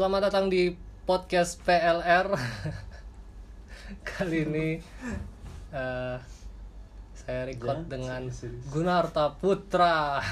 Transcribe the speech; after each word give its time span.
Selamat 0.00 0.32
datang 0.32 0.48
di 0.48 0.72
podcast 1.04 1.60
PLR. 1.60 2.32
Kali 4.08 4.48
ini 4.48 4.80
eh, 5.76 6.16
saya 7.12 7.40
record 7.44 7.84
Jangan, 7.84 7.92
dengan 7.92 8.22
serius. 8.32 8.64
Gunarta 8.72 9.28
Putra. 9.36 10.24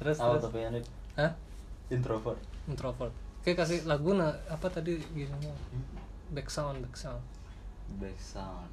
terus 0.00 0.16
Apa 0.16 0.48
terus. 0.48 0.88
Hah? 1.20 1.36
introvert? 1.92 2.40
Introvert. 2.72 3.12
Oke 3.44 3.52
kasih 3.52 3.84
lagu 3.84 4.16
nah 4.16 4.32
apa 4.48 4.72
tadi 4.72 4.96
gini 5.12 5.28
back 6.32 6.48
sound 6.48 6.80
back 6.88 6.96
sound 6.96 7.20
Back 8.00 8.16
sound. 8.16 8.72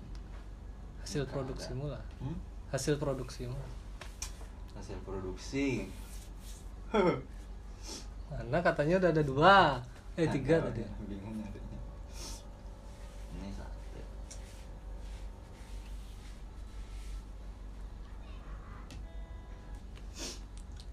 hasil 1.03 1.27
Nggak 1.27 1.35
produksimu 1.35 1.91
lah 1.91 2.03
Hmm? 2.23 2.39
hasil 2.71 2.95
produksimu 2.95 3.59
Hasil 4.79 4.95
produksi. 5.03 5.91
Anda 8.39 8.57
katanya 8.61 8.95
udah 9.01 9.11
ada 9.13 9.23
dua 9.23 9.55
eh 10.13 10.29
tiga 10.29 10.61
Ada, 10.61 10.69
tadi 10.69 10.81
Bingung 11.09 11.35
nyarinya. 11.41 11.79
Ini 13.33 13.49
satu. 13.53 13.99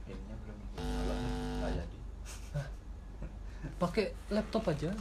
Ininya 0.09 0.37
belum. 0.41 0.59
Nggak 1.61 1.71
jadi. 1.77 1.99
pakai 3.81 4.13
laptop 4.29 4.69
aja 4.69 4.93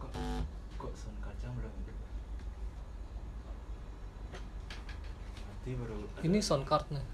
Kok 0.00 0.12
kok 0.80 0.92
sound 0.96 1.18
kacang 1.20 1.52
belum 1.56 1.72
baru 5.70 6.02
ini 6.26 6.38
sound 6.42 6.66
cardnya 6.66 7.04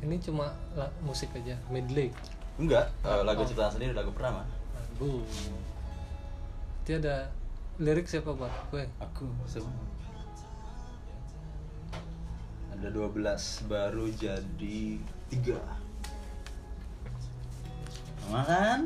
ini 0.00 0.16
cuma 0.18 0.48
la- 0.72 0.92
musik 1.00 1.28
aja 1.32 1.56
medley 1.66 2.08
Enggak, 2.56 2.92
eh, 3.00 3.22
lagu 3.22 3.40
Oh. 3.40 3.46
ciptaan 3.46 3.70
sendiri 3.70 3.92
lagu 3.92 4.10
pertama. 4.10 4.44
lagu 4.70 5.24
nanti 6.76 6.92
ada 6.98 7.30
lirik 7.78 8.04
siapa 8.04 8.30
buat 8.30 8.50
gue 8.68 8.84
Aku 8.98 9.24
semua. 9.46 9.72
Ada 12.70 12.88
12 12.90 13.12
baru 13.64 14.08
jadi 14.10 14.80
3. 15.30 15.56
Sama 18.20 18.40
kan? 18.42 18.80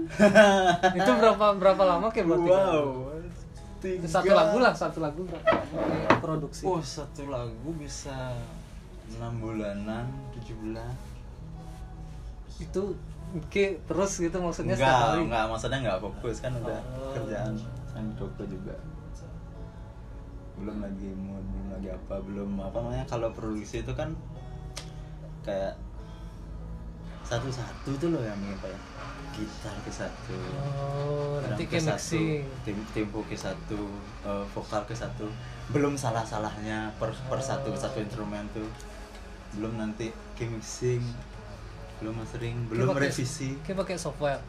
itu 0.99 1.11
berapa 1.13 1.47
berapa 1.55 1.83
lama 1.85 2.07
kayak 2.09 2.27
buat 2.29 2.41
tiga 2.41 2.55
lagu? 2.55 2.71
Wow. 2.71 2.91
Tiga. 3.81 4.07
satu 4.09 4.33
lagu 4.33 4.57
lah 4.59 4.73
satu 4.73 4.99
lagu 4.99 5.21
berapa 5.23 5.45
lama 5.45 6.17
produksi 6.19 6.65
Oh, 6.65 6.81
satu 6.81 7.27
lagu 7.27 7.71
bisa 7.75 8.33
6 9.13 9.43
bulanan, 9.43 10.05
7 10.33 10.55
bulan. 10.61 10.95
itu 12.55 12.83
Oke, 13.35 13.83
terus 13.83 14.23
gitu 14.23 14.37
maksudnya 14.39 14.79
setiap 14.79 14.95
enggak, 14.95 15.11
hari 15.11 15.21
enggak, 15.27 15.45
maksudnya 15.51 15.79
enggak 15.83 15.99
fokus 16.07 16.39
kan 16.39 16.53
udah 16.55 16.79
Oh. 16.95 17.11
kerjaan 17.11 17.55
yang 17.91 18.07
toko 18.15 18.47
juga. 18.47 18.77
Belum 20.55 20.79
lagi 20.79 21.11
mood, 21.19 21.43
belum 21.43 21.67
lagi 21.75 21.89
apa, 21.91 22.15
belum 22.23 22.51
apa 22.63 22.77
namanya 22.79 23.03
kalau 23.11 23.35
produksi 23.35 23.83
itu 23.83 23.91
kan 23.91 24.15
kayak 25.43 25.75
satu-satu 27.27 27.91
tuh 27.99 28.09
loh 28.15 28.23
yang 28.23 28.39
apa 28.39 28.71
ya 28.71 28.79
gitar 29.35 29.75
ke 29.83 29.91
satu 29.91 30.37
oh 30.63 31.43
nanti 31.43 31.67
ke 31.67 31.81
satu, 31.81 32.21
tim 32.63 32.79
tempo 32.95 33.19
ke 33.27 33.35
satu 33.35 33.81
eh, 34.23 34.45
vokal 34.55 34.85
ke 34.87 34.95
satu 34.95 35.27
belum 35.73 35.99
salah 35.99 36.23
salahnya 36.23 36.93
per 37.03 37.11
per 37.27 37.41
satu 37.43 37.73
satu 37.75 37.99
instrumen 37.99 38.47
tuh 38.55 38.69
belum 39.55 39.73
nanti 39.75 40.07
ke 40.35 40.45
mixing 40.45 41.03
belum 41.99 42.15
mastering 42.17 42.57
belum 42.67 42.91
pakai- 42.91 43.09
revisi 43.09 43.55
kayak 43.63 43.79
pakai 43.81 43.97
software 43.97 44.41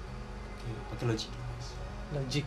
pakai 0.89 1.05
logic 1.05 1.31
Logic 2.13 2.45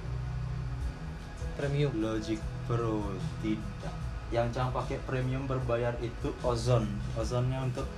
Premium 1.55 1.91
Logic 1.99 2.39
Pro 2.65 3.11
tidak. 3.43 3.95
Yang 4.31 4.55
jangan 4.55 4.71
pakai 4.71 5.03
premium 5.03 5.49
berbayar 5.49 5.97
itu 5.99 6.31
Ozone. 6.45 6.87
Ozone-nya 7.17 7.65
untuk 7.65 7.89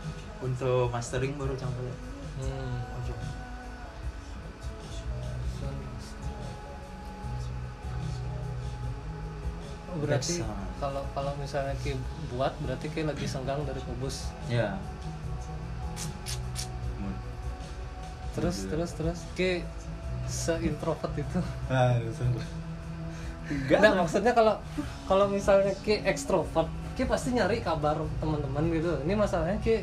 untuk 0.41 0.89
mastering 0.89 1.37
baru 1.37 1.53
jangan 1.53 1.75
pakai. 1.75 1.97
hmm. 2.41 2.79
Oh, 9.91 9.97
berarti 9.99 10.39
sound. 10.39 10.70
Kalau 10.81 11.05
kalau 11.13 11.33
misalnya 11.37 11.77
Ki 11.79 11.93
buat 12.33 12.57
berarti 12.59 12.89
Ki 12.89 13.05
lagi 13.05 13.25
senggang 13.25 13.61
dari 13.63 13.79
kubus 13.81 14.33
Ya. 14.49 14.81
terus 18.33 18.65
Iya. 18.65 18.69
terus 18.73 18.91
terus 18.95 19.21
Ki 19.35 19.63
seintrovert 20.25 21.13
itu 21.15 21.39
Nah, 21.69 21.99
Enggak. 23.51 23.83
Nggak, 23.83 23.95
maksudnya 23.99 24.33
kalau 24.33 24.55
kalau 25.05 25.27
misalnya 25.27 25.75
Ki 25.81 26.01
ekstrovert 26.03 26.71
Ki 26.95 27.03
pasti 27.05 27.35
nyari 27.35 27.59
kabar 27.61 27.99
teman-teman 28.19 28.71
gitu 28.71 29.03
ini 29.03 29.15
masalahnya 29.15 29.59
Ki 29.59 29.83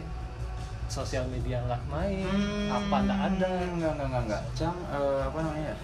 sosial 0.88 1.28
media 1.28 1.60
nggak 1.62 1.84
main 1.92 2.24
apa 2.72 2.96
nggak 3.04 3.20
ada 3.28 3.50
Enggak, 3.68 3.92
enggak, 3.92 4.08
enggak, 4.08 4.24
enggak. 4.24 4.42
Cang 4.56 4.78
eh, 4.88 5.20
apa 5.22 5.38
namanya 5.44 5.68
ya? 5.68 5.78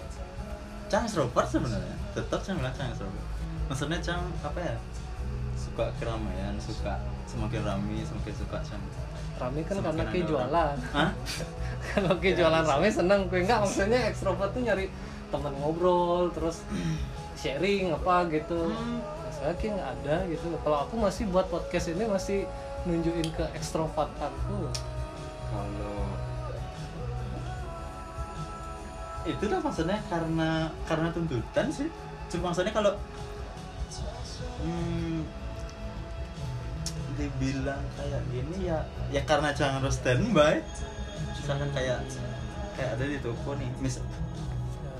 Cang 0.88 1.02
extrovert 1.04 1.44
sebenarnya. 1.46 1.96
Tetap 2.12 2.40
Cang 2.40 2.56
bilang 2.56 2.72
Cang 2.72 2.88
extrovert. 2.88 3.26
Maksudnya 3.68 3.98
Cang 4.00 4.24
apa 4.40 4.58
ya? 4.58 4.76
Suka 5.74 5.90
keramaian, 5.98 6.54
suka 6.62 6.94
semakin 7.26 7.66
ramai, 7.66 7.98
semakin 8.06 8.34
suka 8.38 8.58
Cang. 8.62 8.78
rame 9.34 9.66
kan 9.66 9.74
Semakin 9.82 9.90
karena 9.90 10.02
ada 10.06 10.30
jualan. 10.30 10.76
Kalau 11.90 12.12
Ki 12.22 12.30
Ya, 12.30 12.36
jualan 12.38 12.62
bisa. 12.62 12.70
rame 12.70 12.88
seneng. 12.88 13.20
Ki 13.26 13.36
enggak 13.42 13.58
maksudnya 13.58 14.00
ekstrovert 14.06 14.54
tuh 14.54 14.62
nyari 14.62 14.86
teman 15.34 15.50
ngobrol 15.58 16.30
terus 16.30 16.62
sharing 17.34 17.90
apa 17.90 18.30
gitu. 18.30 18.70
Hmm. 18.70 19.02
masalah 19.26 19.58
Ki 19.58 19.66
nggak 19.74 19.90
ada 19.98 20.16
gitu. 20.30 20.46
Kalau 20.62 20.78
aku 20.86 20.94
masih 20.94 21.26
buat 21.26 21.50
podcast 21.50 21.90
ini 21.90 22.06
masih 22.06 22.46
nunjukin 22.86 23.26
ke 23.34 23.44
ekstrovert 23.58 24.14
aku. 24.22 24.70
Kalau 25.50 25.98
itu 29.24 29.42
dah 29.42 29.58
maksudnya 29.58 29.98
karena 30.06 30.70
karena 30.86 31.08
tuntutan 31.10 31.66
sih. 31.74 31.90
Cuma 32.30 32.54
maksudnya 32.54 32.70
kalau 32.70 32.94
hmm, 34.62 35.13
dibilang 37.14 37.80
kayak 37.94 38.20
gini 38.28 38.68
ya 38.68 38.78
ya 39.10 39.22
karena 39.24 39.50
jangan 39.54 39.80
harus 39.82 39.96
standby. 39.98 40.60
Misalkan 41.34 41.68
kayak 41.76 41.98
kayak 42.74 42.90
ada 42.98 43.04
di 43.04 43.18
toko 43.22 43.54
nih 43.54 43.68
mis 43.78 44.00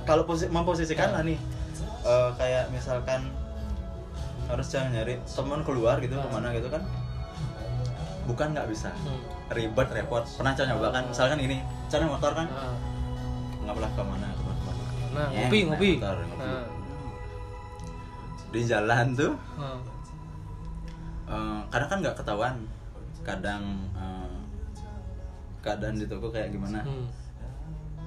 kalau 0.04 0.22
posi 0.28 0.46
memposisikan 0.52 1.10
lah 1.10 1.22
nih 1.24 1.38
eh, 2.04 2.30
kayak 2.36 2.68
misalkan 2.70 3.32
harus 4.44 4.66
jangan 4.68 4.92
nyari 4.92 5.16
teman 5.24 5.64
keluar 5.64 5.96
gitu 6.04 6.14
ke 6.14 6.28
mana 6.28 6.52
gitu 6.52 6.68
kan 6.68 6.84
bukan 8.24 8.52
nggak 8.56 8.68
bisa. 8.72 8.88
Hmm. 9.04 9.20
ribet 9.52 9.88
repot. 9.92 10.24
Pernah 10.24 10.56
coba 10.56 10.66
nyoba 10.72 10.88
kan? 10.88 11.04
Misalkan 11.04 11.36
ini 11.36 11.60
cari 11.92 12.08
motor 12.08 12.32
kan? 12.32 12.48
Nah, 12.48 12.72
nggak 13.60 13.74
boleh 13.76 13.90
ke 13.92 14.02
mana 14.02 14.26
ke 14.32 14.42
mana 14.42 14.60
nah 15.14 15.26
Ya, 15.30 15.46
ngopi 15.46 15.58
ngopi. 15.68 15.90
motor, 16.00 16.16
ngopi. 16.26 16.40
Nah, 16.40 16.64
di 18.50 18.60
jalan 18.64 19.06
tuh 19.12 19.32
nah. 21.34 21.58
eh, 21.58 21.60
kadang 21.68 21.88
kan 21.88 21.98
nggak 22.00 22.16
ketahuan 22.16 22.56
kadang 23.20 23.62
eh, 23.92 24.36
keadaan 25.60 25.96
di 25.96 26.04
toko 26.04 26.28
kayak 26.28 26.50
gimana 26.50 26.80
Hmm. 26.80 27.06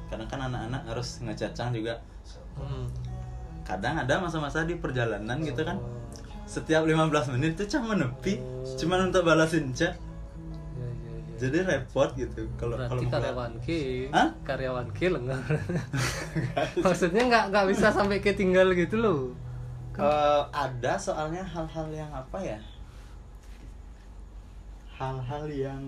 kadang 0.07 0.27
kan 0.27 0.39
anak-anak 0.43 0.81
harus 0.85 1.19
ngecacang 1.19 1.71
juga 1.71 1.99
Hmm. 2.53 2.87
kadang 3.61 3.97
ada 3.97 4.17
masa-masa 4.17 4.63
di 4.63 4.73
perjalanan 4.73 5.37
gitu 5.39 5.61
kan 5.61 5.75
Oh. 5.75 5.99
setiap 6.43 6.81
15 6.81 7.03
menit 7.29 7.53
tuh 7.53 7.67
cuma 7.67 7.91
menepi 7.91 8.39
cuman 8.75 9.07
untuk 9.07 9.21
balasin 9.21 9.69
chat 9.71 9.99
Ya, 10.73 10.85
ya, 10.85 11.11
ya. 11.11 11.19
jadi 11.37 11.57
repot 11.65 12.09
gitu 12.13 12.47
kalau 12.55 12.77
kalau 12.77 13.01
karyawan 13.03 13.51
ki 13.59 14.07
Hah? 14.09 14.29
karyawan 14.41 14.87
ki 14.91 15.05
lengah 15.09 15.41
maksudnya 16.85 17.23
nggak 17.25 17.43
nggak 17.51 17.65
bisa 17.67 17.87
sampai 17.89 18.17
ke 18.17 18.31
tinggal 18.31 18.71
gitu 18.71 18.97
loh 18.97 19.21
Eh, 19.97 20.43
ada 20.53 20.93
soalnya 20.95 21.41
hal-hal 21.41 21.89
yang 21.89 22.11
apa 22.11 22.37
ya 22.37 22.61
hal-hal 24.97 25.45
yang 25.47 25.81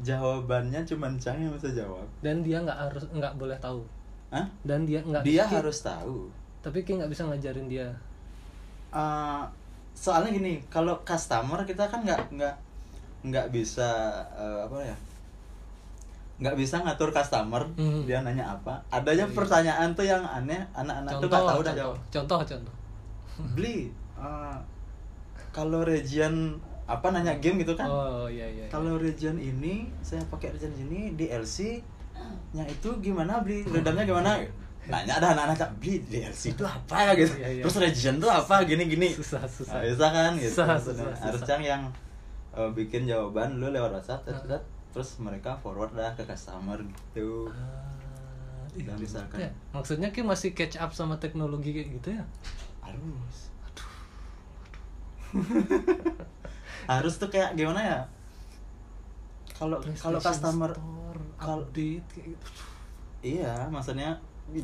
jawabannya 0.00 0.80
cuman 0.82 1.12
Cang 1.14 1.36
yang 1.38 1.52
bisa 1.52 1.70
jawab. 1.70 2.06
Dan 2.20 2.40
dia 2.40 2.58
nggak 2.58 2.78
harus 2.80 3.04
nggak 3.10 3.34
boleh 3.36 3.56
tahu. 3.58 3.82
Hah? 4.30 4.46
dan 4.62 4.86
dia 4.86 5.02
nggak 5.02 5.26
dia 5.26 5.42
Ki- 5.42 5.54
harus 5.58 5.78
tahu. 5.80 6.30
Tapi 6.60 6.82
ki 6.82 6.94
nggak 6.96 7.10
bisa 7.10 7.26
ngajarin 7.26 7.66
dia. 7.66 7.90
Eh, 8.90 9.42
soalnya 9.92 10.30
gini 10.30 10.62
kalau 10.66 11.02
customer 11.02 11.58
kita 11.64 11.84
kan 11.84 12.00
nggak 12.00 12.30
nggak 12.30 12.54
nggak 13.22 13.46
bisa 13.50 13.90
eh, 14.32 14.60
apa 14.64 14.78
ya 14.80 14.96
nggak 16.40 16.56
bisa 16.56 16.80
ngatur 16.80 17.10
customer 17.10 17.66
Hmm. 17.74 18.06
dia 18.06 18.22
nanya 18.22 18.48
apa. 18.48 18.78
Adanya 18.88 19.26
Iya. 19.26 19.34
pertanyaan 19.34 19.90
tuh 19.92 20.06
yang 20.06 20.22
aneh 20.22 20.62
anak-anak 20.72 21.12
tuh 21.12 21.28
nggak 21.28 21.42
tahu 21.42 21.60
dah 21.60 21.66
contoh, 21.66 21.74
jawab. 21.76 21.96
Contoh 22.08 22.40
contoh. 22.46 22.74
Beli 23.52 23.76
uh, 24.14 24.56
kalau 25.50 25.82
region 25.82 26.54
apa 26.90 27.06
nanya 27.14 27.38
game 27.38 27.62
gitu 27.62 27.78
kan? 27.78 27.86
Oh 27.86 28.26
iya 28.26 28.50
iya, 28.50 28.66
iya. 28.66 28.68
kalau 28.68 28.98
region 28.98 29.38
ini 29.38 29.86
saya 30.02 30.18
pakai 30.26 30.50
region 30.50 30.74
ini 30.74 31.14
DLC 31.14 31.78
nya 32.50 32.66
itu 32.66 32.90
gimana 32.98 33.38
beli 33.40 33.62
redamnya 33.62 34.02
gimana? 34.02 34.30
Nanya 34.90 35.22
ada 35.22 35.38
anak-anak 35.38 35.56
"Cak, 35.56 35.70
beli 35.78 36.02
DLC 36.02 36.58
itu 36.58 36.64
apa 36.66 37.14
gitu. 37.14 37.30
Iya, 37.38 37.48
iya. 37.56 37.62
terus 37.62 37.78
region 37.78 38.18
tuh 38.18 38.26
apa? 38.26 38.66
Gini 38.66 38.90
gini 38.90 39.14
susah 39.14 39.46
susah. 39.46 39.78
Nah, 39.78 39.86
bisa 39.86 40.06
kan? 40.10 40.32
Gitu. 40.34 40.50
Susah, 40.50 40.76
susah, 40.76 41.06
harus 41.14 41.38
susah. 41.38 41.48
yang 41.56 41.62
yang 41.62 41.82
uh, 42.50 42.66
bikin 42.74 43.06
jawaban 43.06 43.62
lu 43.62 43.70
lewat 43.70 43.94
WhatsApp 43.94 44.26
tet, 44.26 44.34
tet, 44.50 44.62
terus 44.90 45.14
mereka 45.22 45.54
forward 45.62 45.94
dah 45.94 46.10
ke 46.18 46.26
customer 46.26 46.82
gitu. 46.82 47.46
Ah, 47.54 47.86
Dan 48.74 48.94
iya, 48.94 48.94
misalkan- 48.98 49.38
ya. 49.38 49.50
maksudnya 49.70 50.10
ki 50.10 50.26
masih 50.26 50.50
catch 50.58 50.74
up 50.82 50.90
sama 50.90 51.14
teknologi 51.22 51.70
kayak 51.70 51.88
gitu 52.02 52.08
ya? 52.18 52.24
Harus 52.82 53.36
harus 56.90 57.14
tuh 57.16 57.30
kayak 57.30 57.54
gimana 57.54 57.78
ya? 57.78 58.00
Kalau 59.54 59.78
kalau 59.94 60.18
customer 60.18 60.70
kalau- 61.38 61.62
update 61.62 62.06
kayak 62.10 62.26
gitu. 62.34 62.46
Iya 63.20 63.68
maksudnya 63.68 64.16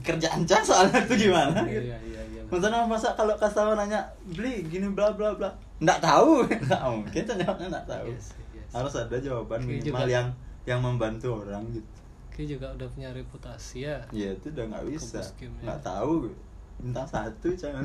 kerjaan 0.02 0.42
cah 0.42 0.62
soalnya 0.64 0.98
itu 1.06 1.28
gimana? 1.30 1.62
Iya 1.62 1.80
iya 1.94 1.98
iya 2.02 2.22
iya. 2.34 2.42
Maksudnya 2.50 2.82
masa 2.88 3.14
kalau 3.14 3.36
customer 3.38 3.76
nanya 3.78 4.00
beli 4.34 4.66
gini 4.66 4.88
bla 4.90 5.12
bla 5.14 5.36
bla. 5.36 5.52
Nggak 5.78 6.00
tahu. 6.02 6.42
Nggak 6.66 6.82
mungkin 6.88 7.22
tuh 7.22 7.36
jawabnya 7.38 7.66
nggak 7.78 7.86
tahu. 7.86 8.08
Yes, 8.10 8.26
yes. 8.56 8.70
harus 8.72 8.92
ada 8.96 9.16
jawaban 9.20 9.60
Oke, 9.62 9.68
minimal 9.78 10.06
juga. 10.08 10.16
yang 10.16 10.26
yang 10.66 10.80
membantu 10.82 11.28
orang 11.44 11.62
gitu. 11.70 11.94
Ki 12.32 12.42
juga 12.44 12.68
udah 12.74 12.88
punya 12.90 13.12
reputasi 13.14 13.86
ya. 13.86 13.96
Ya 14.10 14.32
itu 14.34 14.50
udah 14.50 14.64
nggak 14.72 14.84
bisa. 14.90 15.20
ya. 15.20 15.48
nggak 15.62 15.80
tahu. 15.84 16.32
Bintang 16.80 17.06
satu 17.06 17.48
jangan 17.54 17.84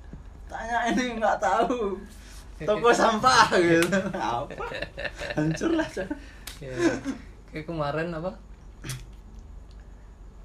tanya 0.50 0.78
ini 0.90 1.18
nggak 1.20 1.38
tahu 1.38 1.96
toko 2.64 2.88
sampah 2.94 3.52
gitu. 3.60 3.98
Apa? 4.16 4.64
Hancur 5.36 5.76
lah 5.76 5.88
ya. 5.92 6.04
kayak 7.52 7.68
kemarin 7.68 8.08
apa? 8.16 8.32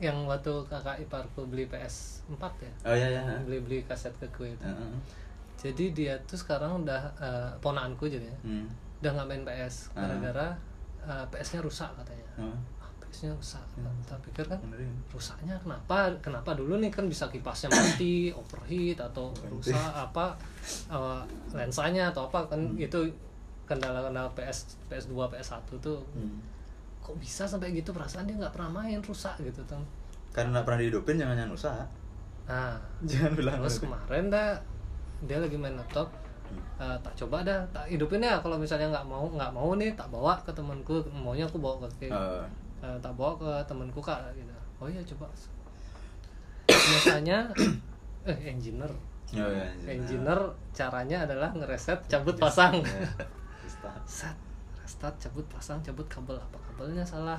Yang 0.01 0.17
waktu 0.27 0.53
kakak 0.67 0.97
iparku 1.05 1.47
beli 1.47 1.69
PS 1.71 2.25
4 2.27 2.41
ya? 2.41 2.73
Oh 2.89 2.95
iya 2.97 3.07
iya. 3.15 3.21
Beli 3.45 3.63
beli 3.63 3.77
kaset 3.87 4.11
ke 4.19 4.27
gue 4.35 4.51
itu. 4.51 4.65
Heeh. 4.65 4.91
jadi 5.61 5.85
dia 5.93 6.13
tuh 6.25 6.41
sekarang 6.41 6.81
udah 6.81 7.01
eh, 7.21 7.51
ponaanku 7.61 8.09
jadi 8.09 8.25
ya. 8.25 8.37
Hmm. 8.41 8.65
udah 9.01 9.11
nggak 9.17 9.27
main 9.29 9.43
PS 9.45 9.93
gara-gara 9.93 10.57
eh, 11.05 11.25
PS-nya 11.29 11.61
rusak 11.61 11.89
katanya. 12.01 12.27
Oh, 12.41 12.57
PS-nya 13.11 13.35
rusak. 13.35 13.65
Hmm. 13.75 13.91
tak 14.03 14.17
pikir 14.23 14.47
kan 14.47 14.55
benerin. 14.57 14.87
rusaknya 15.07 15.59
kenapa? 15.59 16.07
Kenapa 16.19 16.55
dulu 16.55 16.79
nih 16.79 16.87
kan 16.87 17.05
bisa 17.05 17.27
kipasnya 17.27 17.67
mati 17.67 18.31
overheat 18.39 18.97
atau 18.97 19.29
rusak 19.45 19.75
apa 19.91 20.33
eh, 20.87 21.21
lensanya 21.51 22.09
atau 22.09 22.25
apa? 22.25 22.47
Kan 22.47 22.63
Hmm. 22.63 22.79
itu 22.79 22.99
kendala-kendala 23.67 24.31
PS 24.31 24.79
PS2 24.87 25.11
PS1 25.29 25.67
tuh 25.77 25.99
Hmm. 26.11 26.39
kok 26.99 27.15
bisa 27.17 27.43
sampai 27.43 27.71
gitu? 27.71 27.91
Perasaan 27.91 28.23
dia 28.23 28.35
nggak 28.35 28.51
pernah 28.51 28.81
main 28.81 28.99
rusak 28.99 29.35
gitu 29.39 29.59
tuh 29.65 29.83
karena 30.31 30.55
nggak 30.55 30.63
pernah 30.63 30.79
dihidupin 30.79 31.19
jangan 31.19 31.35
yang 31.35 31.51
usaha 31.51 31.83
nah 32.41 32.79
jangan 33.09 33.35
bilang 33.35 33.59
terus 33.59 33.79
kemarin 33.79 34.31
dah 34.31 34.55
dia 35.21 35.37
lagi 35.37 35.53
main 35.53 35.75
laptop. 35.75 36.07
Eh, 36.81 36.97
tak 36.99 37.13
coba 37.15 37.45
dah 37.45 37.63
tak 37.71 37.87
hidupin 37.87 38.19
ya. 38.19 38.41
Kalau 38.43 38.59
misalnya 38.59 38.91
nggak 38.91 39.05
mau 39.07 39.23
nggak 39.29 39.51
mau 39.53 39.71
nih 39.77 39.95
tak 39.95 40.11
bawa 40.11 40.35
ke 40.43 40.51
temanku 40.51 40.99
maunya 41.13 41.47
aku 41.47 41.61
bawa 41.61 41.79
ke 41.79 42.11
Eh, 42.11 42.43
Eh, 42.81 42.97
tak 42.97 43.13
bawa 43.13 43.37
ke 43.37 43.51
temanku 43.69 44.01
kak 44.01 44.33
gitu. 44.33 44.49
Oh 44.81 44.89
iya 44.89 45.01
coba. 45.05 45.29
Biasanya 46.65 47.45
eh 48.29 48.37
engineer. 48.49 48.89
Oh 49.37 49.49
iya, 49.53 49.69
engineer. 49.85 50.41
Caranya 50.73 51.29
adalah 51.29 51.53
ngereset 51.53 52.01
cabut 52.09 52.33
pasang. 52.41 52.81
Ya, 52.81 53.05
restart. 53.61 54.03
set 54.21 54.37
restart 54.81 55.15
cabut 55.21 55.45
pasang 55.45 55.77
cabut 55.85 56.09
kabel. 56.09 56.33
Apa 56.33 56.57
kabelnya 56.57 57.05
salah? 57.05 57.37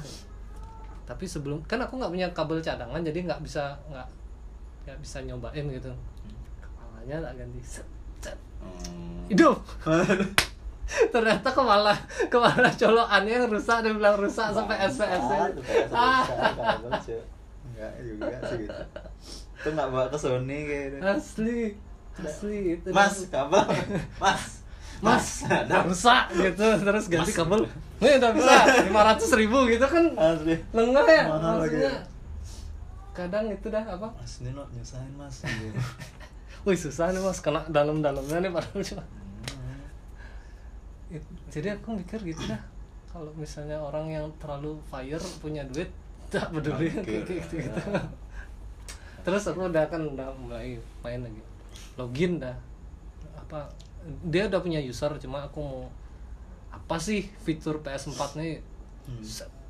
Tapi 1.02 1.26
sebelum 1.26 1.58
kan 1.66 1.82
aku 1.82 1.98
nggak 1.98 2.12
punya 2.14 2.28
kabel 2.30 2.62
cadangan 2.62 3.02
jadi 3.02 3.26
nggak 3.26 3.42
bisa 3.42 3.74
nggak 3.90 4.08
nggak 4.86 4.98
bisa 5.02 5.18
nyobain 5.26 5.66
gitu. 5.66 5.90
Kepalanya 6.62 7.18
tak 7.26 7.34
ganti. 7.42 7.60
Set 7.66 7.88
set. 8.22 8.38
Hmm. 8.62 9.26
hidup 9.26 9.58
ternyata 11.14 11.48
kepala 11.48 11.94
kepala 12.28 12.68
colokannya 12.68 13.32
yang 13.32 13.46
rusak 13.48 13.80
dia 13.80 13.92
bilang 13.96 14.16
rusak 14.18 14.48
sampai 14.52 14.76
SPS 14.90 15.24
Ah, 15.94 16.22
enggak 17.64 17.92
juga 18.02 18.36
sih 18.44 18.66
gitu. 18.66 18.80
Itu 19.62 19.68
nggak 19.72 19.88
bawa 19.88 20.06
ke 20.10 20.18
Sony 20.18 20.58
kayak 20.66 20.84
gitu. 20.90 20.96
asli 21.06 21.60
asli 22.18 22.58
itu. 22.76 22.88
Mas 22.92 23.24
kabel. 23.32 23.66
Mas. 24.20 24.44
Mas 25.02 25.26
ada. 25.48 25.82
rusak 25.86 26.24
gitu. 26.34 26.66
Terus 26.82 27.04
ganti 27.08 27.32
Mas. 27.32 27.38
kabel. 27.40 27.60
Nih 28.02 28.12
udah 28.18 28.30
bisa. 28.34 28.54
lima 28.86 29.02
ratus 29.06 29.30
ribu 29.34 29.58
gitu 29.70 29.86
kan. 29.86 30.04
Asli. 30.18 30.54
Lengah 30.74 31.06
ya 31.08 31.22
Mahal 31.30 31.54
maksudnya. 31.62 31.88
Ya. 31.88 31.94
kadang 33.12 33.44
itu 33.48 33.66
dah 33.70 33.84
apa? 33.86 34.08
Mas 34.12 34.32
ini 34.42 34.50
lo 34.52 34.66
nyusahin 34.74 35.12
mas. 35.16 35.36
Wih 36.68 36.78
susah 36.78 37.10
nih 37.10 37.22
mas. 37.22 37.38
Kena 37.40 37.64
dalam-dalamnya 37.70 38.44
nih 38.44 38.50
padahal 38.52 38.82
cuma. 38.84 39.04
It- 41.12 41.28
jadi 41.48 41.76
aku 41.76 41.92
mikir 41.94 42.18
gitu 42.22 42.42
dah. 42.44 42.60
Kalau 43.06 43.28
misalnya 43.36 43.76
orang 43.76 44.08
yang 44.08 44.26
terlalu 44.40 44.80
fire 44.88 45.20
punya 45.38 45.60
duit 45.68 45.92
tak 46.32 46.48
peduli. 46.48 46.88
Kayak 46.88 47.28
gitu, 47.28 47.60
gitu. 47.60 47.80
terus 49.22 49.44
aku 49.46 49.68
udah 49.68 49.84
kan 49.86 50.00
udah 50.02 50.32
mulai 50.34 50.80
main 51.00 51.20
lagi. 51.20 51.42
Login 51.94 52.40
dah. 52.40 52.56
Apa 53.36 53.68
dia 54.26 54.48
udah 54.48 54.58
punya 54.58 54.80
user 54.80 55.12
cuma 55.20 55.44
aku 55.44 55.60
mau 55.60 55.84
apa 56.72 56.96
sih 56.96 57.28
fitur 57.44 57.78
PS4 57.78 58.20
nih? 58.34 58.58
Hmm. 59.04 59.20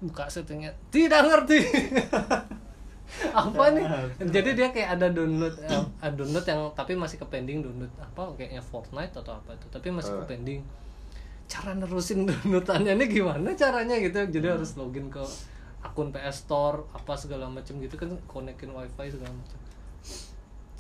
Buka 0.03 0.27
settingnya. 0.27 0.71
Tidak 0.89 1.21
ngerti. 1.21 1.59
Apa 3.31 3.65
nih? 3.71 3.85
Jadi 4.25 4.57
dia 4.57 4.73
kayak 4.73 4.97
ada 4.97 5.13
download 5.13 5.53
eh, 5.61 5.85
ada 6.01 6.15
download 6.17 6.47
yang 6.49 6.61
tapi 6.73 6.97
masih 6.97 7.21
ke 7.21 7.27
pending 7.29 7.61
download. 7.61 7.93
Apa 8.01 8.33
kayaknya 8.35 8.65
Fortnite 8.65 9.13
atau 9.13 9.37
apa 9.37 9.53
itu 9.53 9.67
tapi 9.69 9.93
masih 9.93 10.17
ke 10.17 10.25
Eh. 10.25 10.29
pending 10.33 10.61
cara 11.53 11.77
nerusin 11.77 12.25
downloadannya 12.29 12.97
ini 12.97 13.05
gimana 13.13 13.53
caranya 13.53 14.01
gitu? 14.01 14.17
Jadi 14.17 14.47
harus 14.49 14.73
login 14.81 15.13
ke 15.13 15.21
akun 15.85 16.09
PS 16.09 16.49
Store 16.49 16.89
apa 16.97 17.13
segala 17.21 17.53
macam 17.53 17.77
gitu 17.77 18.01
kan 18.01 18.17
konekin 18.25 18.73
wifi 18.73 19.13
segala 19.13 19.37
macam. 19.37 19.59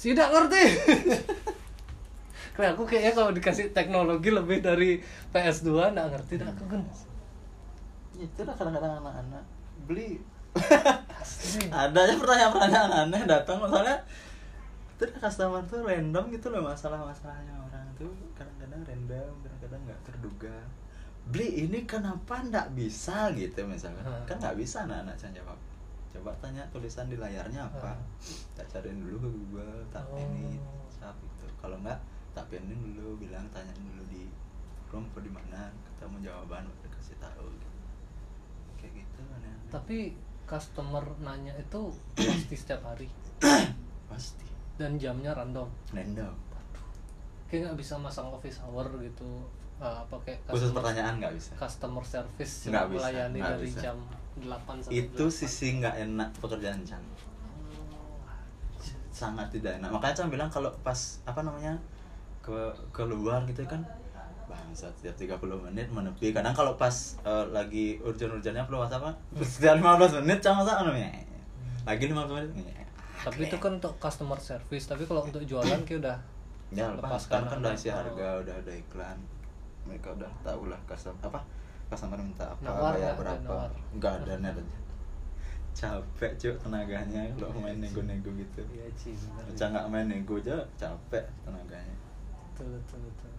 Tidak 0.00 0.29
ngerti. 0.33 0.64
Kayak 2.52 2.76
aku 2.76 2.85
kayaknya 2.85 3.12
kalau 3.17 3.31
dikasih 3.33 3.73
teknologi 3.73 4.29
lebih 4.29 4.61
dari 4.61 5.00
PS2 5.33 5.97
nggak 5.97 6.09
ngerti 6.12 6.35
dah 6.37 6.49
aku 6.52 6.64
kan. 6.69 6.81
Itu 8.17 8.45
lah 8.45 8.55
kadang-kadang 8.57 9.00
anak-anak. 9.00 9.45
Beli. 9.88 10.21
Ada 11.73 11.97
aja 11.97 12.14
pertanyaan-pertanyaan 12.21 12.93
aneh 13.09 13.23
datang 13.25 13.57
misalnya 13.57 13.97
itu 15.00 15.05
customer 15.17 15.64
tuh 15.64 15.81
random 15.83 16.29
gitu 16.29 16.52
loh 16.52 16.62
masalah-masalahnya 16.62 17.57
orang 17.57 17.88
tuh 17.97 18.12
kadang-kadang 18.37 18.85
random 18.85 19.33
kadang-kadang 19.62 19.83
nggak 19.87 20.00
terduga 20.02 20.57
beli 21.23 21.62
ini 21.62 21.87
kenapa 21.87 22.42
nggak 22.42 22.75
bisa 22.75 23.31
gitu 23.33 23.62
misalnya 23.62 24.02
Hmm. 24.02 24.26
kan 24.26 24.37
nggak 24.37 24.59
bisa 24.59 24.83
anak-anak 24.83 25.14
saya 25.14 25.38
jawab 25.38 25.54
coba 26.12 26.35
tanya 26.42 26.66
tulisan 26.75 27.07
di 27.07 27.14
layarnya 27.14 27.62
apa 27.62 27.95
Hmm. 27.95 28.59
tak 28.59 28.66
cariin 28.69 28.99
dulu 28.99 29.16
ke 29.19 29.28
Google 29.31 29.81
tak 29.88 30.02
Oh. 30.11 30.19
ini 30.19 30.59
sap 30.90 31.14
itu 31.16 31.47
kalau 31.57 31.78
nggak 31.78 31.99
tak 32.35 32.50
pinin 32.50 32.75
dulu 32.75 33.23
bilang 33.23 33.47
tanya 33.49 33.71
dulu 33.73 34.02
di 34.09 34.26
room 34.90 35.07
di 35.14 35.31
mana 35.31 35.71
ketemu 35.87 36.26
jawaban 36.26 36.66
udah 36.66 36.90
kasih 36.90 37.16
tahu 37.16 37.47
gitu. 37.49 37.69
kayak 38.76 38.92
gitu 38.99 39.21
aneh-aneh. 39.31 39.71
tapi 39.71 39.99
customer 40.42 41.07
nanya 41.23 41.54
itu 41.54 41.81
pasti 42.19 42.57
setiap 42.59 42.83
hari 42.85 43.07
pasti 44.04 44.45
dan 44.75 44.99
jamnya 44.99 45.33
random 45.33 45.71
random 45.92 46.35
kayak 47.52 47.68
nggak 47.68 47.78
bisa 47.78 48.00
masang 48.00 48.32
office 48.32 48.64
hour 48.64 48.88
gitu 48.99 49.28
eh, 49.76 49.85
apa 49.85 50.16
kayak 50.25 50.40
khusus 50.49 50.73
pertanyaan 50.73 51.21
nggak 51.21 51.37
bisa? 51.37 51.52
customer 51.54 52.00
service 52.00 52.54
Nggak 52.66 52.87
bisa, 52.88 52.97
melayani 52.97 53.38
nggak 53.38 53.52
dari 53.52 53.68
bisa. 53.68 53.80
jam 53.85 53.97
8 54.40 54.49
sampai 54.80 54.97
itu 54.97 55.25
8. 55.28 55.37
sisi 55.37 55.66
nggak 55.76 55.94
enak 56.00 56.28
pekerjaan 56.40 56.80
Chan. 56.82 57.04
Sangat 59.12 59.52
tidak 59.52 59.76
enak. 59.76 59.92
Makanya 59.92 60.14
Chan 60.16 60.28
bilang 60.28 60.49
kalau 60.49 60.73
pas 60.80 60.97
apa 61.23 61.44
namanya 61.44 61.76
ke 62.40 62.56
keluar 62.90 63.44
gitu 63.44 63.62
kan 63.68 63.85
bangsa 64.49 64.88
setiap 64.90 65.14
30 65.37 65.38
menit 65.68 65.87
menepi. 65.88 66.32
Kadang 66.32 66.52
kalau 66.52 66.75
pas 66.75 66.92
eh, 67.21 67.44
lagi 67.49 68.00
urgent-urgentnya 68.00 68.64
perlu 68.64 68.80
WhatsApp 68.80 69.04
kan, 69.04 69.14
setiap 69.44 69.76
15 69.76 70.25
menit 70.25 70.40
Chan 70.40 70.56
masa 70.56 70.80
namanya 70.80 71.12
lagi 71.85 72.04
15 72.09 72.56
menit 72.56 72.73
"Eh, 72.73 72.87
tapi 73.23 73.44
itu 73.44 73.56
kan 73.59 73.76
untuk 73.76 73.92
customer 73.99 74.40
service. 74.40 74.88
Tapi 74.88 75.04
kalau 75.04 75.23
untuk 75.23 75.44
jualan 75.44 75.85
kayak 75.85 76.00
udah 76.00 76.16
ya 76.73 76.88
lepas 76.97 77.21
lepaskan 77.21 77.41
kan 77.45 77.49
kan 77.49 77.59
udah 77.61 77.73
isi 77.76 77.88
harga 77.93 78.29
udah 78.43 78.55
ada 78.64 78.73
iklan. 78.73 79.19
Mereka 79.87 80.09
udah 80.17 80.31
tahu 80.41 80.73
lah 80.73 80.81
customer. 80.88 81.21
Apa? 81.21 81.41
Customer 81.93 82.19
minta 82.21 82.45
apa 82.49 82.61
Nawar 82.64 82.93
bayar 82.97 82.97
nggak? 82.97 83.12
Ada 83.12 83.21
berapa 83.21 83.57
enggak 83.93 84.12
ada 84.25 84.35
net 84.41 84.57
aja 84.57 84.79
capek 85.73 86.33
cuy 86.37 86.52
tenaganya. 86.61 87.23
Kalau 87.37 87.61
main 87.64 87.81
nego-nego 87.81 88.31
gitu. 88.37 88.62
Iya 88.76 88.87
sih 88.93 89.17
benar 89.17 89.45
Cak 89.57 89.69
nggak 89.73 89.87
main 89.88 90.07
nego 90.09 90.37
aja 90.37 90.57
capek 90.76 91.25
tenaganya. 91.49 91.97
Betul 92.52 92.76
betul 92.76 93.00
betul. 93.09 93.33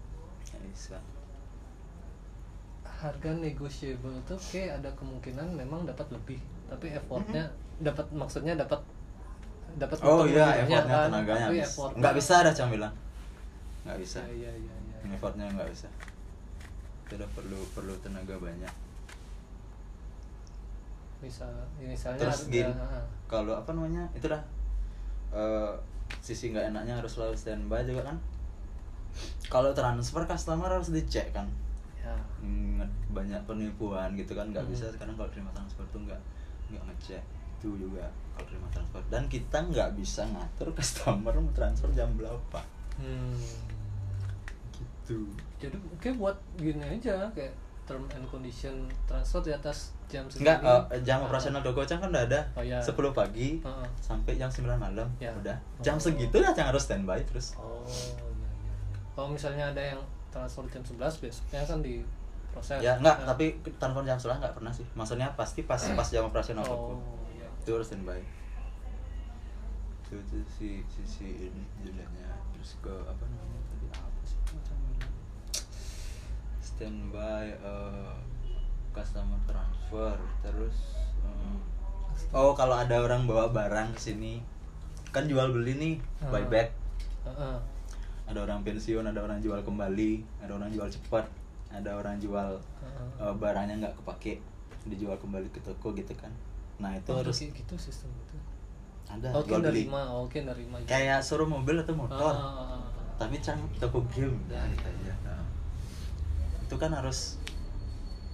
Ya 0.49 0.57
bisa. 0.65 0.97
Harga 2.83 3.31
negotiable 3.37 4.17
tuh 4.25 4.39
kayak 4.49 4.81
ada 4.81 4.89
kemungkinan 4.97 5.47
memang 5.53 5.85
dapat 5.85 6.09
lebih. 6.09 6.41
Tapi 6.67 6.97
effortnya 6.97 7.45
dapat 7.81 8.05
maksudnya 8.13 8.57
dapat 8.57 8.81
dapat 9.77 9.97
oh 10.05 10.25
iya 10.29 10.61
effortnya 10.61 10.85
kan, 10.85 11.09
tenaganya 11.09 11.47
tapi 11.49 11.57
habis. 11.65 11.97
nggak 11.97 12.13
bisa 12.13 12.33
ada 12.45 12.51
cang 12.53 12.69
bilang 12.69 12.93
nggak 13.83 13.97
bisa. 13.99 14.19
Iya 14.25 14.51
iya 14.51 14.75
iya 14.79 14.97
iya. 15.03 15.15
effortnya 15.15 15.45
nggak 15.49 15.69
bisa. 15.69 15.87
Tidak 17.07 17.29
perlu 17.35 17.59
perlu 17.71 17.93
tenaga 17.99 18.35
banyak. 18.37 18.73
Misal 21.23 21.51
ya 21.79 21.87
misalnya 21.87 22.19
terus 22.19 22.51
gini 22.51 22.67
kalau 23.31 23.55
apa 23.55 23.71
namanya 23.71 24.03
itu 24.11 24.27
dah 24.27 24.43
eh, 25.31 25.71
sisi 26.19 26.51
nggak 26.51 26.75
enaknya 26.75 26.99
harus 26.99 27.15
selalu 27.15 27.35
standby 27.35 27.83
juga 27.83 28.11
kan? 28.11 28.17
Kalau 29.47 29.71
transfer 29.71 30.23
customer 30.25 30.67
harus 30.67 30.91
dicek 30.91 31.31
kan? 31.31 31.47
Ya. 31.95 32.11
Banyak 33.15 33.47
penipuan 33.47 34.15
gitu 34.19 34.35
kan 34.35 34.51
nggak 34.51 34.67
Hmm. 34.67 34.73
bisa 34.75 34.91
sekarang 34.91 35.15
kalau 35.15 35.31
terima 35.31 35.51
transfer 35.55 35.83
tuh 35.89 36.03
nggak 36.03 36.19
nggak 36.75 36.83
ngecek 36.91 37.23
itu 37.61 37.87
juga 37.87 38.03
kalau 38.35 38.45
terima 38.51 38.67
transfer. 38.67 38.99
Dan 39.07 39.23
kita 39.31 39.57
nggak 39.63 39.89
bisa 39.95 40.27
ngatur 40.27 40.73
customer 40.77 41.31
mau 41.39 41.53
transfer 41.55 41.87
jam 41.95 42.11
berapa. 42.19 42.59
Hmm. 42.99 43.39
Gitu 45.03 45.27
jadi 45.59 45.75
mungkin 45.75 46.11
buat 46.15 46.37
gini 46.55 46.79
aja 46.81 47.27
kayak 47.29 47.51
term 47.83 48.07
and 48.09 48.23
condition 48.25 48.71
transfer 49.03 49.43
di 49.43 49.51
atas 49.51 49.91
jam 50.07 50.23
Enggak, 50.29 50.63
segini. 50.63 50.95
eh, 50.95 51.01
jam 51.03 51.19
Ah, 51.19 51.27
operasional 51.27 51.59
Dogocang 51.59 51.99
kan 51.99 52.07
udah 52.07 52.23
ada 52.23 52.39
Oh, 52.53 52.63
iya. 52.63 52.79
10 52.79 52.95
pagi 53.11 53.59
Heeh. 53.59 53.87
sampai 53.99 54.33
jam 54.33 54.47
9 54.47 54.63
malam 54.73 55.03
Ya. 55.17 55.27
udah 55.33 55.51
jam 55.77 55.95
Oh. 55.95 56.01
segitu 56.01 56.39
lah 56.39 56.51
jangan 56.51 56.71
harus 56.71 56.83
standby 56.83 57.19
terus 57.21 57.51
oh 57.53 57.83
iya 57.83 58.07
iya 58.07 58.47
iya. 58.47 58.73
kalau 59.11 59.27
misalnya 59.29 59.65
ada 59.67 59.83
yang 59.85 59.99
transfer 60.29 60.63
jam 60.65 60.79
11 60.81 61.19
besoknya 61.19 61.59
kan 61.61 61.79
di 61.79 61.99
proses 62.49 62.79
ya 62.79 62.95
enggak 62.95 63.17
Nah. 63.19 63.27
tapi 63.27 63.45
telepon 63.75 64.05
jam 64.05 64.15
11 64.15 64.39
enggak 64.39 64.55
pernah 64.55 64.71
sih 64.71 64.85
maksudnya 64.93 65.27
pasti 65.35 65.61
pas 65.61 65.81
pas 65.91 66.07
jam 66.07 66.23
operasional 66.23 66.63
oh 66.63 67.03
iya 67.29 67.51
itu 67.59 67.69
harus 67.69 67.85
standby 67.85 68.23
itu, 70.01 70.15
itu 70.15 70.37
si 70.47 70.69
sisi 70.87 71.27
ini 71.43 71.63
jeleknya 71.81 72.31
terus 72.53 72.79
ke 72.79 72.93
apa 73.03 73.23
namanya 73.25 73.59
tadi 73.67 73.85
apa 73.91 74.21
sih 74.23 74.39
macam 74.47 74.75
bilang 74.87 75.11
standby 76.83 77.47
eh, 77.55 78.13
customer 78.91 79.39
transfer 79.47 80.11
terus 80.43 80.75
eh, 81.23 81.57
oh 82.35 82.51
kalau 82.51 82.75
ada 82.75 82.99
orang 82.99 83.23
bawa 83.23 83.47
barang 83.49 83.95
ke 83.95 84.01
sini 84.03 84.43
kan 85.09 85.23
jual 85.23 85.47
beli 85.49 85.73
nih 85.75 85.95
Ah. 86.19 86.27
buyback 86.29 86.75
Heeh. 87.23 87.55
ada 88.25 88.39
orang 88.41 88.63
pensiun 88.63 89.03
ada 89.03 89.19
orang 89.19 89.39
jual 89.39 89.59
kembali 89.59 90.19
ada 90.39 90.51
orang 90.51 90.67
jual 90.67 90.87
cepat 90.87 91.23
ada 91.69 91.95
orang 91.95 92.19
jual 92.19 92.59
eh, 93.17 93.33
barangnya 93.33 93.79
nggak 93.79 93.95
kepake 93.97 94.43
dijual 94.83 95.15
kembali 95.15 95.47
ke 95.49 95.63
toko 95.63 95.91
gitu 95.91 96.11
kan 96.13 96.31
nah 96.75 96.91
itu 96.91 97.07
Oh, 97.07 97.23
harus 97.23 97.39
gitu 97.39 97.75
sistem 97.79 98.11
itu 98.19 98.35
ada 99.07 99.31
oke 99.31 99.47
jual 99.47 99.63
beli 99.63 99.87
nerima 99.87 100.01
oke 100.19 100.35
nerima 100.35 100.75
kayak 100.83 101.23
suruh 101.23 101.47
mobil 101.47 101.79
atau 101.79 101.95
motor 101.95 102.35
ah, 102.35 102.43
ah, 102.43 102.75
ah. 102.75 102.83
tapi 103.15 103.39
cang 103.39 103.61
toko 103.79 104.03
game 104.09 104.35
nah, 104.45 104.67
gitu 104.67 104.83
aja. 104.83 105.12
Itu 106.63 106.75
kan 106.79 106.91
harus 106.95 107.37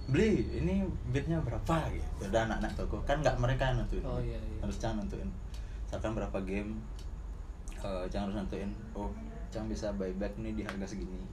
beli 0.10 0.46
ini 0.58 0.86
bitnya 1.14 1.42
berapa 1.42 1.90
gitu. 1.94 2.30
Dan 2.34 2.50
anak-anak 2.50 2.74
toko 2.78 3.02
kan 3.06 3.22
nggak 3.22 3.38
mereka 3.38 3.74
yang 3.74 3.86
nentuin. 3.86 4.06
Oh, 4.06 4.22
iya, 4.22 4.38
iya. 4.38 4.60
harus 4.62 4.78
cang 4.82 4.98
nentuin. 4.98 5.30
Misalkan 5.86 6.14
berapa 6.18 6.40
game 6.46 6.82
eh 7.80 8.06
cang 8.12 8.28
harus 8.28 8.36
nentuin 8.36 8.72
oh 8.92 9.10
cang 9.50 9.66
bisa 9.72 9.90
buyback 9.96 10.36
nih 10.38 10.54
di 10.54 10.64
harga 10.66 10.86
segini. 10.96 11.26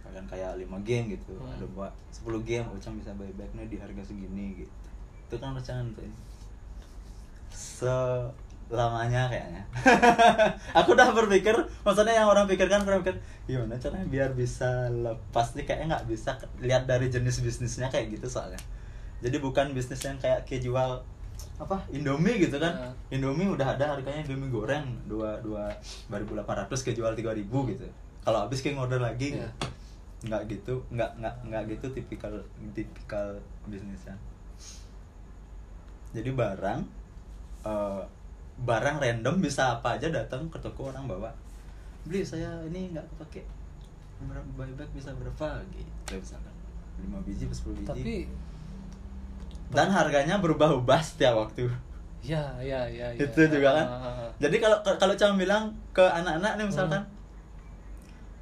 Misalkan 0.00 0.26
kayak 0.26 0.58
5 0.58 0.66
game 0.82 1.14
gitu 1.14 1.36
Hmm. 1.36 1.54
ada 1.54 1.66
buat 1.76 1.92
10 2.12 2.40
game 2.42 2.66
oh 2.68 2.78
cang 2.80 2.96
bisa 2.96 3.12
buyback 3.14 3.52
nih 3.54 3.66
di 3.68 3.76
harga 3.76 4.02
segini 4.04 4.64
gitu. 4.64 4.76
Itu 5.28 5.36
kan 5.38 5.52
harus 5.54 5.64
cang 5.64 5.84
nentuin 5.84 6.12
selamanya 8.70 9.26
kayaknya. 9.26 9.62
Aku 10.78 10.94
udah 10.94 11.10
berpikir 11.10 11.58
maksudnya 11.82 12.22
yang 12.22 12.30
orang 12.30 12.46
pikirkan 12.46 12.86
orang 12.86 13.02
pikir 13.02 13.18
gimana 13.50 13.74
caranya 13.82 14.06
biar 14.06 14.30
bisa 14.38 14.86
lepas? 14.94 15.58
Nih 15.58 15.66
kayaknya 15.66 15.98
nggak 15.98 16.06
bisa 16.06 16.38
lihat 16.62 16.86
dari 16.86 17.10
jenis 17.10 17.42
bisnisnya 17.42 17.90
kayak 17.90 18.14
gitu 18.14 18.30
soalnya. 18.30 18.62
Jadi 19.18 19.42
bukan 19.42 19.74
bisnis 19.74 19.98
yang 20.06 20.16
kayak 20.22 20.46
kayak 20.46 20.62
jual 20.62 21.02
apa 21.58 21.76
Indomie 21.90 22.38
gitu 22.38 22.62
kan. 22.62 22.72
Nah. 22.78 22.94
Indomie 23.10 23.50
udah 23.50 23.74
ada 23.74 23.98
harganya 23.98 24.22
Indomie 24.22 24.54
goreng 24.54 24.86
dua 25.10 25.42
dua 25.42 25.66
ribu 26.06 26.38
delapan 26.38 26.64
ratus 26.64 26.86
kejual 26.86 27.18
tiga 27.18 27.34
ribu 27.34 27.66
gitu. 27.66 27.84
Kalau 28.22 28.46
habis 28.46 28.62
kayak 28.62 28.78
ngorder 28.78 29.02
lagi 29.02 29.34
gitu. 29.34 29.50
nggak 30.20 30.52
gitu 30.52 30.84
nggak 30.92 31.16
nggak 31.16 31.34
nggak 31.48 31.62
gitu 31.74 31.86
tipikal 31.90 32.32
tipikal 32.70 33.34
bisnisnya. 33.66 34.14
Jadi 36.14 36.30
barang 36.30 36.80
eh, 37.66 38.02
barang 38.60 38.96
random 39.00 39.40
bisa 39.40 39.80
apa 39.80 39.96
aja 39.96 40.12
datang 40.12 40.48
ke 40.52 40.58
toko 40.60 40.92
orang 40.92 41.08
bawa. 41.08 41.32
Beli 42.04 42.24
saya 42.24 42.60
ini 42.68 42.92
nggak 42.92 43.06
kepake. 43.16 43.42
Buyback 44.56 44.90
bisa 44.92 45.16
berapa? 45.16 45.64
Gitu 45.72 46.12
misalkan. 46.20 46.52
Lima 47.00 47.18
biji 47.24 47.48
atau 47.48 47.56
sepuluh 47.56 47.80
biji. 47.80 47.88
Tapi 47.88 48.16
dan 49.70 49.88
harganya 49.94 50.42
berubah-ubah 50.42 51.00
setiap 51.00 51.38
waktu. 51.38 51.70
Ya 52.20 52.42
ya 52.60 52.84
ya, 52.90 53.08
ya. 53.16 53.22
itu 53.22 53.40
juga 53.48 53.80
kan? 53.80 53.86
Ah, 53.86 53.96
ah, 53.96 54.14
ah. 54.28 54.30
jadi 54.36 54.60
kalau 54.60 54.76
kalau 54.84 55.14
cuma 55.16 55.40
bilang 55.40 55.72
ke 55.96 56.04
anak-anak 56.04 56.60
nih 56.60 56.66
misalkan 56.68 57.02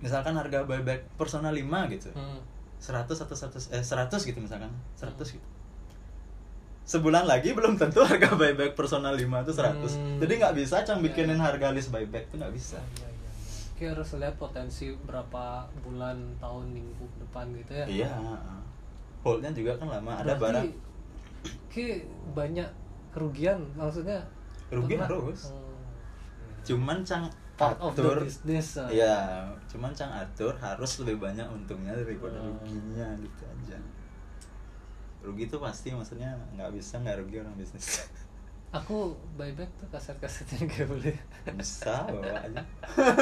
misalkan 0.03 0.35
harga 0.35 0.67
buyback 0.67 1.07
personal 1.15 1.55
5 1.55 1.95
gitu. 1.95 2.11
Hmm. 2.17 2.43
100 2.79 3.07
atau 3.07 3.37
100 3.37 3.75
eh 3.75 3.85
100 3.85 4.11
gitu 4.19 4.39
misalkan. 4.43 4.73
100 4.99 5.15
gitu 5.39 5.58
sebulan 6.89 7.25
lagi 7.25 7.53
belum 7.53 7.77
tentu 7.77 8.01
harga 8.01 8.33
buyback 8.41 8.73
personal 8.73 9.13
5 9.13 9.21
itu 9.21 9.53
100 9.53 9.77
Hmm. 9.85 10.17
jadi 10.19 10.33
nggak 10.35 10.55
bisa 10.57 10.81
cang 10.81 10.99
Ya, 10.99 11.05
bikinin 11.05 11.37
ya. 11.37 11.45
harga 11.45 11.69
list 11.71 11.93
buyback 11.93 12.25
itu 12.27 12.37
nggak 12.37 12.51
bisa 12.51 12.81
Iya, 12.81 13.05
iya, 13.05 13.09
iya. 13.13 13.31
Kayak 13.77 13.91
harus 13.95 14.11
lihat 14.17 14.35
potensi 14.35 14.91
berapa 14.99 15.45
bulan, 15.79 16.17
tahun, 16.35 16.65
minggu 16.69 17.05
ke 17.07 17.19
depan 17.21 17.47
gitu 17.55 17.73
ya. 17.73 17.85
iya 17.87 18.11
holdnya 19.21 19.53
juga 19.53 19.77
kan 19.77 19.87
lama 19.89 20.13
ada 20.17 20.33
Berarti 20.33 20.43
barang 20.43 20.69
kayak 21.69 21.99
banyak 22.33 22.69
kerugian 23.11 23.61
maksudnya. 23.75 24.19
Rugi 24.69 24.95
pernah- 24.95 25.09
harus. 25.09 25.41
Hmm. 25.47 25.67
cuman 26.65 27.01
cang 27.03 27.25
Part 27.55 27.75
of 27.81 27.91
the 27.93 28.01
atur 28.01 28.23
business. 28.23 28.79
Iya, 28.87 29.43
cuman 29.67 29.91
cang 29.91 30.11
atur 30.13 30.55
harus 30.57 31.03
lebih 31.03 31.19
banyak 31.21 31.43
untungnya 31.45 31.91
daripada 31.93 32.37
Hmm. 32.37 32.55
ruginya 32.57 33.09
gitu 33.19 33.43
aja. 33.45 33.79
Rugi 35.29 35.45
tuh 35.47 35.61
pasti 35.61 35.93
maksudnya 35.93 36.33
nggak 36.57 36.73
bisa 36.73 36.97
nggak 36.99 37.21
rugi 37.21 37.37
orang 37.45 37.53
bisnis. 37.55 38.09
Aku 38.79 39.17
buyback 39.37 39.69
tuh 39.81 39.89
kaset-kasetnya 39.89 40.69
kayak 40.69 40.89
boleh. 40.89 41.17
bisa 41.57 42.05
bawa 42.05 42.33
aja. 42.37 42.61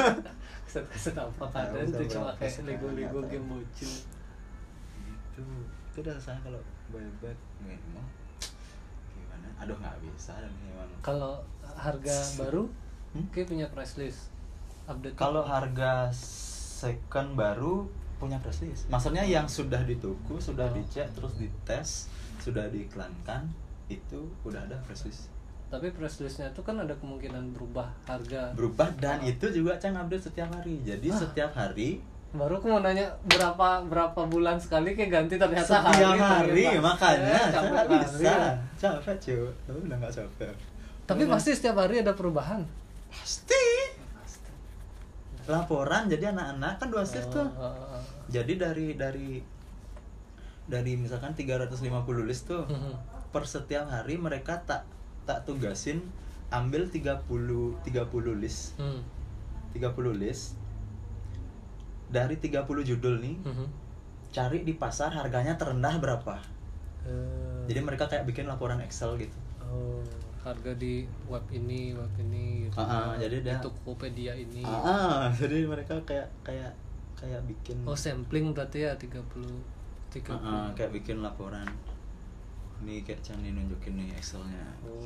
Kaset-kaset 0.67 1.15
apa 1.15 1.45
ada 1.51 1.79
itu 1.79 2.03
cuma 2.11 2.35
kayak 2.35 2.67
Lego-Lego 2.67 3.19
nggak 3.23 3.31
game 3.31 3.47
bocil. 3.47 3.91
Gitu. 4.99 5.43
Itu 5.91 5.97
udah 6.03 6.15
saya 6.19 6.35
kalau 6.43 6.59
buyback 6.91 7.39
memang 7.63 8.07
gimana? 9.15 9.47
Aduh 9.63 9.75
nggak 9.79 9.95
bisa 10.03 10.35
dan 10.35 10.51
gimana. 10.59 10.93
Kalau 10.99 11.33
harga 11.75 12.15
baru, 12.39 12.67
Hmm? 13.15 13.23
kayak 13.31 13.47
punya 13.47 13.67
price 13.71 13.95
list. 13.95 14.27
Update. 14.83 15.15
Kalau 15.15 15.47
harga 15.47 16.11
second 16.11 17.39
baru 17.39 17.87
punya 18.17 18.37
price 18.37 18.61
list. 18.61 18.83
Maksudnya 18.87 19.21
yang 19.21 19.45
sudah 19.45 19.81
di 19.81 19.95
toko, 19.95 20.37
sudah 20.37 20.65
Oh. 20.65 20.73
dicek, 20.73 21.07
terus 21.11 21.33
dites, 21.35 21.89
sudah 22.37 22.65
diiklankan, 22.67 23.45
itu 23.87 24.19
udah 24.43 24.61
ada 24.61 24.77
list. 25.03 25.29
tapi 25.67 25.91
listnya 26.17 26.47
itu 26.47 26.61
kan 26.61 26.79
ada 26.79 26.95
kemungkinan 26.95 27.51
berubah 27.51 27.91
harga. 28.05 28.55
berubah 28.55 28.87
dan 28.95 29.19
Ah. 29.19 29.27
itu 29.27 29.51
juga 29.51 29.75
Cang 29.75 29.95
update 29.97 30.23
setiap 30.23 30.47
hari 30.49 30.79
jadi 30.79 31.11
Ah. 31.11 31.19
setiap 31.19 31.51
hari 31.51 31.99
Baru 32.29 32.55
aku 32.55 32.67
mau 32.67 32.79
nanya 32.79 33.03
berapa 33.25 33.83
berapa 33.83 34.21
bulan 34.25 34.55
sekali 34.55 34.95
kayak 34.95 35.11
ganti 35.13 35.35
ternyata 35.35 35.67
setiap 35.75 35.91
hari, 36.23 36.63
ternyata. 36.63 36.79
makanya 36.81 37.35
Eh, 37.35 37.51
capek 37.51 37.83
bisa 37.89 38.35
capek 38.77 39.15
cuy 39.17 39.47
tapi 39.61 39.79
udah 39.81 39.97
nggak 39.97 40.13
capek 40.13 40.53
Tapi 41.03 41.23
pasti 41.25 41.51
setiap 41.51 41.75
hari 41.77 41.95
ada 41.99 42.13
perubahan. 42.13 42.63
pasti 43.09 43.63
laporan 45.47 46.05
jadi 46.05 46.35
anak-anak 46.35 46.73
kan 46.77 46.87
dua 46.87 47.03
shift 47.03 47.31
tuh 47.31 47.47
oh, 47.55 47.63
oh, 47.63 47.95
oh. 47.95 48.01
jadi 48.27 48.53
dari 48.55 48.93
dari 48.93 49.39
dari 50.67 50.93
misalkan 50.93 51.31
350 51.31 51.79
list 52.27 52.51
tuh 52.51 52.67
Mhm. 52.67 52.93
per 53.31 53.43
setiap 53.43 53.87
hari 53.87 54.19
mereka 54.19 54.59
tak 54.63 54.83
tak 55.23 55.43
tugasin 55.43 56.03
ambil 56.49 56.87
30 56.87 57.23
30 57.83 58.35
list 58.35 58.75
Hmm. 58.75 58.99
30 59.71 60.11
list 60.13 60.55
dari 62.07 62.35
30 62.35 62.83
judul 62.83 63.19
nih 63.19 63.35
Mhm. 63.41 63.67
cari 64.29 64.63
di 64.63 64.75
pasar 64.75 65.11
harganya 65.11 65.55
terendah 65.55 65.95
berapa 65.97 66.35
Eh, 67.07 67.63
jadi 67.71 67.79
mereka 67.79 68.11
kayak 68.11 68.27
bikin 68.27 68.43
laporan 68.43 68.83
Excel 68.83 69.15
gitu 69.15 69.37
oh 69.63 70.03
harga 70.47 70.71
di 70.75 71.03
web 71.27 71.43
ini 71.51 71.91
web 71.91 72.13
ini 72.17 72.67
gitu. 72.67 72.79
Ah, 72.79 73.11
ah, 73.11 73.19
jadi 73.19 73.43
di 73.43 73.51
Tokopedia 73.59 74.31
ini. 74.31 74.63
Ah, 74.63 74.79
ah, 74.81 75.23
jadi 75.31 75.67
mereka 75.67 75.99
kayak 76.07 76.27
kayak 76.41 76.71
kayak 77.17 77.41
bikin 77.43 77.81
oh 77.83 77.97
sampling 77.97 78.53
berarti 78.53 78.85
ya 78.85 78.93
30 78.95 79.19
30 80.13 80.31
Ah, 80.31 80.39
ah, 80.39 80.67
kayak 80.71 80.95
bikin 80.95 81.19
laporan. 81.19 81.67
Ini 82.81 83.01
kayak 83.01 83.19
Chan 83.21 83.41
nih 83.41 83.51
nunjukin 83.51 83.97
nih 83.97 84.13
Excelnya. 84.15 84.63
Oh. 84.85 85.01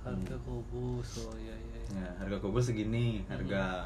Harga 0.00 0.36
kubus 0.40 1.28
oh 1.28 1.36
iya 1.36 1.52
iya 1.52 1.80
ya 1.92 2.08
harga 2.16 2.40
kubus 2.40 2.72
segini 2.72 3.20
harga 3.28 3.84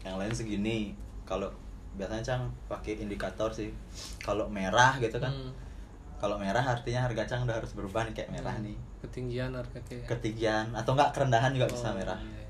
yang 0.00 0.16
lain 0.16 0.32
segini. 0.32 0.96
Kalau 1.28 1.48
biasanya 1.92 2.24
Cang 2.24 2.42
pakai 2.66 3.00
indikator 3.00 3.52
sih. 3.52 3.68
Kalau 4.20 4.48
merah 4.48 4.96
gitu 4.98 5.18
kan. 5.18 5.32
Hmm. 5.32 5.52
kalau 6.16 6.38
merah 6.38 6.62
artinya 6.62 7.02
harga 7.02 7.26
Cang 7.26 7.42
udah 7.42 7.58
harus 7.58 7.74
berubah 7.74 8.06
nih 8.06 8.14
kayak 8.14 8.30
merah 8.30 8.54
Hmm. 8.54 8.70
nih 8.70 8.78
ketinggian 9.02 9.50
harga 9.52 9.78
kayak 9.82 10.06
ketinggian 10.06 10.70
atau 10.72 10.94
enggak 10.94 11.10
kerendahan 11.10 11.50
juga 11.50 11.66
bisa 11.68 11.90
Oh, 11.90 11.98
merah. 11.98 12.18
iya, 12.18 12.38
iya. 12.38 12.48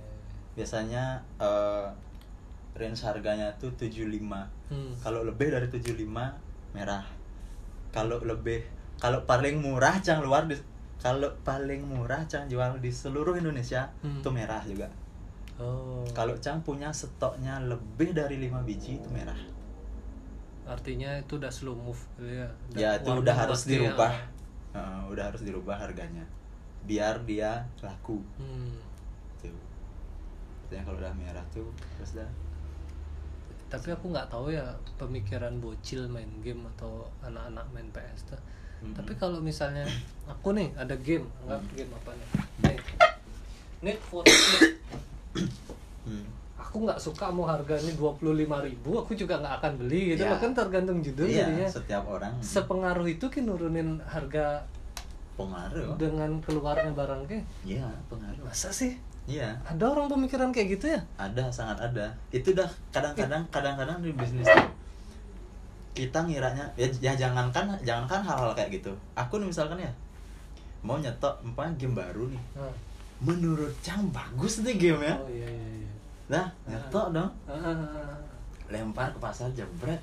biasanya 0.52 1.04
eh, 1.40 1.87
range 2.73 3.00
harganya 3.02 3.49
tuh 3.56 3.73
75 3.73 4.49
Hmm. 4.68 4.92
kalau 5.00 5.21
lebih 5.23 5.49
dari 5.49 5.68
75 5.68 6.32
merah. 6.73 7.04
Kalau 7.92 8.21
lebih 8.21 8.64
kalau 8.97 9.25
paling 9.25 9.59
murah 9.59 10.00
cang 10.00 10.21
luar 10.21 10.44
di 10.44 10.56
kalau 10.97 11.28
paling 11.42 11.82
murah 11.82 12.23
cang 12.25 12.47
jual 12.47 12.78
di 12.78 12.88
seluruh 12.88 13.35
Indonesia 13.35 13.88
Hmm. 14.00 14.21
itu 14.21 14.28
merah 14.30 14.61
juga. 14.62 14.88
Oh. 15.61 16.00
Kalau 16.12 16.32
cang 16.38 16.61
punya 16.61 16.88
stoknya 16.88 17.61
lebih 17.61 18.12
dari 18.12 18.40
5 18.40 18.61
biji 18.62 18.97
itu 18.97 19.09
merah. 19.09 19.37
Artinya 20.64 21.18
itu 21.18 21.37
udah 21.37 21.50
slow 21.50 21.75
move 21.75 22.00
ya? 22.18 22.47
Ya 22.73 22.90
itu 22.97 23.11
udah 23.11 23.35
harus 23.35 23.66
ya. 23.66 23.76
dirubah. 23.76 24.12
Heeh, 24.73 25.00
udah 25.12 25.25
harus 25.28 25.42
dirubah 25.42 25.76
harganya 25.76 26.25
biar 26.82 27.22
dia 27.22 27.62
laku. 27.78 28.18
Hmm. 28.36 28.78
tuh 29.38 29.54
Artinya 30.64 30.82
kalau 30.84 30.98
udah 30.98 31.14
merah 31.14 31.44
tuh 31.48 31.68
terus 31.96 32.14
dah. 32.14 32.30
Tapi 33.68 33.88
aku 33.88 34.08
nggak 34.08 34.28
tahu 34.28 34.50
ya 34.50 34.66
pemikiran 34.94 35.56
bocil 35.56 36.04
main 36.06 36.28
game 36.40 36.60
atau 36.70 37.08
anak-anak 37.20 37.64
main 37.70 37.88
PS 37.88 38.28
tuh. 38.28 38.40
Mm-mm. 38.82 38.98
tapi 38.98 39.14
kalau 39.14 39.38
misalnya 39.38 39.86
aku 40.26 40.50
nih 40.52 40.74
ada 40.74 40.98
game 40.98 41.22
anggap 41.40 41.62
Hmm. 41.62 41.70
game 41.72 41.92
apa 41.94 42.10
nih? 42.12 42.28
Nih 42.60 42.76
Need 43.80 43.98
for 44.00 44.26
Speed 44.26 44.74
Hmm. 46.02 46.26
aku 46.58 46.82
nggak 46.82 46.98
suka 46.98 47.30
mau 47.30 47.46
harganya 47.46 47.94
dua 47.94 48.10
puluh 48.12 48.34
ribu 48.34 48.98
aku 48.98 49.14
juga 49.14 49.38
nggak 49.38 49.54
akan 49.62 49.72
beli 49.78 50.18
gitu. 50.18 50.26
Ya. 50.26 50.34
kan 50.34 50.50
tergantung 50.50 50.98
judul 50.98 51.30
iya 51.30 51.46
jadinya. 51.46 51.68
setiap 51.70 52.04
orang. 52.10 52.34
Sepengaruh 52.42 53.06
itu 53.06 53.30
kan 53.30 53.46
nurunin 53.46 54.02
harga 54.02 54.66
pengaruh. 55.38 55.96
Dengan 55.96 56.30
keluarnya 56.44 56.92
barang 56.92 57.22
ke? 57.28 57.40
Iya 57.64 57.88
pengaruh. 58.06 58.44
Masa 58.44 58.68
sih? 58.68 58.96
Iya. 59.26 59.54
Ada 59.62 59.84
orang 59.86 60.10
pemikiran 60.10 60.50
kayak 60.50 60.78
gitu 60.78 60.86
ya? 60.92 61.00
Ada 61.14 61.48
sangat 61.48 61.78
ada. 61.78 62.10
Itu 62.34 62.52
dah 62.52 62.68
kadang-kadang 62.90 63.46
kadang-kadang 63.54 64.02
di 64.02 64.10
bisnis 64.12 64.48
kita 65.92 66.24
ngiranya 66.24 66.64
ya, 66.72 66.88
ya 67.04 67.12
jangankan 67.12 67.68
jangankan 67.84 68.24
hal-hal 68.24 68.52
kayak 68.56 68.80
gitu. 68.80 68.92
Aku 69.12 69.36
nih 69.36 69.48
misalkan 69.52 69.76
ya 69.76 69.92
mau 70.82 70.98
nyetok 70.98 71.38
umpamanya 71.44 71.76
game 71.78 71.94
baru 71.94 72.24
nih. 72.32 72.42
Nah. 72.58 72.74
menurut 73.22 73.70
Cang 73.86 74.11
bagus 74.11 74.66
nih 74.66 74.74
game 74.74 74.98
ya 75.07 75.14
oh 75.14 75.30
iya 75.30 75.46
iya 75.46 75.68
iya. 75.78 75.92
Nah 76.26 76.46
nyetok 76.66 77.14
dong. 77.14 77.30
Ah. 77.46 78.18
lempar 78.72 79.12
ke 79.12 79.20
pasar 79.20 79.52
jebret. 79.52 80.00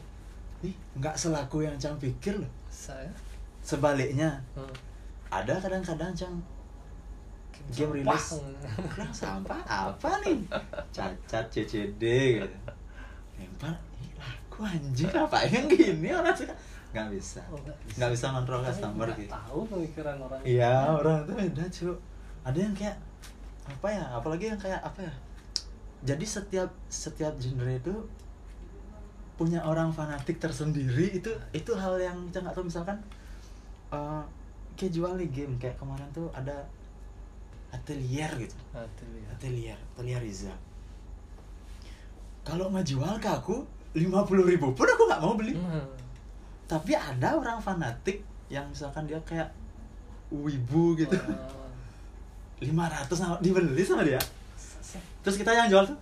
Nih 0.61 0.77
nggak 1.01 1.17
selaku 1.17 1.65
yang 1.65 1.75
Cang 1.81 1.97
pikir 1.97 2.37
loh. 2.37 2.51
Saya? 2.69 3.09
Sebaliknya 3.65 4.39
hmm. 4.53 4.88
Ada 5.29 5.53
kadang-kadang 5.61 6.11
Cang. 6.13 6.35
Game 7.69 7.91
rilis 8.01 8.41
kurang 8.89 9.13
sampah 9.13 9.61
apa 9.67 10.09
nih? 10.25 10.41
Cacat 10.89 11.45
CCD 11.53 12.03
gitu. 12.41 12.57
Lempar 13.37 13.77
ih 14.01 14.11
laku 14.17 14.65
anjing. 14.65 15.09
Apa 15.13 15.45
yang 15.45 15.69
gini 15.69 16.09
orang 16.09 16.33
suka 16.33 16.55
nggak 16.89 17.13
bisa. 17.13 17.45
Oh, 17.53 17.59
nggak 17.61 17.77
bisa. 17.85 17.95
nggak 18.01 18.11
bisa 18.17 18.25
ngontrol 18.33 18.59
Saya 18.65 18.69
customer 18.73 19.07
gitu. 19.13 19.29
tahu 19.29 19.59
pemikiran 19.69 20.15
orang 20.25 20.41
iya 20.41 20.89
orang 20.89 21.21
itu 21.21 21.33
beda 21.37 21.63
cuy 21.69 21.93
ada 22.41 22.57
yang 22.57 22.73
kayak 22.73 22.97
apa 23.69 23.87
ya 23.93 24.03
apalagi 24.17 24.45
yang 24.49 24.57
kayak 24.57 24.81
apa 24.81 25.05
ya 25.05 25.13
jadi 26.01 26.25
setiap 26.25 26.73
setiap 26.89 27.37
genre 27.37 27.69
itu 27.69 27.93
punya 29.37 29.63
orang 29.63 29.93
fanatik 29.93 30.35
tersendiri 30.41 31.15
itu 31.15 31.31
itu 31.55 31.71
hal 31.77 31.95
yang 31.95 32.27
kita 32.27 32.43
nggak 32.43 32.55
tahu. 32.55 32.67
Misalkan 32.67 32.97
eh 33.93 34.23
kayak 34.79 34.95
jual 34.95 35.11
nih 35.19 35.27
game 35.27 35.53
kayak 35.59 35.75
kemarin 35.75 36.07
tuh 36.15 36.31
ada 36.31 36.63
atelier 37.75 38.31
gitu. 38.39 38.55
Itu 38.71 39.03
dia. 39.11 39.27
atelier 39.35 39.77
atelier 39.93 40.21
Riza 40.23 40.55
kalau 42.47 42.71
ngejual 42.73 43.21
ke 43.21 43.29
aku 43.29 43.61
lima 43.93 44.25
puluh 44.25 44.47
ribu 44.47 44.71
pun 44.73 44.87
aku 44.87 45.03
nggak 45.05 45.21
mau 45.21 45.35
beli. 45.37 45.53
Hmm. 45.53 45.85
tapi 46.69 46.93
ada 46.93 47.33
orang 47.33 47.57
fanatik 47.57 48.21
yang 48.45 48.65
misalkan 48.69 49.09
dia 49.09 49.17
kayak 49.25 49.49
wibu 50.29 50.93
gitu. 50.97 51.17
500 52.61 53.09
sama 53.17 53.41
dibeli 53.41 53.81
sama 53.81 54.05
dia. 54.05 54.21
Terus 55.25 55.35
kita 55.37 55.49
yang 55.53 55.65
jual 55.65 55.89
tuh 55.89 55.97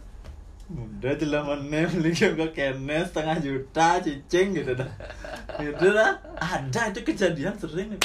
udah 0.67 1.15
jelas 1.15 1.47
mana 1.47 1.87
beli? 1.87 2.11
Ke 2.11 2.47
kene 2.51 2.99
setengah 3.07 3.39
juta 3.39 4.03
cicing 4.03 4.59
gitu 4.59 4.75
dah. 4.75 4.91
Gitu 5.63 5.87
dah. 5.95 6.19
Ada 6.35 6.91
itu 6.91 6.99
kejadian 7.07 7.55
sering 7.55 7.95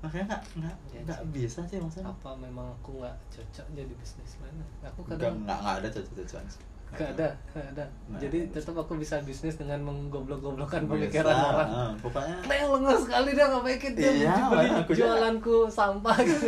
makanya 0.00 0.24
nggak 0.26 0.42
nggak 0.56 0.76
Ya, 0.90 1.00
nggak 1.02 1.20
bisa 1.30 1.60
sih 1.62 1.76
maksudnya. 1.76 2.08
Apa 2.08 2.32
memang 2.34 2.66
aku 2.74 2.98
nggak 2.98 3.16
cocok 3.30 3.66
jadi 3.70 3.92
bisnismen 3.94 4.52
aku 4.80 4.98
nggak 5.02 5.10
kadang 5.14 5.34
nggak 5.42 5.58
nggak 5.58 5.74
ada 5.76 5.88
cocok-cocokan 5.90 6.46
sih. 6.48 6.64
nggak 6.90 7.10
ada 7.12 7.28
nggak 7.48 7.66
ada. 7.70 7.84
Nggak 8.08 8.20
jadi 8.20 8.38
tetap 8.50 8.74
aku 8.76 8.92
bisa 8.96 9.16
bisnis 9.20 9.54
dengan 9.54 9.78
menggoblok-goblokkan 9.82 10.82
Biasa, 10.82 10.92
pemikiran 10.96 11.36
orang. 11.36 11.68
Ah, 11.70 11.92
pokoknya 11.96 12.36
Nah, 12.42 12.56
yang 12.56 12.70
lengas 12.72 13.00
sekali 13.00 13.30
dia 13.30 13.46
nggak 13.46 13.64
bikin 13.68 13.92
dia 13.94 14.10
Iya, 14.10 14.34
beli 14.48 14.68
aku 14.74 14.90
juga- 14.90 15.06
jualanku 15.06 15.56
sampah. 15.68 16.16
Gitu 16.18 16.46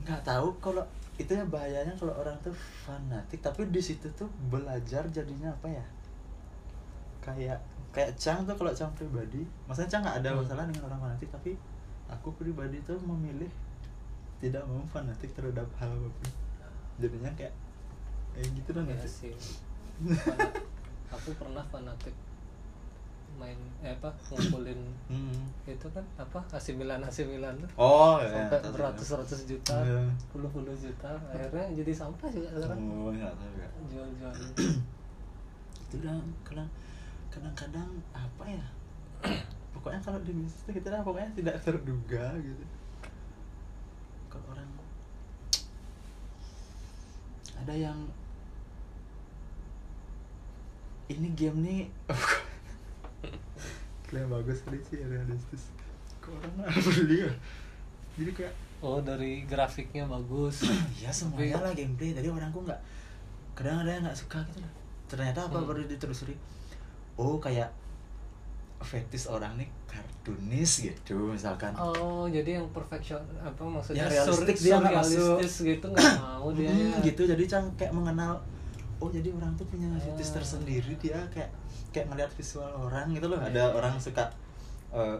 nggak 0.00 0.20
tahu 0.22 0.48
kalau 0.58 0.84
itu 1.14 1.30
ya 1.30 1.44
bahayanya 1.46 1.94
kalau 1.94 2.12
orang 2.12 2.36
tuh 2.38 2.52
fanatik 2.78 3.40
tapi 3.40 3.64
di 3.66 3.80
situ 3.80 4.04
tuh 4.12 4.28
belajar 4.48 5.02
jadinya 5.08 5.48
apa 5.50 5.66
ya? 5.66 5.84
Kayak 7.20 7.58
kayak 7.88 8.12
Cang 8.14 8.42
tuh 8.42 8.52
kalau 8.52 8.70
Cang 8.70 8.92
pribadi 8.92 9.40
maksudnya 9.64 9.88
Cang 9.88 10.02
nggak 10.02 10.18
ada 10.20 10.28
Hmm. 10.30 10.38
masalah 10.38 10.64
dengan 10.64 10.82
orang 10.86 11.00
fanatik 11.02 11.30
tapi 11.30 11.56
aku 12.14 12.30
pribadi 12.34 12.78
tuh 12.80 12.98
memilih 13.00 13.50
tidak 14.38 14.62
mau 14.64 14.82
fanatik 14.86 15.32
terhadap 15.32 15.66
hal 15.76 15.90
apa 15.90 16.08
pun. 16.10 16.30
Jadinya 16.96 17.30
kayak 17.34 17.54
kayak 18.32 18.48
gitu 18.54 18.70
kan 18.70 18.84
ya 18.86 18.96
sih. 19.02 19.34
Aku 21.14 21.30
pernah 21.34 21.62
fanatik 21.68 22.14
main 23.34 23.58
eh 23.82 23.90
apa 23.90 24.14
ngumpulin 24.30 24.78
Hmm. 25.10 25.50
itu 25.66 25.86
kan 25.90 26.06
apa 26.14 26.38
AC 26.50 26.70
Milan 26.74 27.02
AC 27.02 27.26
Milan 27.26 27.58
tuh. 27.58 27.66
Oh 27.74 28.22
ya, 28.22 28.30
sampai 28.30 28.58
tahu 28.58 28.62
sih. 28.62 28.74
beratus-ratus 28.78 29.40
juta 29.44 29.74
Iya. 29.82 30.06
puluh-puluh 30.30 30.70
juta 30.72 31.18
akhirnya 31.26 31.66
jadi 31.74 31.90
sampah 31.90 32.30
juga 32.30 32.46
sekarang. 32.54 32.78
Oh 32.94 33.10
ya 33.10 33.26
jual-jual. 33.90 34.34
Itu 35.90 35.96
dah 35.98 36.14
kadang 36.46 36.70
kadang-kadang 37.26 37.90
apa 38.14 38.44
ya 38.46 38.64
pokoknya 39.84 40.00
kalau 40.00 40.16
di 40.24 40.32
bisnis 40.32 40.64
itu 40.64 40.80
kita 40.80 40.88
dah 40.88 41.04
pokoknya 41.04 41.28
tidak 41.36 41.56
terduga 41.60 42.32
gitu. 42.40 42.64
Kalau 44.32 44.46
orang 44.50 44.70
ada 47.54 47.74
yang 47.76 47.98
ini 51.06 51.28
game 51.36 51.58
nih. 51.60 51.80
Klaim 54.08 54.32
bagus 54.32 54.64
tadi 54.64 54.80
sih 54.88 55.04
realistis 55.04 55.68
kok 56.24 56.32
orang 56.32 56.52
nggak 56.56 56.72
beli 56.80 57.16
ya? 57.28 57.32
Jadi 58.16 58.30
kayak 58.32 58.54
oh 58.80 59.04
dari 59.04 59.44
grafiknya 59.44 60.08
bagus. 60.08 60.64
Ya 61.04 61.12
semuanya 61.12 61.60
lah 61.60 61.76
gameplay. 61.76 62.16
Jadi 62.16 62.32
orang 62.32 62.48
kok 62.48 62.64
nggak 62.64 62.80
kadang 63.52 63.84
ada 63.84 63.92
yang 63.92 64.02
nggak 64.08 64.16
suka 64.16 64.40
gitu. 64.48 64.64
Lah 64.64 64.72
ternyata 65.04 65.44
apa 65.44 65.60
Hmm. 65.60 65.68
baru 65.68 65.84
ditelusuri? 65.84 66.32
Oh 67.20 67.36
kayak 67.36 67.68
fetis 68.84 69.24
orang 69.26 69.56
nih 69.56 69.68
kartunis 69.84 70.84
gitu 70.84 71.32
misalkan. 71.32 71.72
Oh 71.74 72.28
jadi 72.28 72.60
yang 72.60 72.68
perfection 72.70 73.18
apa 73.40 73.60
maksudnya 73.60 74.04
Ya, 74.04 74.20
realistik 74.20 74.56
dia 74.60 74.76
nggak 74.76 75.00
surrealistis 75.00 75.54
gitu 75.64 75.86
nggak 75.88 76.14
mau 76.22 76.48
dia 76.52 76.68
Hmm, 76.68 77.00
gitu 77.00 77.22
jadi 77.24 77.44
cang 77.44 77.66
kayak 77.74 77.90
mengenal 77.90 78.36
oh 79.00 79.08
jadi 79.08 79.32
orang 79.32 79.52
tuh 79.54 79.66
punya 79.66 79.88
fetis 79.96 80.30
Ah. 80.30 80.34
tersendiri 80.38 80.92
dia 80.96 81.18
kayak 81.28 81.50
kayak 81.90 82.06
ngeliat 82.08 82.30
visual 82.30 82.68
orang 82.84 83.10
gitu 83.10 83.26
loh. 83.26 83.40
Iya, 83.40 83.48
ada 83.50 83.62
iya, 83.64 83.74
orang 83.74 83.94
suka 83.96 84.24
eh, 84.92 85.18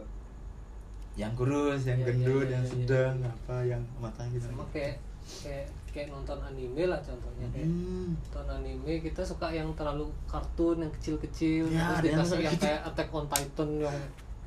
yang 1.15 1.31
kurus 1.33 1.87
yang 1.87 1.99
Iya, 1.99 2.11
iya, 2.11 2.15
gendut 2.27 2.47
iya, 2.47 2.55
yang 2.59 2.65
iya, 2.65 2.71
sedang 2.75 3.15
iya. 3.23 3.31
apa 3.31 3.57
yang 3.63 3.83
matanya 3.99 4.35
gitu 4.35 4.47
sama 4.51 4.65
kayak 4.69 4.99
kayak 5.25 5.65
kayak 5.89 6.09
nonton 6.11 6.39
anime 6.39 6.85
lah 6.85 6.99
contohnya 6.99 7.47
kayak 7.49 7.65
Hmm. 7.65 8.13
nonton 8.15 8.47
anime 8.53 8.93
kita 9.01 9.23
suka 9.23 9.47
yang 9.49 9.71
terlalu 9.73 10.05
kartun 10.27 10.77
yang 10.79 10.93
kecil-kecil 10.93 11.65
Ya, 11.67 11.97
terus 11.97 12.03
yang 12.03 12.05
dikasih 12.19 12.31
kayak 12.31 12.43
yang 12.43 12.55
gitu. 12.55 12.65
kayak 12.67 12.81
Attack 12.85 13.09
on 13.11 13.27
Titan 13.27 13.71
yang 13.79 13.99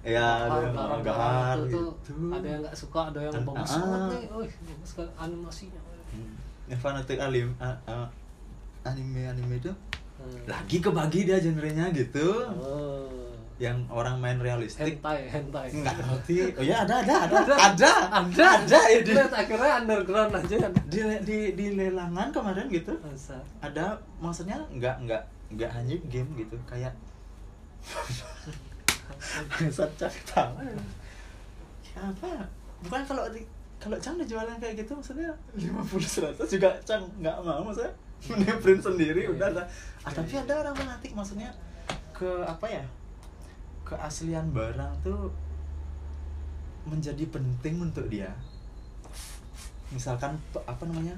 ya 0.06 0.28
ada 0.46 0.58
yang 0.62 0.74
tuh 1.58 1.66
gitu 1.68 1.82
ada 2.30 2.48
yang 2.48 2.62
nggak 2.62 2.78
suka 2.78 3.00
ada 3.12 3.20
yang 3.22 3.34
bagus 3.44 3.70
ah. 3.70 3.80
banget 3.82 4.02
nih 4.08 4.24
oh 4.30 4.40
bagus 4.44 4.88
sekali 4.88 5.10
animasinya 5.18 5.82
Hmm. 6.08 6.34
yang 6.66 6.80
fanatik 6.80 7.20
alim 7.20 7.52
a- 7.58 7.80
a- 7.86 8.12
anime 8.84 9.22
anime 9.26 9.56
itu 9.58 9.72
Hmm. 10.18 10.40
lagi 10.46 10.78
kebagi 10.80 11.20
dia 11.24 11.38
genrenya 11.38 11.92
gitu 11.92 12.48
oh. 12.50 13.27
Yang 13.58 13.90
orang 13.90 14.22
main 14.22 14.38
realistik. 14.38 15.02
Hentai 15.02 15.26
hentai. 15.34 15.68
Nggak 15.74 15.98
ngerti. 15.98 16.36
Oh 16.54 16.64
ya 16.64 16.86
ada 16.86 17.02
ada 17.02 17.16
ada. 17.26 17.38
Ada. 17.42 17.56
ada. 17.58 17.92
Ada. 18.22 18.48
Ada 18.62 18.80
ya 18.94 19.00
di 19.02 19.14
akhirnya 19.18 19.72
underground 19.82 20.34
aja. 20.38 20.56
Ada 20.70 20.80
di, 20.86 21.00
di, 21.26 21.38
di 21.58 21.66
lelangan 21.74 22.30
kemarin 22.30 22.70
gitu 22.70 22.94
Masa? 23.02 23.42
ada 23.58 23.98
maksudnya 24.22 24.62
nggak 24.70 24.96
nggak 25.10 25.22
nggak 25.58 25.72
hanya 25.74 25.96
game 26.06 26.30
gitu 26.38 26.54
kayak 26.70 26.94
Sacak 29.72 30.14
tahu 30.28 30.54
apa 31.98 32.30
bukan 32.86 33.02
kalau 33.10 33.26
di 33.34 33.42
kalau 33.82 33.98
Cang 33.98 34.22
udah 34.22 34.28
jualan 34.30 34.58
kayak 34.62 34.86
gitu 34.86 34.92
maksudnya 34.94 35.34
50 35.58 36.38
100 36.38 36.46
juga 36.46 36.70
Cang 36.86 37.10
nggak 37.18 37.36
mau 37.42 37.66
maksudnya. 37.66 37.94
Mending 38.18 38.58
print 38.62 38.82
sendiri 38.82 39.22
Iya. 39.26 39.34
udah 39.34 39.50
lah. 39.62 39.66
Ah, 40.02 40.10
tapi 40.10 40.34
ada 40.34 40.54
orang 40.62 40.74
fanatik 40.74 41.14
maksudnya 41.14 41.50
ke 42.14 42.30
apa 42.46 42.66
ya 42.66 42.84
keaslian 43.88 44.52
barang 44.52 44.92
tuh 45.00 45.32
menjadi 46.84 47.24
penting 47.32 47.80
untuk 47.80 48.08
dia 48.12 48.32
misalkan 49.92 50.36
apa 50.68 50.84
namanya 50.84 51.16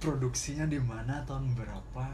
produksinya 0.00 0.64
di 0.64 0.80
mana 0.80 1.20
tahun 1.28 1.52
berapa 1.52 2.06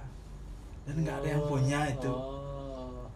dan 0.83 0.95
nggak 0.99 1.17
ada 1.23 1.29
yang 1.39 1.45
punya 1.47 1.81
itu 1.87 2.11
oh. 2.11 3.07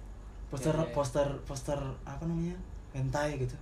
poster 0.50 0.74
iya. 0.74 0.86
poster 0.94 1.28
poster 1.42 1.78
apa 2.06 2.22
namanya 2.22 2.54
hentai 2.94 3.42
gitu 3.42 3.58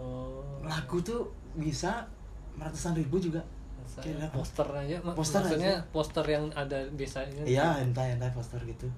oh. 0.00 0.64
lagu 0.64 0.96
tuh 1.04 1.28
bisa 1.56 2.08
ratusan 2.56 2.96
ribu 2.96 3.20
juga 3.20 3.44
Gila. 3.92 4.24
poster 4.32 4.64
aja 4.72 4.96
Poster 5.12 5.42
maksudnya 5.44 5.74
aja. 5.76 5.90
poster 5.92 6.24
yang 6.24 6.48
ada 6.56 6.80
biasanya 6.96 7.44
iya 7.44 7.76
hentai 7.76 8.16
hentai 8.16 8.32
poster 8.32 8.56
gitu 8.64 8.88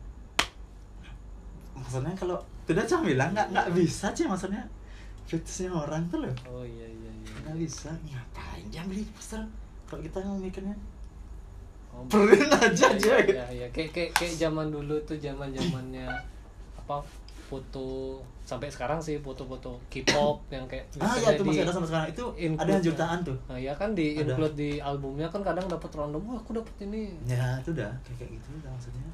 maksudnya 1.75 2.15
kalau 2.15 2.39
tidak 2.65 2.89
cang 2.89 3.03
bilang 3.05 3.31
nggak 3.35 3.51
nggak 3.53 3.69
bisa 3.75 4.11
sih 4.15 4.25
maksudnya. 4.25 4.63
Fetishnya 5.25 5.73
orang 5.73 6.05
tuh 6.09 6.25
loh. 6.25 6.35
Oh 6.49 6.65
iya 6.65 6.87
iya 6.87 7.11
iya. 7.11 7.35
Nggak 7.45 7.57
bisa. 7.61 7.91
Ngapain 8.07 8.65
dia 8.71 8.83
beli 8.87 9.05
poster 9.13 9.43
kalau 9.89 10.01
kita 10.01 10.23
mau 10.25 10.39
mikirnya. 10.41 10.77
Oh, 11.95 12.03
print 12.11 12.51
aja 12.51 12.91
aja 12.91 12.91
iya, 12.91 13.17
gitu 13.23 13.39
iya, 13.39 13.47
iya. 13.55 13.67
kayak 13.71 13.91
kayak 13.95 14.11
kayak 14.19 14.35
zaman 14.35 14.67
dulu 14.67 14.99
tuh 15.07 15.15
zaman 15.15 15.55
zamannya 15.55 16.11
apa 16.75 16.99
foto 17.47 18.19
sampai 18.43 18.67
sekarang 18.67 18.99
sih 18.99 19.23
foto-foto 19.23 19.79
K-pop 19.87 20.43
yang 20.55 20.67
kayak 20.67 20.91
ah 20.99 21.15
ya 21.17 21.39
itu 21.39 21.45
masih 21.47 21.63
ada 21.63 21.73
sampai 21.73 21.89
sekarang. 21.89 22.09
Itu 22.11 22.25
ada 22.35 22.71
yang 22.75 22.85
jutaan 22.85 23.19
tuh. 23.23 23.37
Nah, 23.47 23.59
ya 23.61 23.73
kan 23.77 23.95
di 23.95 24.19
Ada. 24.19 24.27
include 24.27 24.57
di 24.59 24.71
albumnya 24.81 25.29
kan 25.31 25.41
kadang 25.41 25.65
dapat 25.71 25.91
random, 25.95 26.23
wah 26.27 26.37
aku 26.41 26.51
dapat 26.57 26.75
ini. 26.83 27.15
ya 27.25 27.61
itu 27.63 27.71
udah 27.73 27.93
kayak 28.05 28.17
kayak 28.19 28.31
gitu 28.37 28.49
udah 28.59 28.71
maksudnya. 28.75 29.07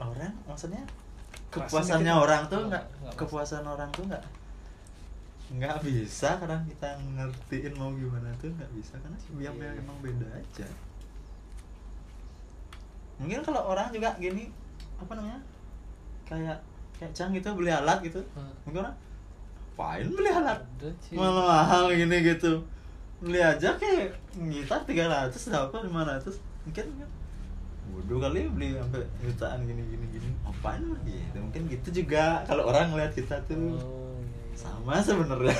Orang 0.00 0.32
maksudnya 0.48 0.82
kepuasannya 1.50 2.06
dikit. 2.08 2.22
orang 2.22 2.42
tuh 2.46 2.62
Nggak- 2.64 2.88
kepuasan 3.12 3.64
orang 3.64 3.90
tuh 3.90 4.04
nggak 4.04 4.24
nggak 5.50 5.76
bisa 5.82 6.38
karena 6.38 6.62
kita 6.64 6.88
ngertiin 7.10 7.74
mau 7.74 7.90
gimana 7.92 8.30
tuh 8.38 8.46
nggak 8.48 8.70
bisa 8.70 8.94
karena 8.96 9.18
biar 9.32 9.50
iya. 9.52 9.70
emang 9.76 9.98
beda 9.98 10.26
aja 10.30 10.66
mungkin 13.18 13.40
kalau 13.42 13.62
orang 13.66 13.90
juga 13.90 14.14
gini 14.16 14.48
apa 14.96 15.12
namanya 15.12 15.40
kayak 16.24 16.56
kayak 16.94 17.12
cang 17.12 17.32
gitu 17.32 17.50
beli 17.52 17.68
alat 17.68 17.98
gitu 18.00 18.22
Hmm. 18.32 18.48
mungkin 18.62 18.80
orang 18.80 18.96
apain 19.74 20.06
beli 20.06 20.30
alat 20.30 20.60
sih. 21.02 21.16
mahal 21.16 21.34
mahal 21.42 21.84
gini 21.90 22.16
gitu 22.22 22.62
beli 23.18 23.40
aja 23.42 23.74
kayak 23.74 24.14
gitar 24.46 24.80
300 24.80 25.34
dapat 25.50 25.80
500 25.82 26.30
mungkin 26.62 26.86
kan 26.94 27.10
bodoh 27.90 28.18
kali 28.18 28.46
beli 28.48 28.74
sampai 28.74 29.02
jutaan 29.20 29.60
gini 29.62 29.82
gini 29.84 30.06
gini 30.10 30.28
apaan 30.42 30.80
mah 30.86 31.00
gitu 31.02 31.36
mungkin 31.36 31.62
gitu 31.66 31.88
juga 31.96 32.42
kalau 32.44 32.66
orang 32.66 32.90
ngeliat 32.90 33.12
kita 33.12 33.36
tuh 33.44 33.74
Oh, 33.74 34.18
iya, 34.18 34.40
iya. 34.46 34.56
sama 34.56 34.94
sebenarnya 34.98 35.56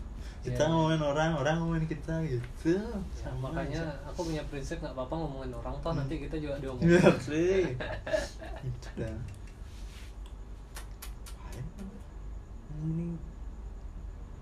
kita 0.44 0.60
Iya. 0.60 0.68
ngomongin 0.68 1.02
orang 1.02 1.30
orang 1.34 1.54
ngomongin 1.56 1.86
kita 1.86 2.14
gitu 2.22 2.76
Ya, 2.76 2.84
sama 3.16 3.48
makanya 3.48 3.80
aja. 3.82 4.08
aku 4.08 4.20
punya 4.24 4.42
prinsip 4.44 4.76
nggak 4.78 4.92
apa-apa 4.92 5.14
ngomongin 5.16 5.52
orang 5.52 5.74
toh 5.78 5.90
Hmm. 5.90 5.98
nanti 6.00 6.14
kita 6.18 6.36
juga 6.36 6.54
diomongin. 6.62 7.00
sih 7.18 7.64
itu 8.68 8.88
dah 8.94 9.16
ini 12.76 13.16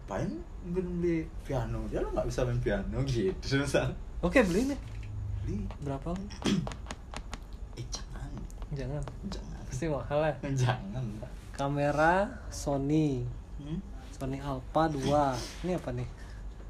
Pain 0.03 0.31
belum 0.65 0.99
beli 0.99 1.17
piano 1.43 1.87
dia 1.87 1.99
lo 1.99 2.11
nggak 2.11 2.27
bisa 2.27 2.43
main 2.43 2.59
piano 2.59 2.99
gitu 3.05 3.33
misal 3.57 3.95
Oke 4.19 4.43
beli 4.43 4.71
nih. 4.71 4.81
beli 5.41 5.57
Berapa? 5.81 6.11
eh 7.75 7.87
jangan 7.87 8.31
Jangan. 8.73 9.03
jangan 9.27 9.61
Pasti 9.65 9.85
mahal 9.87 10.21
ya. 10.23 10.35
jangan. 10.55 11.05
Kamera 11.53 12.15
Sony. 12.49 13.25
hmm? 13.59 13.79
Sony 14.11 14.39
Alpha 14.39 14.83
2. 14.87 14.99
Ini 15.63 15.73
apa 15.75 15.91
nih? 15.93 16.09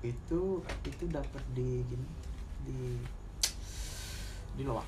itu 0.02 0.58
itu 0.82 1.04
dapat 1.06 1.38
di 1.52 1.78
gini 1.80 2.06
di 2.60 2.98
di 4.52 4.62
loak 4.62 4.82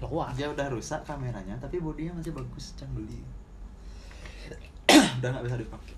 Loa. 0.00 0.32
dia 0.32 0.48
udah 0.48 0.72
rusak 0.72 1.04
kameranya 1.04 1.52
tapi 1.58 1.76
bodinya 1.76 2.16
masih 2.16 2.32
bagus 2.32 2.72
jangan 2.74 2.96
beli 2.96 3.20
udah 5.20 5.28
nggak 5.28 5.44
bisa 5.44 5.56
dipakai 5.58 5.94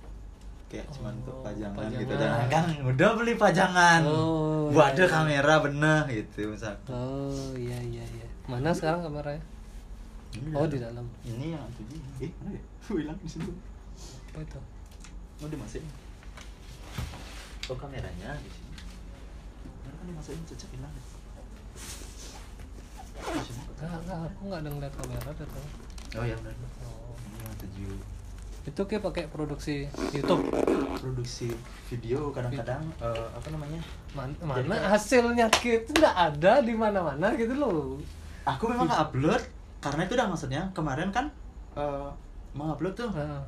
kayak 0.66 0.86
cuman 0.90 1.14
untuk 1.16 1.30
Oh, 1.32 1.42
pajangan, 1.42 1.78
pajangan. 1.78 2.02
gitu 2.02 2.14
dan 2.16 2.30
kan 2.48 2.64
udah 2.80 3.10
beli 3.14 3.34
pajangan 3.34 4.00
Oh, 4.02 4.66
buat 4.70 4.90
ada 4.90 4.96
iya, 4.96 5.04
iya. 5.04 5.12
kamera 5.12 5.54
bener 5.62 6.02
gitu 6.08 6.40
misalkan 6.50 6.90
Oh 6.90 7.54
iya 7.54 7.78
iya 7.78 8.02
iya. 8.04 8.28
Mana 8.50 8.70
sekarang 8.72 9.00
kameranya? 9.00 9.42
Ini 10.32 10.50
Oh 10.52 10.62
di 10.64 10.78
dalam. 10.78 11.06
ini 11.24 11.50
yang 11.50 11.62
tujuh 11.72 11.98
eh 12.20 12.30
mana 12.36 12.50
ya 12.52 12.62
Oh, 12.84 12.96
hilang 13.00 13.18
di 13.18 13.28
situ 13.28 13.50
Apa 14.30 14.40
itu? 14.40 14.60
oh 15.40 15.48
dimasukin 15.48 15.82
oh 17.64 17.74
kameranya 17.74 18.30
di 18.36 18.48
sini 18.48 18.70
mana 19.80 19.90
kan 19.92 20.04
dimasukin 20.04 20.42
cecek 20.44 20.68
hilang. 20.70 20.92
Enggak, 23.72 23.96
enggak, 23.96 24.18
aku 24.28 24.40
nggak 24.44 24.60
ada 24.60 24.68
ngeliat 24.70 24.94
kamera 24.94 25.30
dah 25.32 25.46
tuh. 25.46 25.64
oh 26.12 26.24
ya 26.24 26.34
benar 26.36 26.54
Oh. 26.80 27.14
ini 27.16 27.38
yang 27.40 27.54
tujuh 27.58 27.94
Itu 28.62 28.80
kayak 28.84 29.02
pakai 29.02 29.24
produksi 29.26 29.76
YouTube. 30.12 30.44
produksi 30.94 31.48
video 31.88 32.28
kadang-kadang 32.30 32.84
eh, 32.98 33.26
apa 33.32 33.48
namanya 33.50 33.80
Man- 34.12 34.36
Jadi 34.36 34.46
mana 34.62 34.74
kayak- 34.76 34.90
hasilnya 34.92 35.46
gitu 35.56 35.90
nggak 35.92 36.16
ada 36.28 36.52
di 36.60 36.74
mana-mana 36.76 37.32
gitu 37.34 37.54
loh. 37.56 37.98
Aku 38.42 38.64
memang 38.66 38.86
nggak 38.86 39.02
upload 39.06 39.42
karena 39.78 40.00
itu 40.04 40.12
udah 40.14 40.28
maksudnya 40.28 40.62
kemarin 40.70 41.08
kan 41.08 41.26
eh, 41.74 42.08
mau 42.52 42.70
upload 42.70 42.94
tuh 42.94 43.10
Heeh. 43.10 43.42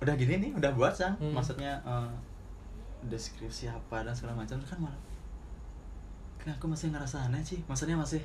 udah 0.00 0.14
gini 0.14 0.34
nih 0.38 0.50
udah 0.54 0.72
buat 0.72 0.92
sang 0.92 1.14
Hmm. 1.16 1.32
maksudnya 1.32 1.76
eh, 1.82 2.10
deskripsi 3.02 3.66
apa 3.66 4.02
dan 4.02 4.12
segala 4.12 4.36
macam 4.36 4.56
kan 4.60 4.78
malah 4.78 5.00
kan 6.36 6.52
aku 6.52 6.66
masih 6.66 6.88
ngerasa 6.88 7.28
aneh 7.28 7.40
sih 7.40 7.60
maksudnya 7.64 7.94
masih 7.94 8.20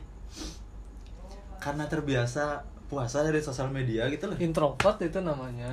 karena 1.59 1.83
terbiasa 1.85 2.59
puasa 2.85 3.25
dari 3.25 3.41
sosial 3.41 3.67
media 3.67 4.05
gitu 4.07 4.29
loh 4.29 4.37
introvert 4.37 5.01
itu 5.01 5.17
namanya. 5.17 5.65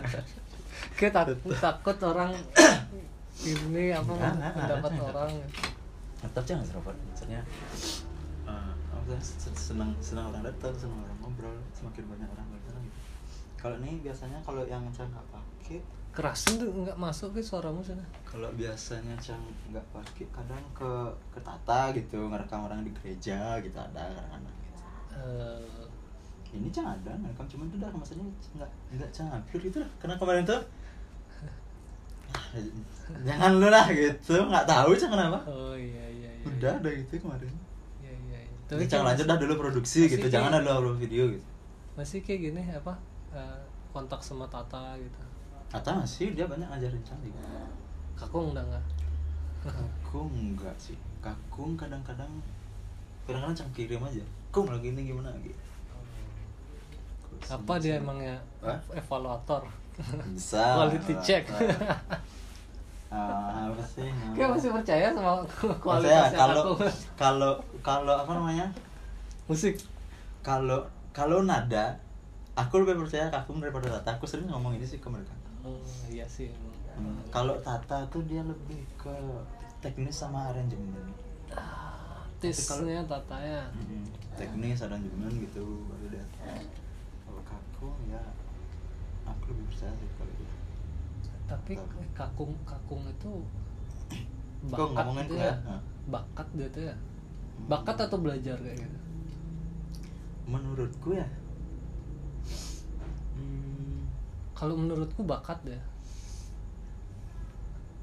Kita 0.98 1.22
takut, 1.22 1.52
takut 1.54 1.96
orang 2.00 2.32
ini 3.44 3.92
apa 3.92 4.08
pendapat 4.08 4.90
enggak. 4.90 5.08
orang. 5.12 5.30
Tetap 6.22 6.42
jangan 6.44 6.62
introvert 6.62 6.98
maksudnya 7.04 7.40
eh, 8.46 8.72
apa 8.88 9.14
sih, 9.18 9.36
sen- 9.38 9.58
senang 9.58 9.90
senang 9.98 10.30
orang 10.30 10.42
datang 10.42 10.70
senang 10.72 10.98
orang 11.00 11.18
ngobrol 11.20 11.56
semakin 11.72 12.04
banyak 12.06 12.28
orang 12.28 12.46
datang 12.48 12.82
gitu. 12.82 13.00
Kalau 13.56 13.76
ini 13.78 13.98
biasanya 14.00 14.38
kalau 14.40 14.62
yang 14.64 14.82
Cang 14.90 15.06
nggak 15.08 15.26
pakai 15.28 15.78
Kerasin 16.12 16.60
tuh 16.60 16.68
nggak 16.68 16.92
masuk 16.94 17.32
ke 17.32 17.40
suaramu 17.40 17.80
sana. 17.80 18.04
kalau 18.22 18.52
biasanya 18.52 19.16
Cang 19.16 19.40
nggak 19.66 19.86
pakai 19.90 20.28
kadang 20.28 20.60
ke 20.70 20.90
ke 21.30 21.40
Tata 21.40 21.88
gitu 21.90 22.28
ngerekam 22.28 22.66
orang 22.66 22.82
di 22.82 22.92
gereja 22.92 23.56
gitu 23.58 23.74
ada 23.74 24.02
kadang-kadang 24.04 24.54
gitu. 24.60 24.80
Eh, 25.14 25.84
ini 26.52 26.68
Cang 26.68 26.84
ada 26.86 27.10
ngerekam 27.16 27.46
cuman 27.48 27.66
itu 27.66 27.76
dah 27.78 27.90
maksudnya 27.90 28.26
nggak 28.52 28.70
nggak 28.92 29.10
Cang 29.10 29.28
upload 29.30 29.62
gitu 29.64 29.78
lah 29.80 29.90
karena 29.96 30.14
kemarin 30.16 30.44
tuh 30.44 30.60
"Ah, 32.36 32.60
jangan 33.24 33.50
lu 33.56 33.68
lah 33.68 33.86
gitu 33.88 34.36
nggak 34.36 34.66
tahu 34.66 34.90
Cang 34.92 35.12
kenapa. 35.12 35.38
Oh 35.46 35.72
iya 35.72 36.11
iya 36.42 36.50
udah 36.50 36.72
ada 36.76 36.90
gitu 36.92 37.12
kemarin 37.18 37.54
Iya 37.98 38.12
iya. 38.20 38.38
iya. 38.40 38.56
Tapi 38.64 38.84
Cang 38.84 39.04
lanjut 39.04 39.24
dah 39.24 39.36
dulu 39.36 39.54
produksi 39.58 39.98
masih 40.02 40.12
gitu 40.12 40.26
kayak- 40.26 40.34
jangan 40.34 40.52
ada 40.56 40.70
upload 40.74 40.98
video 40.98 41.24
gitu 41.28 41.46
Masih 41.92 42.18
kayak 42.20 42.40
gini 42.42 42.62
apa? 42.66 42.94
eh, 43.30 43.60
kontak 43.88 44.18
sama 44.18 44.44
Tata 44.46 44.96
gitu. 44.96 45.20
Tata 45.68 45.90
masih 45.94 46.32
dia 46.32 46.44
banyak 46.44 46.64
ngajarin 46.66 47.00
juga 47.00 47.44
Kakung 48.12 48.52
udah 48.52 48.64
nggak? 48.64 48.84
Kakung 49.62 50.28
enggak 50.32 50.74
sih 50.76 50.96
Kakung 51.18 51.76
kadang-kadang 51.76 52.30
kadang-kadang 53.22 53.54
Cang 53.54 53.70
kirim 53.72 54.00
aja 54.00 54.20
Kung 54.48 54.66
lagi 54.66 54.90
ini 54.90 55.06
gimana 55.06 55.30
gitu 55.38 55.62
apa 57.42 57.74
dia 57.76 57.98
emangnya 57.98 58.38
Hah? 58.60 58.78
evaluator 58.92 59.66
bisa 60.30 60.62
quality 60.78 61.14
check 61.20 61.42
Ah, 63.12 63.68
apa 63.68 63.84
sih 63.84 64.08
Kayak 64.32 64.56
masih 64.56 64.72
percaya 64.72 65.06
sama 65.12 65.44
kualitasnya 65.76 66.38
kalau 66.40 66.62
aku. 66.64 66.74
kalau 67.12 67.52
kalau 67.84 68.14
apa 68.16 68.32
namanya? 68.32 68.66
Musik. 69.44 69.76
Kalau 70.40 70.80
kalau 71.12 71.44
nada 71.44 71.92
aku 72.56 72.80
lebih 72.80 73.04
percaya 73.04 73.28
Kagum 73.28 73.60
daripada 73.60 73.92
Tata. 74.00 74.16
Aku 74.16 74.24
sering 74.24 74.48
ngomong 74.48 74.72
ini 74.72 74.86
sih 74.88 74.96
ke 74.96 75.12
mereka. 75.12 75.36
Oh, 75.60 75.76
iya 76.08 76.24
sih. 76.24 76.48
Hmm, 76.96 77.20
kalau 77.28 77.52
Tata 77.60 78.00
tuh 78.08 78.24
dia 78.24 78.40
lebih 78.40 78.80
ke 78.96 79.12
teknis 79.84 80.16
sama 80.16 80.48
aransemen 80.48 81.12
artisnya 82.42 83.04
tatanya 83.06 83.70
Mm-mm. 83.76 84.02
teknis 84.34 84.80
aransemen 84.80 85.30
gitu. 85.36 85.84
Baru 85.84 86.06
dia 86.08 86.24
kalau 87.22 87.42
Kagum 87.44 87.94
ya 88.08 88.24
aku 89.22 89.52
lebih 89.52 89.68
percaya 89.68 89.92
sih 89.94 90.08
kalau 90.16 90.32
tapi 91.52 91.76
kakung 92.16 92.56
kakung 92.64 93.04
itu 93.04 93.44
ngomongin 94.72 95.28
gitu 95.28 95.36
ya. 95.36 95.52
Ya? 95.52 95.76
Bakat 96.08 96.48
gitu 96.56 96.80
ya. 96.88 96.94
Bakat 97.68 97.96
atau 98.08 98.18
belajar 98.24 98.56
kayak 98.56 98.80
gitu? 98.80 98.98
Menurutku 100.48 101.12
ya. 101.12 101.28
Hmm, 103.36 104.08
kalau 104.56 104.80
menurutku 104.80 105.20
bakat 105.28 105.60
deh 105.68 105.82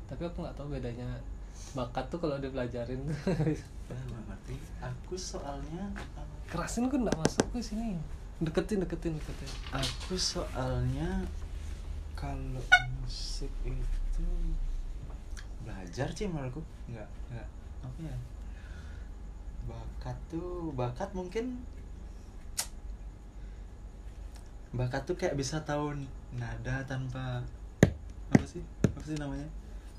tapi 0.09 0.25
aku 0.25 0.41
nggak 0.41 0.57
tahu 0.57 0.73
bedanya 0.73 1.05
bakat 1.77 2.05
tuh 2.09 2.17
kalau 2.17 2.41
dipelajarin 2.41 2.97
tuh. 3.05 3.17
Ya 3.89 3.97
nggak 4.09 4.23
ngerti. 4.25 4.55
Aku 4.81 5.13
soalnya 5.13 5.93
kerasin 6.49 6.89
kan 6.89 7.05
nggak 7.05 7.17
masuk 7.21 7.45
ke 7.53 7.61
sini. 7.61 7.97
Deketin 8.41 8.81
deketin 8.81 9.13
deketin. 9.17 9.49
aku 9.69 10.17
soalnya 10.17 11.25
kalau 12.19 12.59
musik 12.99 13.47
itu 13.63 14.27
belajar 15.63 16.11
sih 16.11 16.27
menurutku 16.27 16.59
nggak 16.91 17.07
nggak. 17.31 17.47
Apa 17.79 17.99
ya? 18.03 18.17
Bakat 19.63 20.17
tuh 20.27 20.75
bakat 20.75 21.15
mungkin 21.15 21.63
bakat 24.75 25.07
tuh 25.07 25.15
kayak 25.15 25.39
bisa 25.39 25.63
tahu 25.63 25.95
nada 26.35 26.83
tanpa 26.83 27.39
apa 28.35 28.43
sih? 28.43 28.67
Apa 28.83 28.99
sih 29.07 29.15
namanya? 29.15 29.47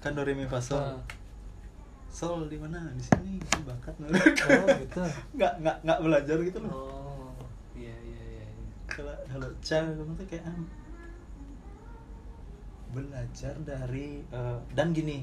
Kan 0.05 0.13
do 0.13 0.21
re 0.21 0.37
mi 0.37 0.45
fa 0.45 0.61
sol. 0.61 1.01
Sol 2.13 2.53
di 2.53 2.61
mana? 2.61 2.85
Di 2.93 3.01
sini 3.01 3.41
itu 3.41 3.65
bakat 3.65 3.97
menurutku 3.97 4.45
oh 4.45 4.69
gitu. 4.77 5.01
Nggak 5.41 5.53
nggak 5.65 5.77
nggak 5.89 6.01
belajar 6.05 6.37
gitu 6.45 6.59
loh. 6.61 6.73
Oh 6.77 7.33
iya 7.73 7.97
iya 8.05 8.23
iya 8.29 8.45
iya. 8.45 8.69
kalau 8.85 9.17
kalau 9.25 9.49
cara 9.65 9.89
kamu 9.89 10.13
tuh 10.21 10.27
kayak 10.29 10.45
ah, 10.45 10.61
belajar 12.91 13.55
dari 13.63 14.23
eh, 14.23 14.59
dan 14.75 14.91
gini 14.91 15.23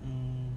hmm, 0.00 0.48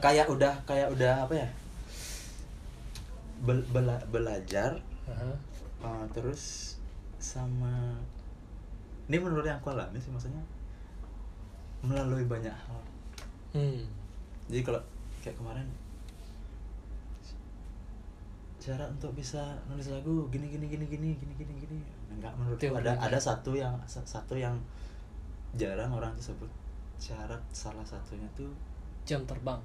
kayak 0.00 0.28
udah 0.28 0.54
kayak 0.68 0.92
udah 0.92 1.24
apa 1.24 1.34
ya 1.34 1.48
Bel- 3.44 3.68
bela- 3.74 4.06
belajar 4.08 4.78
Aha. 5.10 5.32
eh, 5.84 6.04
terus 6.16 6.74
sama 7.20 7.98
ini 9.08 9.16
menurut 9.20 9.44
yang 9.44 9.60
aku 9.60 9.72
alami 9.72 10.00
sih 10.00 10.12
maksudnya 10.12 10.40
melalui 11.84 12.24
banyak 12.24 12.52
hal 12.52 12.80
hmm. 13.52 13.84
jadi 14.48 14.60
kalau 14.64 14.80
kayak 15.20 15.36
kemarin 15.36 15.68
cara 18.64 18.88
untuk 18.88 19.12
bisa 19.12 19.60
nulis 19.68 19.92
lagu 19.92 20.24
gini 20.32 20.48
gini 20.48 20.64
gini 20.64 20.88
gini 20.88 21.08
gini 21.20 21.32
gini 21.36 21.52
gini 21.68 21.78
enggak 22.10 22.32
menurutku 22.36 22.72
ada 22.74 22.92
ada 22.96 23.18
satu 23.18 23.52
yang 23.52 23.74
sa- 23.84 24.04
satu 24.04 24.34
yang 24.34 24.56
jarang 25.54 25.92
orang 25.92 26.12
tersebut. 26.16 26.50
Syarat 26.98 27.40
salah 27.50 27.84
satunya 27.84 28.26
tuh 28.34 28.50
jam 29.04 29.22
terbang. 29.24 29.60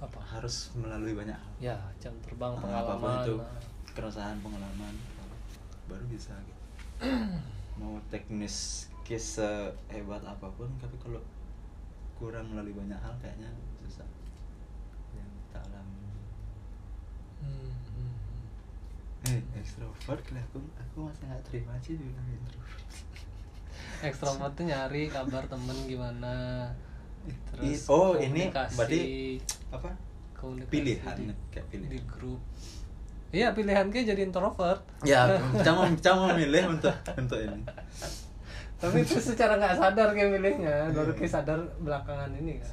Apa? 0.00 0.16
harus 0.24 0.72
melalui 0.74 1.12
banyak 1.12 1.36
hal. 1.36 1.52
Ya 1.60 1.76
jam 2.00 2.16
terbang 2.24 2.56
Nah, 2.56 2.62
pengalaman. 2.64 3.20
itu 3.20 3.34
nah. 3.36 3.60
keresahan 3.92 4.40
pengalaman 4.40 4.94
baru 5.84 6.04
bisa 6.08 6.32
gitu. 6.40 6.62
Mau 7.80 8.00
teknis 8.08 8.86
kisah 9.04 9.68
hebat 9.88 10.22
apa 10.24 10.48
pun 10.54 10.68
tapi 10.80 10.96
kalau 10.96 11.20
kurang 12.16 12.48
melalui 12.48 12.72
banyak 12.72 12.96
hal 12.96 13.12
kayaknya 13.20 13.48
susah. 13.76 14.08
Yang 15.12 15.28
tak 15.50 15.64
alami. 15.68 16.00
Hmm. 17.40 17.72
Eh 19.28 19.40
ekstrovert 19.60 20.24
lah 20.32 20.42
aku 20.48 20.58
aku 20.80 20.98
masih 21.04 21.24
nggak 21.28 21.42
terima 21.48 21.74
sih 21.84 21.94
dibilang 22.00 22.28
introvert. 22.32 22.84
Ekstrovert 24.08 24.52
tuh 24.56 24.64
nyari 24.64 25.02
kabar 25.12 25.44
temen 25.44 25.76
gimana? 25.84 26.34
I- 27.60 27.84
oh, 27.92 28.16
ini 28.16 28.48
berarti 28.48 29.00
apa? 29.68 29.92
Komunikasi 30.32 30.72
pilihan 30.72 31.16
di, 31.20 31.34
kayak 31.52 31.66
di 31.68 31.76
pilihan 31.84 32.04
grup. 32.08 32.40
Iya 33.30 33.52
pilihan 33.52 33.86
kayak 33.92 34.06
jadi 34.16 34.20
introvert. 34.24 34.80
Ya 35.04 35.28
jangan 35.66 35.92
jangan 36.00 36.32
memilih 36.32 36.72
untuk 36.72 36.96
untuk 37.12 37.38
ini. 37.44 37.60
Tapi 38.80 39.04
itu 39.04 39.20
secara 39.20 39.60
nggak 39.60 39.76
sadar 39.76 40.16
kayak 40.16 40.40
milihnya. 40.40 40.88
Baru 40.96 41.12
kayak 41.12 41.28
sadar 41.28 41.60
belakangan 41.84 42.32
ini 42.40 42.56
kan 42.56 42.72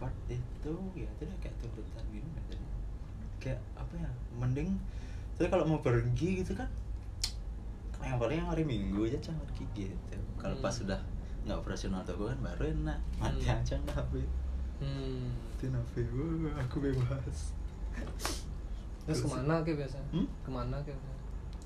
introvert 0.00 0.16
itu 0.32 0.72
ya 0.96 1.08
itu 1.10 1.22
udah 1.22 1.38
kayak 1.38 1.54
tuntutan 1.60 2.04
gitu 2.08 2.24
biasanya 2.32 2.68
kayak 3.36 3.60
apa 3.76 3.92
ya 3.96 4.10
mending 4.34 4.70
tapi 5.36 5.46
kalau 5.48 5.64
mau 5.64 5.80
pergi 5.80 6.40
gitu 6.40 6.52
kan 6.52 6.68
yang 8.00 8.16
paling 8.16 8.40
yang 8.40 8.48
hari 8.48 8.64
minggu 8.64 9.04
aja 9.04 9.20
cuma 9.20 9.44
pergi 9.44 9.64
gitu. 9.84 10.16
Kalau 10.36 10.56
pas 10.58 10.72
Hmm. 10.72 10.80
sudah 10.84 11.00
nggak 11.44 11.56
operasional 11.58 12.00
tuh 12.00 12.16
kan 12.16 12.36
baru 12.40 12.64
enak. 12.70 12.98
Mati 13.16 13.44
Hmm. 13.44 13.56
aja 13.56 13.74
nggak 13.76 13.96
HP 13.98 14.12
hmm. 14.80 15.28
itu 15.60 15.64
wah 15.68 16.56
aku 16.56 16.76
bebas. 16.80 17.52
Terus 19.04 19.20
ke 19.20 19.28
mana 19.28 19.60
kayak 19.60 19.84
biasa 19.84 19.98
Hmm? 20.12 20.24
ke 20.40 20.50
mana 20.50 20.76
kayak 20.80 20.96
biasa 20.96 21.18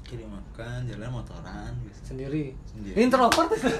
kirim 0.04 0.28
makan 0.28 0.84
jalan 0.84 1.08
motoran 1.08 1.72
gitu 1.80 2.12
sendiri, 2.12 2.52
Sendiri. 2.68 2.92
introvert 2.98 3.48
itu 3.48 3.70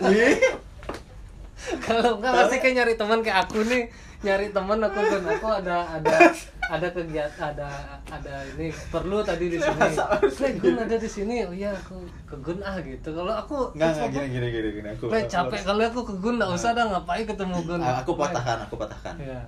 kalau 1.84 2.10
enggak 2.18 2.32
pasti 2.34 2.56
kayak 2.58 2.74
nyari 2.76 2.94
teman 2.96 3.18
kayak 3.20 3.38
aku 3.44 3.60
nih. 3.64 3.84
Nyari 4.24 4.46
teman 4.50 4.80
aku 4.80 4.98
kan 4.98 5.20
aku 5.28 5.48
ada 5.52 5.76
ada 5.84 6.16
ada 6.64 6.86
kegiatan 6.88 7.52
ada 7.52 7.68
ada 8.08 8.34
ini. 8.56 8.72
Perlu 8.88 9.20
tadi 9.20 9.52
di 9.52 9.60
sini. 9.60 10.56
Gun 10.56 10.76
ada 10.80 10.96
di 10.96 11.04
sini. 11.06 11.44
Oh 11.44 11.52
iya 11.52 11.70
aku 11.70 12.00
ke 12.24 12.36
Gun 12.40 12.64
ah 12.64 12.80
gitu. 12.80 13.12
Kalau 13.12 13.30
aku 13.30 13.76
nggak 13.76 13.90
nggak 13.90 14.08
gini 14.10 14.26
gini 14.32 14.46
gini 14.48 14.68
gini. 14.80 14.88
Aku 14.96 15.12
capek 15.12 15.60
kalau 15.60 15.82
aku 15.84 16.00
ke 16.08 16.14
Gun 16.18 16.40
nggak 16.40 16.50
usah 16.50 16.72
dah 16.72 16.88
ngapain 16.88 17.24
ketemu 17.24 17.56
Gun? 17.62 17.80
Ah, 17.84 18.00
aku 18.00 18.16
patahkan 18.16 18.64
aku 18.64 18.74
patahkan. 18.80 19.14
Iya. 19.20 19.40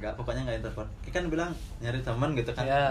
nggak 0.00 0.16
pokoknya 0.16 0.42
nggak 0.48 0.58
introvert. 0.64 0.90
Kita 1.04 1.20
kan 1.20 1.26
bilang 1.28 1.50
nyari 1.78 2.00
teman 2.00 2.32
gitu 2.32 2.50
kan. 2.54 2.64
Iya. 2.64 2.84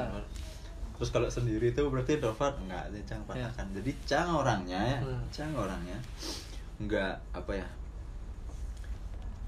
terus 0.99 1.15
kalau 1.15 1.31
sendiri 1.31 1.71
itu 1.71 1.79
berarti 1.87 2.19
introvert? 2.19 2.59
Nggak 2.59 2.91
jadi 2.91 3.03
cang 3.07 3.21
Iya. 3.23 3.27
patahkan. 3.47 3.65
Jadi 3.71 3.91
cang 4.03 4.27
orangnya 4.35 4.79
ya 4.83 4.97
Hmm. 4.99 5.23
cang 5.31 5.51
orangnya 5.55 5.95
nggak 6.79 7.15
apa 7.35 7.51
ya 7.53 7.67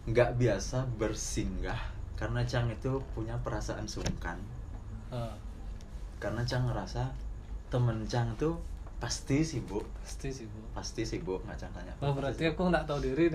nggak 0.04 0.36
biasa 0.36 0.84
bersinggah 0.98 1.78
karena 2.18 2.42
cang 2.46 2.70
itu 2.70 3.02
punya 3.18 3.34
perasaan 3.42 3.90
sungkan. 3.90 4.38
Ah, 5.10 5.34
karena 6.22 6.46
cang 6.46 6.70
ngerasa 6.70 7.10
temen 7.70 8.06
cang 8.06 8.30
tuh 8.38 8.62
pasti 9.02 9.42
sibuk. 9.42 9.82
Pasti 10.06 10.30
sih 10.30 10.46
bu 10.46 10.62
pasti 10.74 11.02
sibuk 11.02 11.42
nggak 11.42 11.58
cang 11.58 11.72
tanya. 11.74 11.94
Oh 11.98 12.14
berarti 12.14 12.46
aku 12.46 12.70
nggak 12.70 12.86
tahu 12.86 13.02
diri. 13.02 13.30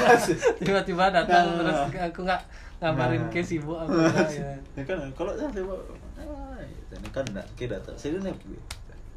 tiba-tiba 0.60 1.08
datang 1.08 1.56
Nah. 1.56 1.56
terus 1.64 1.78
aku 2.12 2.20
nggak 2.24 2.42
ngabarin 2.80 3.24
Nah. 3.24 3.32
ke 3.32 3.40
sibuk 3.40 3.78
aku 3.78 3.92
nggak, 3.96 4.28
ya. 4.36 4.52
ya 4.76 4.82
kan 4.84 4.98
kalau 5.16 5.32
saya 5.32 5.48
sibuk 5.48 5.80
gitu. 5.80 6.94
ini 6.96 7.08
kan 7.12 7.24
enggak 7.28 7.46
kita 7.56 7.80
datang 7.80 7.96
sini 7.96 8.18
nih 8.20 8.34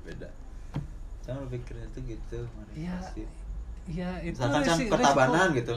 beda. 0.08 0.30
Jangan 1.28 1.44
pikirnya 1.52 1.86
itu 1.92 2.00
gitu 2.16 2.40
mari 2.56 2.88
Iya, 2.88 2.96
pasti. 2.98 3.24
Iya 3.88 4.10
itu 4.22 4.38
misalkan 4.38 4.62
resi- 4.66 4.90
ketabanan 4.90 5.50
resiko, 5.50 5.58
gitu. 5.60 5.76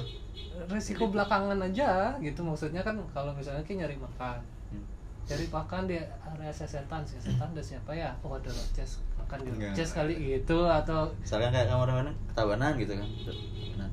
resiko 0.69 1.05
belakangan 1.09 1.59
aja 1.61 1.91
gitu. 2.19 2.41
Maksudnya 2.43 2.83
kan 2.83 2.97
kalau 3.13 3.33
misalnya 3.33 3.63
kita 3.63 3.85
nyari 3.85 3.97
makan. 3.97 4.39
Hmm. 4.73 4.85
cari 5.23 5.47
makan 5.49 5.83
di 5.87 5.97
area 6.03 6.51
sesetan. 6.51 7.07
Sesetan 7.07 7.55
ada 7.55 7.63
siapa 7.63 7.95
ya? 7.95 8.11
Oh 8.21 8.35
ada 8.35 8.51
Roces 8.51 8.99
makan 9.15 9.39
di 9.45 9.51
Enggak. 9.55 9.71
Roces 9.71 9.91
kali 9.93 10.15
gitu 10.19 10.67
atau 10.67 11.07
misalkan 11.23 11.55
kayak 11.55 11.71
kamu 11.71 11.83
mana 11.87 12.11
ketabanan 12.27 12.73
gitu 12.75 12.93
kan. 12.99 13.07
Ketabanan 13.07 13.91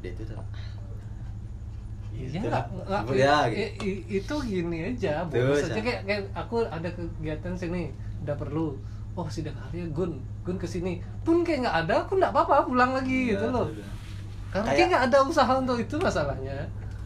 dia 0.00 0.10
itu 0.12 0.22
tuh. 0.22 0.36
Iya 2.14 2.28
Gitu 2.30 2.46
nggak 2.46 2.64
lah. 2.86 3.02
nggak 3.02 3.16
ya 3.18 3.36
gitu. 3.50 3.90
itu 4.22 4.34
gini 4.46 4.78
aja. 4.86 5.26
Maksudnya 5.26 5.74
Cang. 5.74 5.84
kayak, 5.84 6.00
kayak 6.06 6.22
aku 6.32 6.56
ada 6.62 6.88
kegiatan 6.94 7.54
sini. 7.58 7.90
Udah 8.22 8.36
perlu 8.38 8.78
oh 9.14 9.26
sidang 9.26 9.54
hari 9.54 9.86
Gun. 9.88 10.18
Gun 10.42 10.56
ke 10.56 10.64
sini 10.64 10.96
pun 11.22 11.40
kayak 11.40 11.62
nggak 11.62 11.76
ada 11.82 11.94
aku 12.02 12.16
nggak 12.16 12.30
apa-apa 12.30 12.64
pulang 12.64 12.92
lagi 12.92 13.30
gitu 13.30 13.40
Iya, 13.40 13.54
loh. 13.54 13.66
sudah. 13.66 13.88
karena 14.50 14.68
Kayak- 14.70 14.88
nggak 14.88 15.04
ada 15.04 15.18
usaha 15.24 15.52
untuk 15.54 15.76
itu 15.76 15.94
masalahnya. 15.96 16.56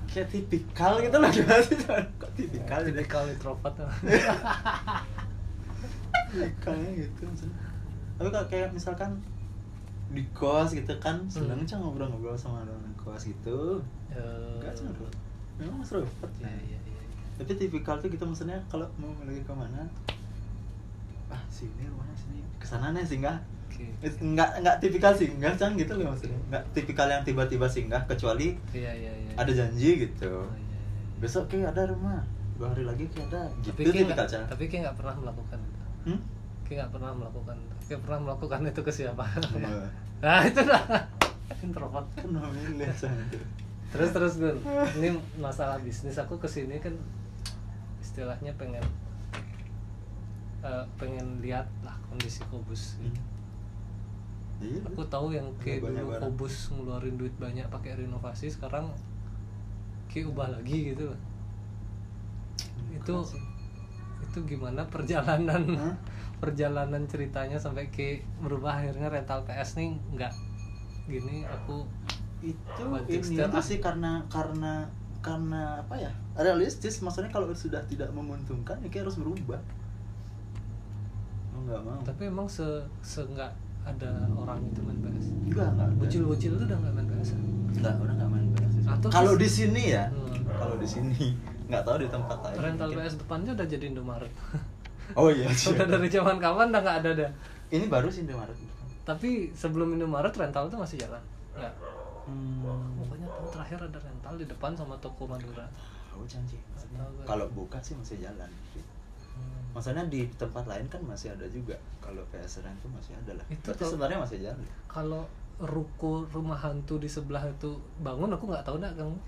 Kayak 0.04 0.28
tipikal 0.30 0.92
gitu 0.98 1.16
loh 1.16 1.28
gimana 1.34 1.60
sih? 1.60 1.76
Kok 1.78 2.30
tipikal 2.34 2.80
gitu? 2.82 2.96
tipikal 2.96 3.22
introvert 3.24 3.74
tipikalnya 6.28 6.90
gitu 6.98 7.24
tapi 8.18 8.28
kalau 8.28 8.46
kayak 8.46 8.68
misalkan 8.68 9.10
di 10.08 10.24
kos 10.32 10.72
gitu 10.72 10.90
kan 10.98 11.22
seneng 11.26 11.56
Hmm. 11.56 11.68
cang 11.68 11.80
ngobrol-ngobrol 11.80 12.34
sama 12.34 12.64
orang 12.64 12.80
kos 12.96 13.24
gitu. 13.24 13.78
Enggak 14.10 14.74
cang 14.74 14.90
bro 14.90 15.06
memang 15.56 15.82
seru 15.82 16.02
banget 16.18 16.30
ya, 16.40 16.50
ya, 16.50 16.78
ya. 16.78 17.00
tapi 17.36 17.52
tipikal 17.54 17.94
tuh 17.96 18.06
gitu 18.06 18.22
maksudnya 18.22 18.58
kalau 18.66 18.86
mau 18.96 19.10
lagi 19.20 19.38
ke 19.38 19.50
mana 19.50 19.86
ah 21.28 21.42
sini 21.46 21.84
rumahnya 21.84 22.14
sini 22.14 22.40
ke 22.56 22.64
sana 22.64 22.90
nih 22.90 23.04
singgah. 23.04 23.36
It- 24.02 24.18
nggak 24.18 24.58
nggak 24.58 24.76
tipikal 24.78 25.12
singgah 25.12 25.54
cang 25.54 25.74
gitu 25.74 25.94
loh 25.94 26.10
maksudnya 26.10 26.34
nggak 26.48 26.62
tipikal 26.72 27.06
yang 27.06 27.22
tiba-tiba 27.22 27.62
singgah 27.64 28.02
kecuali 28.04 28.58
Iya 28.70 28.90
iya 28.90 29.12
iya. 29.14 29.32
ada 29.34 29.46
janji 29.48 30.02
gitu 30.02 30.26
Oh, 30.26 30.50
iya, 30.50 30.66
iya. 30.74 30.78
besok 31.18 31.46
kayak 31.46 31.70
ada 31.70 31.86
rumah 31.88 32.18
dua 32.58 32.74
hari 32.74 32.82
lagi 32.82 33.06
kayak 33.06 33.30
ada 33.30 33.46
gitu 33.62 33.70
Tapi 33.70 33.82
kayak 33.86 34.02
tipikal 34.02 34.26
cang 34.26 34.42
tapi 34.44 34.64
kayak 34.66 34.82
nggak 34.82 34.96
pernah 34.98 35.14
melakukan 35.16 35.58
hmm? 36.04 36.20
Kayak 36.66 36.76
nggak 36.78 36.92
pernah 36.92 37.10
melakukan. 37.14 37.56
Kayak 37.80 38.00
pernah 38.02 38.18
melakukan 38.20 38.58
itu 38.66 38.80
ke 38.82 38.92
siapa? 38.92 39.24
Nah 40.18 40.38
itu 40.50 40.60
dah 40.60 40.82
introvert. 41.58 42.06
Terus 43.88 44.10
terus 44.12 44.32
gun. 44.36 44.56
Ini 44.98 45.08
masalah 45.38 45.80
bisnis 45.80 46.18
aku 46.18 46.36
ke 46.36 46.44
sini 46.44 46.76
kan 46.76 46.92
istilahnya 47.98 48.52
pengen 48.54 48.84
eh, 50.64 50.84
pengen 50.98 51.38
lihat 51.44 51.66
lah 51.84 51.94
kondisi 52.08 52.42
Kobus. 52.48 52.98
Hmm. 52.98 53.14
Iya, 54.58 54.82
Aku 54.90 55.06
tahu 55.06 55.30
yang 55.30 55.46
kayak 55.62 55.86
dulu. 55.86 56.18
Kobus 56.18 56.74
ngeluarin 56.74 57.14
duit 57.14 57.34
banyak 57.38 57.66
pakai 57.70 57.94
renovasi 57.94 58.50
sekarang 58.50 58.90
kayak 60.10 60.30
ubah 60.34 60.50
lagi 60.50 60.94
gitu 60.94 61.14
loh. 61.14 61.20
Itu 62.90 63.14
Keren 63.22 63.30
sih. 63.30 63.42
itu 64.28 64.38
gimana 64.44 64.82
perjalanan 64.90 65.62
Hah? 65.78 65.94
perjalanan 66.42 67.02
ceritanya 67.10 67.58
sampai 67.58 67.90
ke 67.90 68.22
berubah 68.42 68.78
akhirnya 68.78 69.10
rental 69.10 69.42
PS 69.42 69.78
nih 69.78 69.98
nggak 70.14 70.32
gini 71.10 71.42
aku 71.48 71.82
itu 72.38 72.82
ini 73.10 73.42
itu 73.42 73.58
sih 73.64 73.78
karena 73.82 74.22
karena 74.30 74.86
karena 75.18 75.82
apa 75.82 75.98
ya 75.98 76.12
realistis 76.38 77.02
maksudnya 77.02 77.32
kalau 77.34 77.50
sudah 77.50 77.82
tidak 77.90 78.14
menguntungkan 78.14 78.78
ya 78.78 78.88
kayak 78.92 79.10
harus 79.10 79.18
berubah 79.18 79.58
nggak 81.68 81.82
mau. 81.82 81.98
Tapi 82.00 82.22
emang 82.24 82.46
se 82.46 82.64
se 83.00 83.20
nggak 83.22 83.52
ada 83.84 84.10
orang 84.30 84.58
itu 84.64 84.80
main 84.80 84.98
PS 84.98 85.26
enggak 85.44 85.68
enggak 85.70 85.86
ada. 85.86 85.96
bocil-bocil 85.96 86.52
itu 86.54 86.64
udah 86.64 86.78
nggak 86.78 86.92
main 86.92 87.06
PS 87.08 87.30
enggak 87.72 87.94
orang 87.96 88.16
nggak 88.16 88.30
main 88.30 88.46
PS. 88.52 88.74
Atau 88.84 89.08
kalau 89.08 89.34
di 89.34 89.48
sini 89.48 89.82
ya 89.92 90.04
Hmm. 90.08 90.44
kalau 90.56 90.76
di 90.76 90.88
sini 90.88 91.24
nggak 91.68 91.82
tahu 91.84 91.96
di 92.00 92.08
tempat 92.08 92.36
lain 92.42 92.56
rental 92.58 92.88
mungkin. 92.90 93.04
PS 93.04 93.14
depannya 93.16 93.50
udah 93.52 93.66
jadi 93.66 93.84
Indomaret. 93.86 94.32
Oh 95.12 95.28
iya 95.28 95.48
udah 95.72 95.86
dari 95.86 96.08
zaman 96.08 96.36
kapan 96.36 96.66
udah 96.68 96.80
nggak 96.82 96.98
ada 97.00 97.10
dah 97.14 97.30
ini 97.68 97.84
baru 97.86 98.08
sih 98.08 98.24
Indomaret. 98.24 98.56
Tapi 99.04 99.52
sebelum 99.52 99.92
Indomaret 99.92 100.32
rental 100.32 100.68
tuh 100.68 100.76
masih 100.76 101.00
jalan? 101.00 101.20
Nggak? 101.52 101.74
Hmm. 102.28 102.92
pokoknya 103.00 103.24
tahun 103.26 103.48
terakhir 103.48 103.78
ada 103.82 103.98
rental 103.98 104.34
di 104.36 104.44
depan 104.44 104.72
sama 104.72 104.96
toko 105.00 105.24
Madura. 105.24 105.64
Tahu 106.08 106.24
janji 106.24 106.60
kalau 107.24 107.48
buka 107.48 107.80
sih 107.80 107.92
masih 107.94 108.20
jalan. 108.20 108.48
Hmm. 108.48 108.84
Maksudnya 109.76 110.04
di 110.08 110.26
tempat 110.36 110.64
lain 110.64 110.86
kan 110.88 111.00
masih 111.04 111.32
ada 111.32 111.46
juga. 111.48 111.76
Kalau 112.00 112.24
PS 112.32 112.64
Rent 112.64 112.78
tuh 112.80 112.90
masih 112.92 113.12
ada 113.16 113.32
lah. 113.36 113.46
Itu 113.52 113.70
berarti 113.70 113.84
sebenarnya 113.84 114.18
masih 114.22 114.38
jalan. 114.40 114.66
Kalau 114.88 115.22
ruko 115.58 116.24
rumah 116.30 116.58
hantu 116.58 117.02
di 117.02 117.10
sebelah 117.10 117.42
itu 117.50 117.74
bangun 117.98 118.30
aku 118.30 118.46
nggak 118.46 118.62
tahu 118.62 118.78
dah 118.78 118.94
kang 118.94 119.18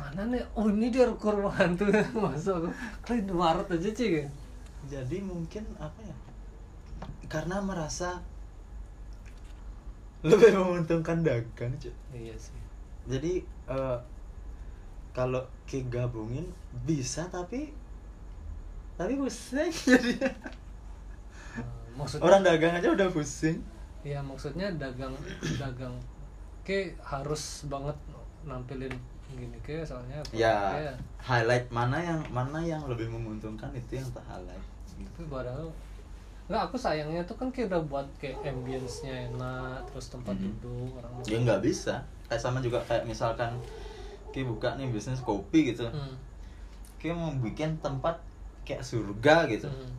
mana 0.00 0.32
nih? 0.32 0.42
Oh 0.56 0.72
ini 0.72 0.88
dia 0.88 1.04
ruko 1.04 1.36
rumah 1.36 1.52
hantu. 1.52 1.84
Masuk 2.16 2.64
aku. 2.64 2.68
Kalau 3.04 3.16
Indomaret 3.20 3.68
aja 3.68 3.90
sih 3.92 4.24
jadi 4.88 5.20
mungkin 5.20 5.64
apa 5.76 6.00
ya? 6.00 6.16
Karena 7.28 7.60
merasa 7.60 8.24
lebih 10.24 10.56
menguntungkan 10.56 11.20
dagang 11.24 11.72
cuy 11.80 11.92
iya 12.16 12.36
sih. 12.36 12.56
Jadi 13.08 13.44
eh, 13.44 13.98
kalau 15.12 15.44
ke 15.68 15.84
gabungin 15.88 16.48
bisa 16.84 17.28
tapi 17.28 17.72
tapi 19.00 19.16
pusing 19.16 19.72
jadi. 19.88 20.12
Eh, 20.20 20.34
maksudnya 21.96 22.20
orang 22.22 22.42
dagang 22.44 22.72
aja 22.76 22.88
udah 22.92 23.08
pusing. 23.08 23.64
Ya 24.04 24.20
maksudnya 24.20 24.68
dagang 24.76 25.16
dagang. 25.56 25.96
Ke 26.60 26.92
harus 27.00 27.64
banget 27.66 27.96
nampilin 28.44 28.92
gini 29.30 29.56
ke 29.62 29.80
soalnya 29.80 30.20
ya 30.34 30.52
produknya. 30.74 30.94
highlight 31.22 31.66
mana 31.70 31.96
yang 31.96 32.20
mana 32.28 32.58
yang 32.60 32.82
lebih 32.84 33.06
menguntungkan 33.06 33.70
itu 33.72 33.94
yang 33.94 34.08
tak 34.10 34.26
highlight 34.26 34.58
tapi 34.90 35.22
padahal 35.30 35.70
nggak 36.50 36.62
aku 36.66 36.74
sayangnya 36.74 37.22
tuh 37.22 37.38
kan 37.38 37.46
kayak 37.48 37.70
udah 37.70 37.78
buat 37.86 38.06
kayak 38.18 38.42
ambience-nya 38.42 39.30
enak 39.30 39.86
terus 39.86 40.10
tempat 40.10 40.34
Mhm. 40.34 40.44
duduk 40.60 40.92
orang 40.98 41.12
ya 41.24 41.38
nggak 41.38 41.62
bisa. 41.62 42.02
Kayak 42.26 42.42
sama 42.42 42.58
juga 42.58 42.82
kayak 42.84 43.06
misalkan 43.06 43.54
Ki 44.30 44.42
buka 44.42 44.74
nih 44.74 44.90
bisnis 44.90 45.22
kopi 45.22 45.70
gitu. 45.70 45.86
Hmm. 45.86 46.18
Ki 46.98 47.14
mau 47.14 47.30
bikin 47.38 47.78
tempat 47.78 48.18
kayak 48.70 48.86
surga 48.86 49.50
gitu. 49.50 49.66
Hmm. 49.66 49.90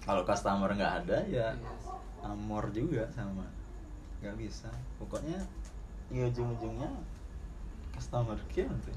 kalau 0.00 0.22
customer 0.22 0.68
nggak 0.70 0.94
ada 1.02 1.18
ya 1.26 1.48
Iya. 1.48 1.48
amor 2.22 2.68
juga 2.70 3.08
sama. 3.10 3.42
Nggak 4.20 4.36
bisa. 4.38 4.68
Pokoknya 4.96 5.40
ya 6.08 6.28
ujung-ujungnya 6.28 6.88
customer 7.90 8.36
Ki 8.48 8.64
nanti. 8.64 8.92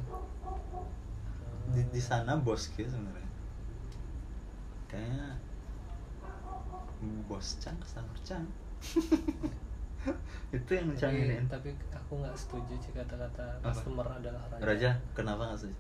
Di, 1.72 1.82
di 1.88 2.02
sana 2.04 2.36
bos 2.36 2.68
Ki 2.70 2.84
sebenarnya. 2.84 3.32
Kayaknya 4.88 5.36
bos 7.28 7.56
Cang 7.58 7.78
customer 7.78 8.18
Cang 8.22 8.46
itu 10.56 10.72
yang 10.72 10.88
Cang 10.96 11.14
ini. 11.14 11.38
tapi 11.46 11.70
aku 11.90 12.20
nggak 12.20 12.34
setuju 12.34 12.74
sih 12.80 12.92
kata-kata 12.92 13.44
Apa? 13.60 13.70
customer 13.70 14.08
adalah 14.08 14.42
raja, 14.50 14.64
Raja 14.64 14.92
kenapa 15.14 15.42
nggak 15.46 15.62
sih 15.68 15.74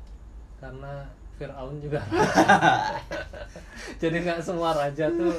karena 0.57 1.07
Fir'aun 1.37 1.77
juga. 1.77 2.01
Jadi 4.01 4.17
nggak 4.25 4.41
semua 4.41 4.73
raja 4.73 5.05
tuh 5.09 5.33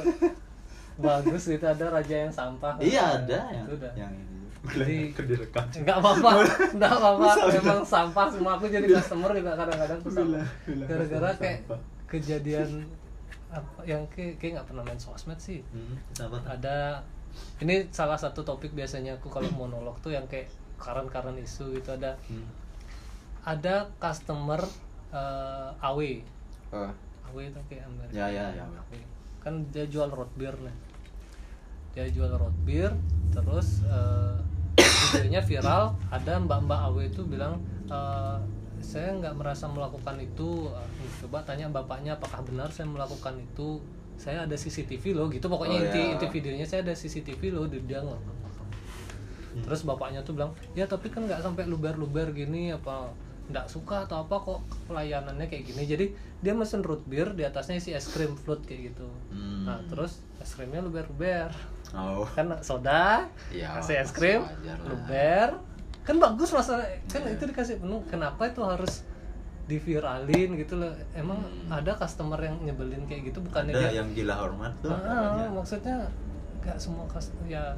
bagus 0.98 1.42
gitu 1.46 1.62
ada 1.62 1.87
raja 1.90 2.14
yang 2.26 2.32
sampah. 2.32 2.74
Iya 2.78 3.22
ada 3.22 3.40
yang 3.54 3.66
itu 3.66 3.74
udah. 3.78 3.92
yang 3.94 4.12
ini. 4.14 4.38
Jadi- 4.58 5.11
nggak 5.87 5.96
apa-apa 6.02 6.30
nggak 6.74 6.92
apa-apa. 6.92 7.26
Bisa, 7.30 7.42
bisa. 7.46 7.58
emang 7.62 7.80
sampah 7.87 8.26
semua 8.30 8.52
aku 8.58 8.66
jadi 8.66 8.87
customer 8.90 9.30
juga 9.34 9.52
kadang-kadang 9.54 9.98
tuh 10.02 10.11
gara-gara 10.87 11.30
kayak 11.38 11.58
sampah. 11.62 11.80
kejadian 12.08 12.70
apa 13.48 13.80
yang 13.88 14.02
kayak 14.12 14.37
kayak 14.37 14.61
nggak 14.61 14.66
pernah 14.70 14.82
main 14.84 15.00
sosmed 15.00 15.38
sih. 15.38 15.62
Hmm, 15.70 15.94
ada 16.46 17.00
ini 17.62 17.87
salah 17.94 18.18
satu 18.18 18.42
topik 18.42 18.74
biasanya 18.74 19.16
aku 19.22 19.30
kalau 19.30 19.46
monolog 19.54 19.94
tuh 20.02 20.11
yang 20.11 20.26
kayak 20.26 20.50
karen-karen 20.78 21.38
isu 21.38 21.74
gitu 21.74 21.94
ada. 21.94 22.14
Hmm. 22.30 22.46
ada 23.46 23.88
customer 23.96 24.61
eh, 25.11 25.68
AW 25.81 26.01
Oh, 26.68 26.90
AW 27.27 27.38
itu 27.42 27.61
kayak 27.66 27.85
Amerika 27.87 28.12
Ya, 28.14 28.27
ya, 28.29 28.44
ya. 28.53 28.64
AW. 28.64 28.92
kan 29.38 29.55
dia 29.68 29.85
jual 29.85 30.09
root 30.09 30.29
beer 30.35 30.53
nih 30.59 30.77
dia 31.90 32.07
jual 32.07 32.31
root 32.31 32.57
beer 32.62 32.92
terus 33.31 33.81
eh, 33.83 34.37
videonya 35.09 35.40
viral 35.40 35.83
ada 36.09 36.33
mbak-mbak 36.38 36.81
AW 36.85 36.96
itu 37.02 37.23
bilang 37.23 37.59
eh, 37.87 38.37
saya 38.79 39.11
nggak 39.13 39.35
merasa 39.35 39.67
melakukan 39.67 40.17
itu 40.19 40.71
coba 41.19 41.42
tanya 41.42 41.67
bapaknya 41.67 42.15
apakah 42.15 42.40
benar 42.42 42.69
saya 42.69 42.87
melakukan 42.87 43.35
itu 43.37 43.83
saya 44.15 44.42
ada 44.42 44.54
CCTV 44.54 45.15
loh 45.15 45.27
gitu 45.29 45.46
pokoknya 45.46 45.77
Oh, 45.77 45.85
inti 45.85 46.00
ya. 46.00 46.13
inti 46.13 46.27
videonya 46.29 46.63
saya 46.63 46.83
ada 46.83 46.92
CCTV 46.92 47.50
loh 47.50 47.65
dia 47.65 47.81
dia 47.81 48.00
ngomong 48.00 48.37
Hmm. 49.48 49.65
terus 49.65 49.81
bapaknya 49.83 50.21
tuh 50.21 50.37
bilang 50.37 50.52
ya 50.73 50.85
tapi 50.85 51.09
kan 51.09 51.25
nggak 51.25 51.40
sampai 51.40 51.65
luber-luber 51.65 52.31
gini 52.31 52.69
apa 52.71 53.09
nggak 53.49 53.67
suka 53.67 54.05
atau 54.05 54.23
apa 54.23 54.37
kok 54.38 54.61
pelayanannya 54.85 55.46
kayak 55.46 55.65
gini 55.67 55.83
jadi 55.83 56.07
dia 56.38 56.53
mesen 56.53 56.81
root 56.81 57.03
beer 57.03 57.31
di 57.31 57.42
atasnya 57.42 57.77
isi 57.77 57.90
es 57.90 58.07
krim 58.07 58.33
float 58.35 58.63
kayak 58.63 58.92
gitu 58.92 59.09
Hmm. 59.29 59.65
nah 59.65 59.81
terus 59.85 60.21
es 60.37 60.53
krimnya 60.53 60.81
luber-luber 60.81 61.49
Oh. 61.88 62.29
kan 62.29 62.53
soda 62.61 63.25
Ya, 63.49 63.73
kasih 63.75 63.96
es 63.99 64.11
krim 64.11 64.44
luber 64.85 65.57
kan 66.03 66.17
bagus 66.17 66.49
masalah 66.51 66.85
kan 67.07 67.25
itu 67.27 67.42
dikasih 67.42 67.77
penuh 67.79 68.05
kenapa 68.05 68.44
itu 68.44 68.61
harus 68.61 69.05
diviralin 69.67 70.57
gitu 70.57 70.77
loh 70.77 70.88
emang 71.13 71.37
Hmm. 71.38 71.69
ada 71.71 71.92
customer 71.94 72.37
yang 72.38 72.57
nyebelin 72.59 73.05
kayak 73.05 73.29
gitu 73.29 73.40
bukannya 73.40 73.73
Ada 73.73 73.81
dia 73.83 73.92
yang 73.94 74.09
gila 74.13 74.35
hormat 74.38 74.73
tuh 74.79 74.88
Ah, 74.90 75.01
namanya. 75.37 75.49
maksudnya 75.51 75.96
nggak 76.59 76.77
semua 76.77 77.05
kas 77.07 77.29
ya 77.46 77.77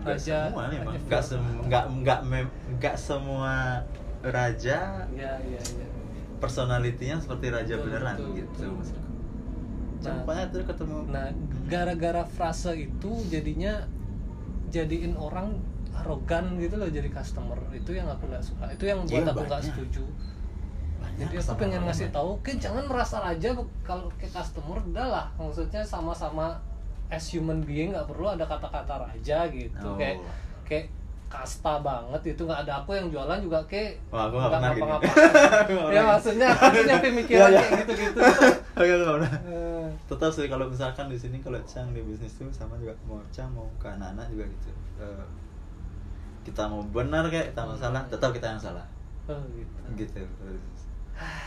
Nggak 0.00 0.16
raja 0.16 0.38
semua 0.48 0.62
Nggak 0.66 1.22
film. 1.22 1.42
sem- 1.44 1.62
nggak 1.64 1.84
nggak 2.00 2.20
nggak 2.72 2.96
semua 2.96 3.54
raja 4.20 5.08
ya 5.10 5.32
ya 5.40 5.60
ya 5.60 5.86
personalitinya 6.40 7.20
seperti 7.20 7.46
raja 7.52 7.74
Betul, 7.76 7.84
beneran 7.88 8.16
betul, 8.16 8.32
gitu. 8.36 8.50
betul. 8.56 8.72
maksudku. 8.80 9.08
Nah, 10.00 10.48
tuh 10.48 10.64
ketemu 10.64 10.96
nah 11.12 11.28
gara-gara 11.68 12.24
frase 12.24 12.72
itu 12.72 13.12
jadinya 13.28 13.84
jadiin 14.72 15.12
orang 15.20 15.60
arogan 15.92 16.56
gitu 16.56 16.80
loh 16.80 16.88
jadi 16.88 17.12
customer. 17.12 17.60
Itu 17.76 17.92
yang 17.92 18.08
aku 18.08 18.24
nggak 18.32 18.40
suka. 18.40 18.64
Itu 18.72 18.88
yang 18.88 19.04
buat 19.04 19.12
Iya, 19.12 19.28
aku 19.28 19.42
nggak 19.44 19.62
setuju. 19.62 20.04
Banyak 21.00 21.28
jadi 21.28 21.36
aku 21.36 21.52
pengen 21.60 21.80
ngasih 21.84 22.08
tahu 22.08 22.28
oke 22.40 22.50
jangan 22.56 22.84
merasa 22.88 23.20
aja 23.20 23.48
bu- 23.52 23.68
kalau 23.84 24.08
ke 24.16 24.24
customer 24.24 24.80
udah 24.80 25.06
lah. 25.12 25.26
Maksudnya 25.36 25.84
sama-sama 25.84 26.56
as 27.12 27.28
human 27.28 27.60
being 27.60 27.92
nggak 27.92 28.08
perlu 28.08 28.32
ada 28.32 28.48
kata-kata 28.48 29.04
raja 29.04 29.44
gitu. 29.52 29.84
Oh. 29.84 30.00
kayak 30.00 30.16
kayak 30.64 30.86
kasta 31.30 31.78
banget 31.78 32.34
itu 32.34 32.42
nggak 32.42 32.66
ada 32.66 32.82
aku 32.82 32.90
yang 32.90 33.06
jualan 33.06 33.38
juga 33.38 33.62
kayak 33.70 33.94
Wah, 34.10 34.26
aku 34.26 34.34
nggak 34.34 34.50
pernah 34.50 34.70
Aku 34.74 34.82
nggak 34.82 35.86
ya 35.86 36.02
pernah. 36.02 36.04
maksudnya 36.10 36.48
aku 36.50 36.76
pemikiran 36.98 37.38
Iya, 37.38 37.46
iya. 37.54 37.60
kayak 37.62 37.78
gitu-gitu. 37.86 38.18
Oke, 38.18 38.82
aku 38.90 39.02
nggak 39.06 39.14
pernah. 39.14 39.32
Eh, 39.46 39.86
tetap 40.10 40.30
sih 40.34 40.50
kalau 40.50 40.66
misalkan 40.66 41.06
di 41.06 41.14
sini 41.14 41.38
kalau 41.38 41.62
Cang 41.62 41.94
di 41.94 42.02
bisnis 42.02 42.34
tuh 42.34 42.50
sama 42.50 42.74
juga 42.76 42.98
mau 43.06 43.22
Cang 43.30 43.46
mau 43.54 43.70
ke 43.78 43.86
anak-anak 43.86 44.26
juga 44.26 44.44
gitu. 44.50 44.70
Eh, 44.98 45.24
kita 46.42 46.66
mau 46.66 46.82
benar 46.90 47.30
kayak 47.30 47.54
kita 47.54 47.62
mau 47.62 47.78
salah 47.78 48.02
tetap 48.10 48.34
kita 48.34 48.50
yang 48.50 48.58
salah. 48.58 48.86
Oh, 49.30 49.38
gitu. 49.54 49.78
gitu. 49.94 50.20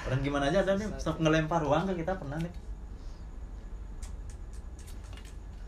Orang 0.08 0.24
gimana 0.24 0.48
aja 0.48 0.64
ada 0.64 0.80
nih 0.80 0.88
stop 0.96 1.20
ngelempar 1.20 1.60
uang 1.60 1.92
ke 1.92 2.00
kita 2.00 2.16
pernah 2.16 2.40
nih. 2.40 2.54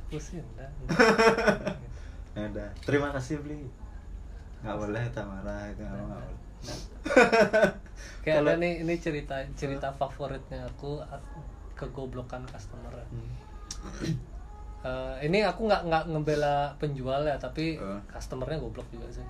Aku 0.05 0.21
sih 0.21 0.39
enggak, 0.39 0.71
ya 2.39 2.47
udah 2.47 2.69
terima 2.87 3.11
kasih 3.11 3.41
beli 3.43 3.67
nggak 4.65 4.77
boleh 4.77 5.01
kita 5.05 5.21
marah 5.23 5.61
itu 5.69 5.81
nggak 5.81 6.01
boleh 6.01 6.27
kayak 8.25 8.37
ada 8.41 8.53
nih 8.57 8.81
ini 8.81 8.93
cerita 8.97 9.35
cerita 9.53 9.93
favoritnya 9.93 10.65
aku 10.65 10.97
kegoblokan 11.73 12.43
customer 12.45 12.89
Hmm. 13.85 14.17
Eh, 14.81 15.15
ini 15.25 15.41
aku 15.41 15.65
nggak 15.65 15.85
nggak 15.85 16.03
ngebela 16.09 16.73
penjual 16.77 17.21
ya 17.21 17.37
tapi 17.37 17.77
Eh. 17.77 18.01
customernya 18.07 18.57
goblok 18.57 18.85
juga 18.89 19.05
sih 19.11 19.25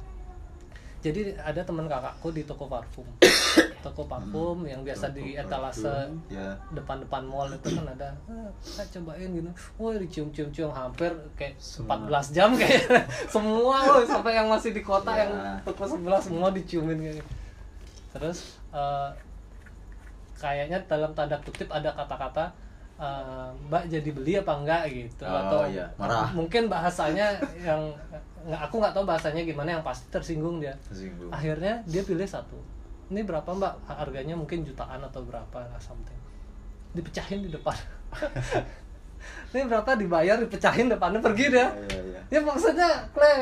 jadi 1.05 1.21
ada 1.37 1.61
teman 1.61 1.85
kakakku 1.85 2.29
di 2.29 2.41
toko 2.43 2.65
parfum 2.65 3.05
toko 3.85 4.01
parfum 4.03 4.65
yang 4.65 4.81
biasa 4.81 5.13
di 5.13 5.33
Toko 5.33 5.45
etalase 5.45 5.85
parfum, 5.85 6.17
ya. 6.27 6.49
depan-depan 6.71 7.21
mall 7.23 7.45
itu 7.47 7.69
kan 7.69 7.85
ada 7.87 8.09
ah, 8.25 8.49
kita 8.57 8.83
cobain 8.95 9.29
gitu 9.29 9.51
wah 9.77 9.93
dicium-cium-cium 9.93 10.71
hampir 10.71 11.13
kayak 11.35 11.53
Semua. 11.55 12.01
14 12.09 12.33
jam 12.33 12.49
kayak 12.51 13.05
semua 13.29 13.77
loh 13.85 14.01
sampai 14.03 14.33
yang 14.33 14.49
masih 14.49 14.71
di 14.71 14.81
kota 14.81 15.11
Ya. 15.11 15.23
yang 15.23 15.33
toko 15.61 15.85
sebelah 15.85 16.17
semua 16.17 16.49
diciumin 16.49 16.97
kayak 16.99 17.15
gitu. 17.15 17.29
terus 18.11 18.39
eh, 18.71 19.09
kayaknya 20.35 20.81
dalam 20.85 21.13
tanda 21.13 21.37
kutip 21.39 21.69
ada 21.69 21.93
kata-kata 21.93 22.49
eh, 22.97 23.47
Mbak 23.69 23.83
jadi 23.87 24.09
beli 24.09 24.33
apa 24.35 24.53
enggak 24.55 24.81
gitu 24.89 25.23
Oh, 25.23 25.31
atau 25.31 25.61
iya. 25.69 25.85
Marah. 25.95 26.33
mungkin 26.33 26.65
bahasanya 26.65 27.37
yang 27.55 27.93
nggak 28.45 28.61
aku 28.69 28.75
nggak 28.77 28.93
tahu 28.93 29.05
bahasanya 29.09 29.41
gimana 29.41 29.69
yang 29.77 29.83
pasti 29.83 30.05
tersinggung 30.13 30.61
dia. 30.61 30.77
Tersinggung. 30.85 31.33
akhirnya 31.33 31.81
dia 31.89 32.05
pilih 32.05 32.25
satu. 32.29 32.57
Ini 33.09 33.25
berapa 33.25 33.45
mbak? 33.45 33.89
Harganya 33.89 34.37
mungkin 34.37 34.65
jutaan 34.65 35.01
atau 35.01 35.25
berapa 35.25 35.57
lah 35.57 35.81
something. 35.81 36.17
Dipecahin 36.93 37.41
di 37.45 37.49
depan. 37.49 37.73
Ini 39.53 39.65
berapa 39.65 39.97
dibayar 39.97 40.37
dipecahin 40.37 40.85
depannya 40.89 41.17
pergi 41.21 41.49
dia. 41.49 41.73
Iya, 41.73 42.01
iya. 42.01 42.21
ya 42.29 42.39
maksudnya 42.45 42.89
kle 43.09 43.33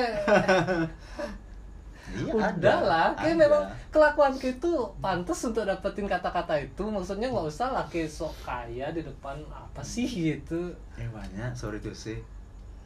Iya, 2.13 2.29
udah 2.29 2.53
ada, 2.53 2.73
lah 2.85 3.07
kayak 3.17 3.37
memang 3.41 3.63
kelakuan 3.89 4.37
itu 4.37 4.71
pantas 5.01 5.39
untuk 5.49 5.65
dapetin 5.65 6.05
kata-kata 6.05 6.61
itu. 6.61 6.85
Maksudnya 6.85 7.33
nggak 7.33 7.47
usah 7.49 7.73
lah 7.73 7.85
kayak 7.89 8.05
sok 8.05 8.37
kaya 8.45 8.93
di 8.93 9.01
depan 9.01 9.41
apa 9.49 9.81
sih 9.81 10.05
gitu. 10.05 10.77
Eh 10.93 11.09
banyak, 11.09 11.57
sorry 11.57 11.81
tuh 11.81 11.95
sih. 11.97 12.21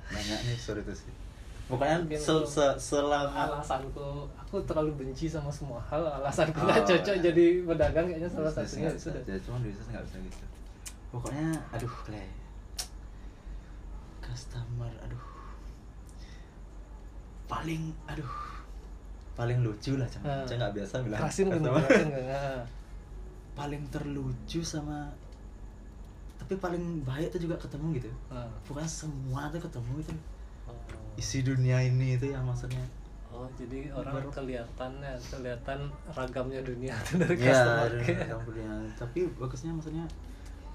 Banyak 0.08 0.40
nih, 0.48 0.56
sorry 0.56 0.80
tuh 0.88 0.96
sih. 0.96 1.12
Pokoknya 1.68 2.00
Mungkin 2.00 2.16
se 2.48 2.66
selama 2.80 3.28
alasanku 3.28 4.08
aku 4.34 4.56
terlalu 4.64 4.92
benci 4.96 5.28
sama 5.28 5.52
semua 5.52 5.84
hal 5.84 6.00
alasanku 6.00 6.56
Oh, 6.56 6.64
nggak 6.64 6.88
cocok 6.88 7.16
iya. 7.16 7.24
jadi 7.28 7.46
pedagang 7.62 8.06
kayaknya 8.08 8.30
salah 8.30 8.48
satunya 8.50 8.88
sudah 8.96 9.20
Jadi 9.22 9.40
cuma 9.44 9.60
bisnis 9.60 9.88
nggak 9.88 10.04
bisa 10.06 10.18
gitu. 10.22 10.46
Pokoknya, 11.08 11.52
aduh, 11.70 11.92
le. 12.08 12.24
Customer, 14.22 14.92
aduh. 15.02 15.24
Paling, 17.48 17.84
aduh. 18.06 18.32
Paling 19.34 19.60
lucu 19.62 19.96
lah, 19.96 20.08
cuma 20.08 20.24
Hmm. 20.44 20.48
nggak 20.50 20.72
biasa 20.74 20.94
bilang. 21.00 21.20
kerasin 21.22 21.46
customer. 21.48 21.84
kerasin 21.84 22.08
Nah. 22.28 22.64
paling 23.54 23.82
terlucu 23.90 24.62
sama 24.62 25.10
tapi 26.38 26.54
paling 26.56 27.02
baik 27.02 27.34
tuh 27.34 27.42
juga 27.42 27.58
ketemu 27.58 27.98
gitu 27.98 28.12
Nah. 28.30 28.46
pokoknya 28.64 28.86
semua 28.88 29.50
tuh 29.50 29.58
ketemu 29.60 29.94
itu 29.98 30.14
Oh. 30.14 30.22
Isi 31.18 31.42
dunia 31.42 31.82
ini 31.82 32.16
itu 32.16 32.30
yang 32.30 32.44
maksudnya 32.44 32.86
Oh, 33.30 33.46
jadi 33.54 33.92
orang 33.92 34.18
Baru- 34.18 34.34
kelihatan 34.34 34.98
ya, 34.98 35.14
kelihatan 35.20 35.80
ragamnya 36.10 36.58
dunia 36.60 36.90
itu 36.98 37.20
dari 37.20 37.38
ya 37.38 37.54
customer 37.54 37.90
dunia 38.42 38.74
tapi 38.98 39.20
bagusnya 39.36 39.72
maksudnya 39.72 40.06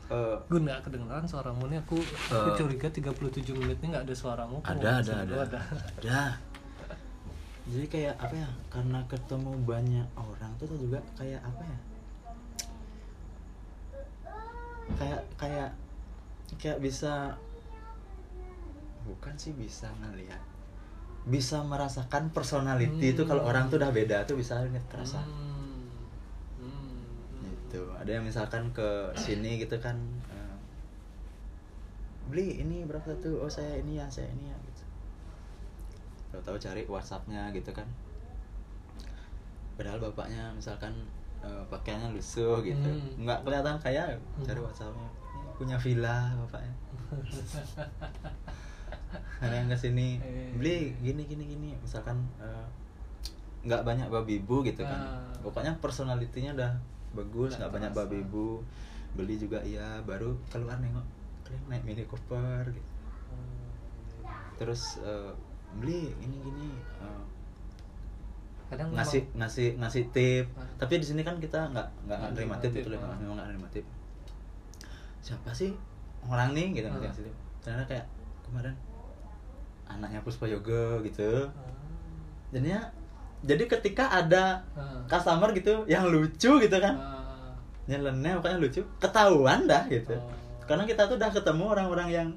eh, 0.07 0.36
Gue 0.45 0.61
nggak 0.61 0.78
kedengeran 0.84 1.24
suaramu 1.24 1.66
nih, 1.66 1.80
aku, 1.80 1.99
aku 2.28 2.49
Eh. 2.49 2.55
curiga 2.55 2.86
37 2.86 3.51
menit 3.57 3.78
ini 3.80 3.90
nggak 3.90 4.05
ada 4.05 4.14
suaramu. 4.14 4.62
Ada 4.62 4.78
ada 4.78 4.86
ada 4.95 5.03
sendiri? 5.03 5.38
ada 5.99 6.22
jadi 7.64 7.86
kayak 7.88 8.14
apa 8.20 8.34
ya 8.36 8.51
karena 8.68 8.99
ketemu 9.07 9.53
banyak 9.62 10.07
orang 10.14 10.51
tuh 10.57 10.66
juga 10.72 10.99
kayak 11.12 11.38
apa 11.40 11.62
ya 11.64 11.78
kayak 14.93 15.20
kayak 15.34 15.70
kayak 16.59 16.78
bisa 16.78 17.34
bukan 19.03 19.34
sih 19.34 19.53
bisa 19.53 19.90
ngelihat. 19.98 20.40
Bisa 21.22 21.62
merasakan 21.62 22.30
personality 22.30 23.14
itu 23.14 23.22
kalau 23.22 23.42
orang 23.42 23.66
tuh 23.66 23.78
udah 23.78 23.90
beda 23.90 24.24
tuh 24.24 24.34
bisa 24.34 24.59
terasa 24.88 25.22
Hmm. 25.22 25.86
Hmm. 26.59 26.98
gitu. 27.42 27.86
Ada 27.94 28.18
yang 28.18 28.24
misalkan 28.24 28.70
ke 28.70 28.88
sini 29.14 29.57
gitu 29.57 29.78
kan 29.78 29.94
eh, 30.28 30.57
beli 32.26 32.59
ini 32.59 32.82
berapa 32.82 33.03
satu 33.05 33.38
oh 33.38 33.50
saya 33.50 33.78
ini 33.78 33.96
ya 33.96 34.07
saya 34.07 34.26
ini 34.30 34.46
ya 34.46 34.57
gitu. 34.66 34.82
Tahu-tahu 36.30 36.59
cari 36.59 36.82
WhatsAppnya 36.86 37.50
gitu 37.53 37.70
kan. 37.70 37.86
Padahal 39.78 39.98
bapaknya 40.00 40.50
misalkan 40.53 40.90
eh, 41.40 41.62
pakaiannya 41.66 42.14
lusuh 42.14 42.59
gitu. 42.62 42.90
Hmm. 42.90 43.22
nggak 43.22 43.42
kelihatan 43.42 43.78
kaya 43.78 44.11
cari 44.42 44.59
Hmm. 44.59 44.66
WhatsAppnya. 44.66 45.09
"Ini 45.38 45.50
punya 45.55 45.76
villa 45.78 46.34
bapaknya 46.34 46.74
ada 49.43 49.53
yang 49.53 49.66
ke 49.66 49.74
sini 49.76 50.16
Eh. 50.16 50.55
beli 50.55 50.95
gini 50.99 51.26
gini 51.26 51.45
gini. 51.49 51.70
Misalkan 51.76 52.22
eh, 52.38 52.66
nggak 53.62 53.82
banyak 53.82 54.07
babi 54.07 54.38
ibu 54.38 54.62
gitu 54.62 54.82
kan. 54.82 54.97
Ah. 54.97 55.34
pokoknya 55.43 55.74
personalitinya 55.78 56.55
udah 56.55 56.72
bagus 57.12 57.59
nggak 57.59 57.70
banyak 57.70 57.93
babi 57.93 58.22
ibu. 58.22 58.62
Beli 59.12 59.36
juga 59.36 59.59
iya. 59.61 59.99
Baru 60.03 60.38
keluar 60.49 60.78
nengok 60.78 61.05
kalian 61.43 61.62
naik 61.68 61.82
mini 61.82 62.03
cooper 62.07 62.64
gitu 62.70 62.90
terus 64.55 65.03
eh, 65.03 65.32
beli 65.74 66.14
ini 66.16 66.36
gini 66.38 66.70
eh, 67.03 67.22
Kadang 68.70 68.88
ngasih 68.95 69.26
memang- 69.26 69.36
ngasih 69.45 69.68
ngasih 69.76 70.03
tip. 70.14 70.47
Ah. 70.57 70.64
tapi 70.78 70.97
di 70.97 71.05
sini 71.05 71.20
kan 71.20 71.36
kita 71.36 71.61
nggak 71.68 71.88
nggak 72.09 72.18
nerima 72.32 72.57
tip 72.57 72.72
tip, 72.72 72.88
betul 72.88 72.97
ah. 72.97 73.12
memang 73.20 73.36
nggak 73.36 73.49
nerima 73.53 73.68
tip. 73.68 73.84
Siapa 75.20 75.53
sih 75.53 75.76
orang 76.24 76.57
nih? 76.57 76.72
Gitu 76.72 76.88
Ah. 76.88 76.97
ngasih 76.97 77.28
tip. 77.28 77.36
Ternyata 77.61 77.84
kayak 77.84 78.07
kemarin 78.40 78.72
anaknya 79.93 80.20
Puspa 80.20 80.47
Yoga 80.47 81.01
gitu 81.03 81.47
Ah. 81.47 81.53
jadinya 82.51 82.80
jadi 83.43 83.64
ketika 83.66 84.09
ada 84.09 84.62
Ah. 84.72 85.03
customer 85.07 85.51
gitu 85.51 85.82
yang 85.84 86.07
lucu 86.07 86.59
gitu 86.59 86.76
kan 86.76 86.95
Ah. 86.95 87.53
nyeleneh 87.84 88.36
pokoknya 88.36 88.59
lucu 88.59 88.80
ketahuan 88.97 89.64
dah 89.64 89.84
gitu 89.86 90.14
karena 90.62 90.84
kita 90.84 91.05
tuh 91.05 91.16
udah 91.16 91.28
ketemu 91.28 91.64
orang-orang 91.68 92.09
yang 92.09 92.28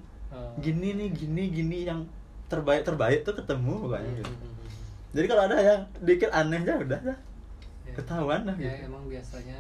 gini 0.58 0.92
nih 0.94 1.10
gini 1.10 1.44
gini 1.50 1.78
yang 1.86 2.04
terbaik 2.46 2.84
terbaik 2.84 3.22
tuh 3.22 3.34
ketemu 3.34 3.74
pokoknya 3.82 4.12
gitu 4.18 4.34
Hmm. 4.34 4.56
jadi 5.12 5.26
kalau 5.26 5.44
ada 5.44 5.56
yang 5.58 5.82
dikit 6.02 6.30
aneh 6.30 6.60
aja 6.60 6.74
udah 6.76 7.00
dah 7.04 7.18
Ya. 7.86 7.94
ketahuan 7.94 8.42
dah 8.44 8.56
ya 8.58 8.74
gitu 8.74 8.90
emang 8.90 9.04
biasanya 9.06 9.60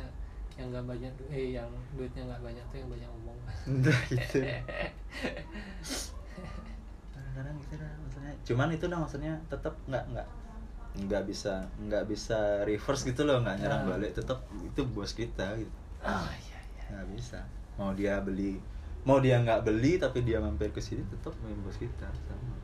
yang 0.56 0.68
nggak 0.70 0.86
banyak 0.86 1.14
eh 1.30 1.48
yang 1.54 1.68
duitnya 1.94 2.24
nggak 2.26 2.42
banyak 2.42 2.66
tuh 2.66 2.78
yang 2.78 2.90
banyak 2.90 3.10
omong 3.14 3.38
Udah 3.68 4.00
gitu 4.08 4.40
kadang-kadang 7.36 7.56
gitu 7.60 7.76
dah 7.76 7.92
maksudnya. 8.00 8.34
Cuman 8.48 8.68
itu 8.72 8.86
dah 8.88 9.00
maksudnya 9.04 9.34
tetap 9.52 9.76
nggak 9.92 10.04
nggak. 10.16 10.28
Nggak 10.96 11.24
bisa 11.28 11.54
nggak 11.76 12.04
bisa 12.08 12.64
reverse 12.64 13.04
gitu 13.04 13.28
loh 13.28 13.44
nggak 13.44 13.60
nyerang 13.60 13.84
Ah. 13.84 13.88
balik 14.00 14.16
tetap 14.16 14.40
itu 14.64 14.82
bos 14.88 15.12
kita 15.12 15.60
gitu. 15.60 15.76
Ah 16.00 16.24
iya 16.32 16.60
iya. 16.80 16.84
Nggak 16.96 17.08
bisa. 17.12 17.40
Mau 17.76 17.92
dia 17.92 18.24
beli 18.24 18.64
mau 19.04 19.20
dia 19.20 19.38
nggak 19.44 19.68
beli 19.68 20.00
tapi 20.00 20.24
dia 20.24 20.40
mampir 20.40 20.72
ke 20.72 20.80
sini 20.80 21.04
tetap 21.12 21.36
main 21.44 21.60
bos 21.60 21.76
kita 21.76 22.08
sama. 22.08 22.56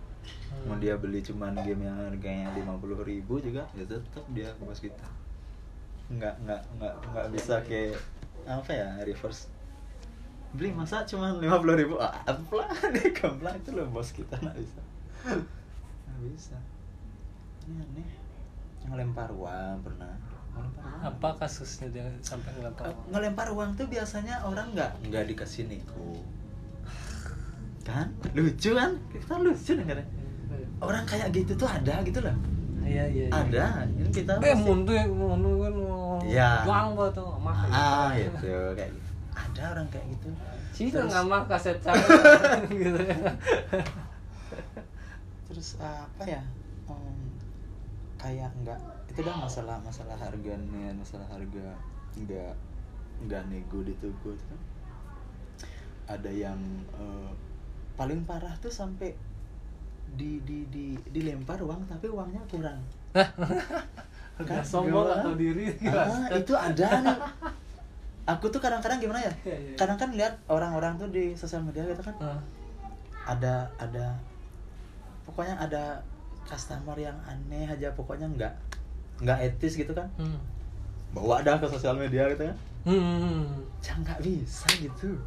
Mau 0.64 0.80
dia 0.80 0.96
beli 0.96 1.20
cuman 1.20 1.60
game 1.60 1.84
yang 1.84 2.00
harganya 2.08 2.56
lima 2.56 2.80
puluh 2.80 3.04
ribu 3.04 3.44
juga 3.44 3.68
ya 3.76 3.84
tetap 3.84 4.24
dia 4.32 4.48
bos 4.64 4.80
kita. 4.80 5.04
Nggak 6.08 6.40
nggak 6.48 6.62
nggak 6.80 6.94
nggak 7.12 7.28
bisa 7.36 7.60
kayak 7.68 8.00
apa 8.48 8.72
ya 8.72 8.88
reverse 9.04 9.51
beli 10.52 10.70
masa 10.70 11.04
cuman 11.04 11.38
lima 11.38 11.58
puluh 11.58 11.76
ribu? 11.76 11.96
Ah 11.96 12.12
apa 12.24 12.60
dia 12.92 13.10
gamblang. 13.12 13.56
Itu 13.56 13.72
loh 13.72 13.88
bos 13.88 14.12
kita 14.12 14.36
nggak 14.36 14.56
bisa. 14.56 14.82
Nggak 16.04 16.20
bisa. 16.28 16.58
Ini 17.64 17.78
aneh 17.78 18.10
ngelempar 18.84 19.30
uang 19.30 19.76
pernah? 19.82 20.12
Ngelempar 20.52 20.84
uang. 20.84 21.02
Apa 21.08 21.30
kasusnya 21.38 21.88
dia 21.90 22.04
sampai 22.20 22.52
ngelempar 22.54 22.86
Eh, 22.86 22.96
ngelempar 23.10 23.48
uang 23.50 23.70
tuh 23.74 23.88
biasanya 23.88 24.42
orang 24.42 24.72
nggak 24.72 24.92
nggak 25.08 25.24
dikasih 25.28 25.66
niku. 25.66 26.20
Kan? 27.88 28.12
Lucu 28.32 28.72
kan? 28.72 28.92
Kita 29.10 29.36
lucu 29.38 29.74
dengarnya 29.74 30.06
orang 30.78 31.06
kayak 31.06 31.30
gitu 31.30 31.54
tuh 31.54 31.66
ada 31.66 32.02
gitu 32.02 32.20
loh. 32.20 32.34
Iya 32.82 33.06
iya 33.08 33.26
iya. 33.26 33.32
ada. 33.32 33.66
Ini 33.88 34.10
kita 34.10 34.36
eh 34.36 34.52
masih- 34.52 34.58
mundur 34.60 34.98
mundur 35.08 35.54
kan 35.62 35.74
Iya. 36.22 36.66
juang 36.66 36.94
apa 36.94 37.06
tuh 37.12 37.30
mah 37.38 37.58
ah 37.70 38.10
gitu 38.14 38.50
kayak 38.74 38.90
gitu 38.90 39.11
ada 39.32 39.62
orang 39.72 39.88
kayak 39.88 40.06
gitu. 40.12 40.30
Sih 40.72 40.88
Terus- 40.90 41.08
nggak 41.08 41.24
mah 41.26 41.42
kaset 41.46 41.78
gitu. 42.72 43.00
Ya 43.00 43.32
terus 45.48 45.76
apa 45.78 46.24
ya? 46.24 46.42
Em, 46.88 47.20
kayak 48.16 48.52
nggak 48.64 48.80
itu 49.12 49.20
dah 49.22 49.36
masalah 49.36 49.76
masalah 49.84 50.16
harganya 50.16 50.96
masalah 50.96 51.28
harga 51.28 51.76
nggak 52.16 52.54
nggak 53.28 53.44
nego 53.48 53.80
di 53.84 53.94
toko 54.00 54.32
itu 54.32 54.46
kan. 54.48 54.62
Ada 56.08 56.32
yang 56.32 56.60
eh, 56.96 57.32
paling 57.96 58.24
parah 58.24 58.56
tuh 58.58 58.72
sampai 58.72 59.12
di 60.12 60.44
di 60.44 60.68
di 60.68 60.86
dilempar 61.08 61.60
uang 61.60 61.88
tapi 61.88 62.08
uangnya 62.08 62.44
kurang. 62.48 62.80
Nggak 64.42 64.64
sombong 64.64 65.08
Gimana? 65.08 65.22
atau 65.22 65.34
diri? 65.36 65.66
Ah, 65.86 66.28
itu 66.34 66.54
ada 66.56 66.88
nih 67.00 67.18
aku 68.26 68.46
tuh 68.54 68.62
kadang-kadang 68.62 69.02
gimana 69.02 69.20
ya? 69.22 69.34
Iya, 69.46 69.58
iya. 69.58 69.76
kadang 69.78 69.98
kan 69.98 70.10
lihat 70.14 70.34
orang-orang 70.46 70.98
tuh 71.02 71.10
di 71.10 71.34
sosial 71.34 71.66
media 71.66 71.86
gitu 71.90 72.02
kan. 72.06 72.16
Nah, 72.22 72.40
ada 73.26 73.70
ada 73.82 74.18
pokoknya 75.26 75.58
ada 75.58 76.02
customer 76.46 76.98
yang 76.98 77.18
aneh 77.26 77.70
aja 77.70 77.94
pokoknya 77.94 78.28
nggak 78.30 78.54
nggak 79.22 79.40
etis 79.42 79.78
gitu 79.78 79.94
kan. 79.94 80.10
Hmm. 80.18 80.40
bawa 81.12 81.44
dah 81.44 81.60
ke 81.60 81.68
sosial 81.68 82.00
media 82.00 82.24
gitu 82.32 82.48
kan. 82.48 82.58
Hmm. 82.88 83.62
cang 83.84 84.00
nggak 84.02 84.22
bisa 84.24 84.68
gitu. 84.80 85.20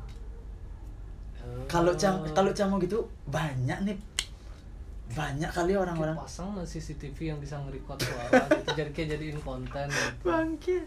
Kalau 1.68 1.92
cang 1.92 2.24
kalau 2.32 2.50
cang 2.56 2.72
mau 2.72 2.80
gitu 2.80 3.04
banyak 3.28 3.84
nih. 3.84 3.98
Banyak 5.04 5.52
kali 5.52 5.76
orang-orang. 5.76 6.16
pasang 6.16 6.56
CCTV 6.64 7.36
yang 7.36 7.38
bisa 7.38 7.60
nge-record 7.60 8.00
suara 8.00 8.48
gitu 8.48 8.72
jadi 8.72 8.90
kayak 8.90 9.08
jadiin 9.14 9.38
konten 9.44 9.86
gitu. 9.92 10.24
bangke 10.24 10.80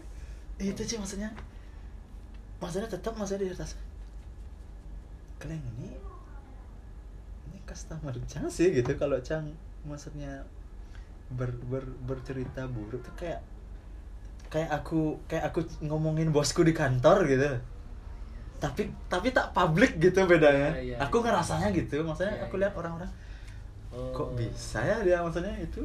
itu 0.58 0.82
sih 0.82 0.98
maksudnya 0.98 1.30
maksudnya 2.58 2.88
tetap 2.90 3.14
maksudnya 3.14 3.46
di 3.46 3.54
atas 3.54 3.78
kalian 5.38 5.62
ini 5.78 5.94
ini 7.50 7.58
customer 7.62 8.14
cang 8.26 8.50
sih 8.50 8.74
gitu 8.74 8.92
kalau 8.98 9.18
cang 9.22 9.54
maksudnya 9.86 10.42
ber, 11.30 11.54
ber, 11.70 11.86
bercerita 12.08 12.66
buruk 12.66 13.04
tuh 13.04 13.14
kayak 13.14 13.40
kayak 14.48 14.70
aku 14.72 15.20
kayak 15.30 15.52
aku 15.52 15.60
ngomongin 15.84 16.32
bosku 16.32 16.64
di 16.64 16.72
kantor 16.74 17.28
gitu 17.28 17.52
tapi 18.58 18.90
tapi 19.06 19.30
tak 19.30 19.54
publik 19.54 20.02
gitu 20.02 20.26
bedanya 20.26 20.74
Iya, 20.74 20.82
iya, 20.82 20.96
aku 20.98 21.22
iya. 21.22 21.24
ngerasanya 21.30 21.68
gitu 21.70 22.02
maksudnya 22.02 22.34
Iya, 22.34 22.44
aku 22.50 22.54
iya. 22.58 22.62
lihat 22.66 22.74
orang-orang 22.74 23.12
Oh. 23.88 24.12
kok 24.12 24.36
bisa 24.36 24.84
ya 24.84 25.00
dia 25.00 25.24
maksudnya 25.24 25.56
itu. 25.64 25.80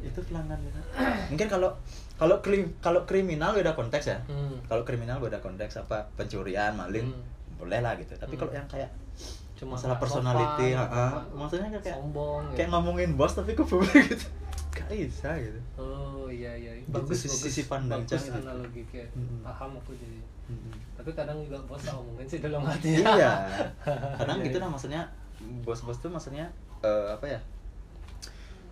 Itu 0.00 0.20
pelanggan 0.22 0.58
gitu. 0.60 0.80
mungkin 1.28 1.46
kalau 1.46 1.70
kalau 2.14 2.36
krim 2.38 2.74
kalau 2.78 3.02
kriminal 3.04 3.52
beda 3.52 3.72
konteks 3.72 4.06
ya 4.06 4.18
Hmm. 4.24 4.58
kalau 4.64 4.82
kriminal 4.82 5.18
beda 5.18 5.38
konteks 5.38 5.78
apa 5.78 6.08
pencurian 6.14 6.72
maling 6.72 7.06
Hmm. 7.06 7.22
boleh 7.56 7.78
lah 7.78 7.94
gitu 7.94 8.14
tapi 8.14 8.34
Hmm. 8.34 8.40
kalau 8.40 8.52
yang 8.54 8.66
kayak 8.66 8.90
Cuma 9.54 9.74
masalah 9.74 9.98
personality 9.98 10.70
apa, 10.70 11.18
maksudnya 11.32 11.66
kayak 11.74 11.90
sombong 11.92 12.46
kayak 12.48 12.62
gitu. 12.62 12.72
ngomongin 12.72 13.10
bos 13.12 13.32
tapi 13.32 13.52
ke 13.52 13.62
publik 13.62 13.90
gitu 14.08 14.26
gak 14.70 14.86
bisa 14.88 15.34
gitu 15.34 15.58
Oh 15.74 16.26
iya 16.28 16.54
iya 16.54 16.78
Gitu, 16.78 16.94
bagus 16.94 17.18
sisi- 17.18 17.34
bagus 17.34 17.42
sisi 17.50 17.62
pandang 17.66 17.98
bagus 18.00 18.22
gitu. 18.24 18.38
analogi 18.38 18.82
kayak 18.86 19.10
Mm-mm. 19.12 19.42
paham 19.42 19.74
aku 19.74 19.90
jadi 19.92 20.22
Mm-mm. 20.46 20.72
tapi 20.94 21.10
kadang 21.12 21.38
juga 21.40 21.58
bos 21.60 21.82
ngomongin 21.82 22.24
sih 22.24 22.38
dalam 22.38 22.62
hati 22.62 22.90
iya 22.96 23.50
kadang 24.18 24.38
Iya, 24.38 24.46
gitu 24.46 24.56
iya. 24.56 24.62
nah 24.62 24.70
maksudnya 24.70 25.02
bos-bos 25.60 25.98
tuh 25.98 26.06
maksudnya 26.08 26.46
eh, 26.80 27.06
apa 27.10 27.26
ya 27.26 27.40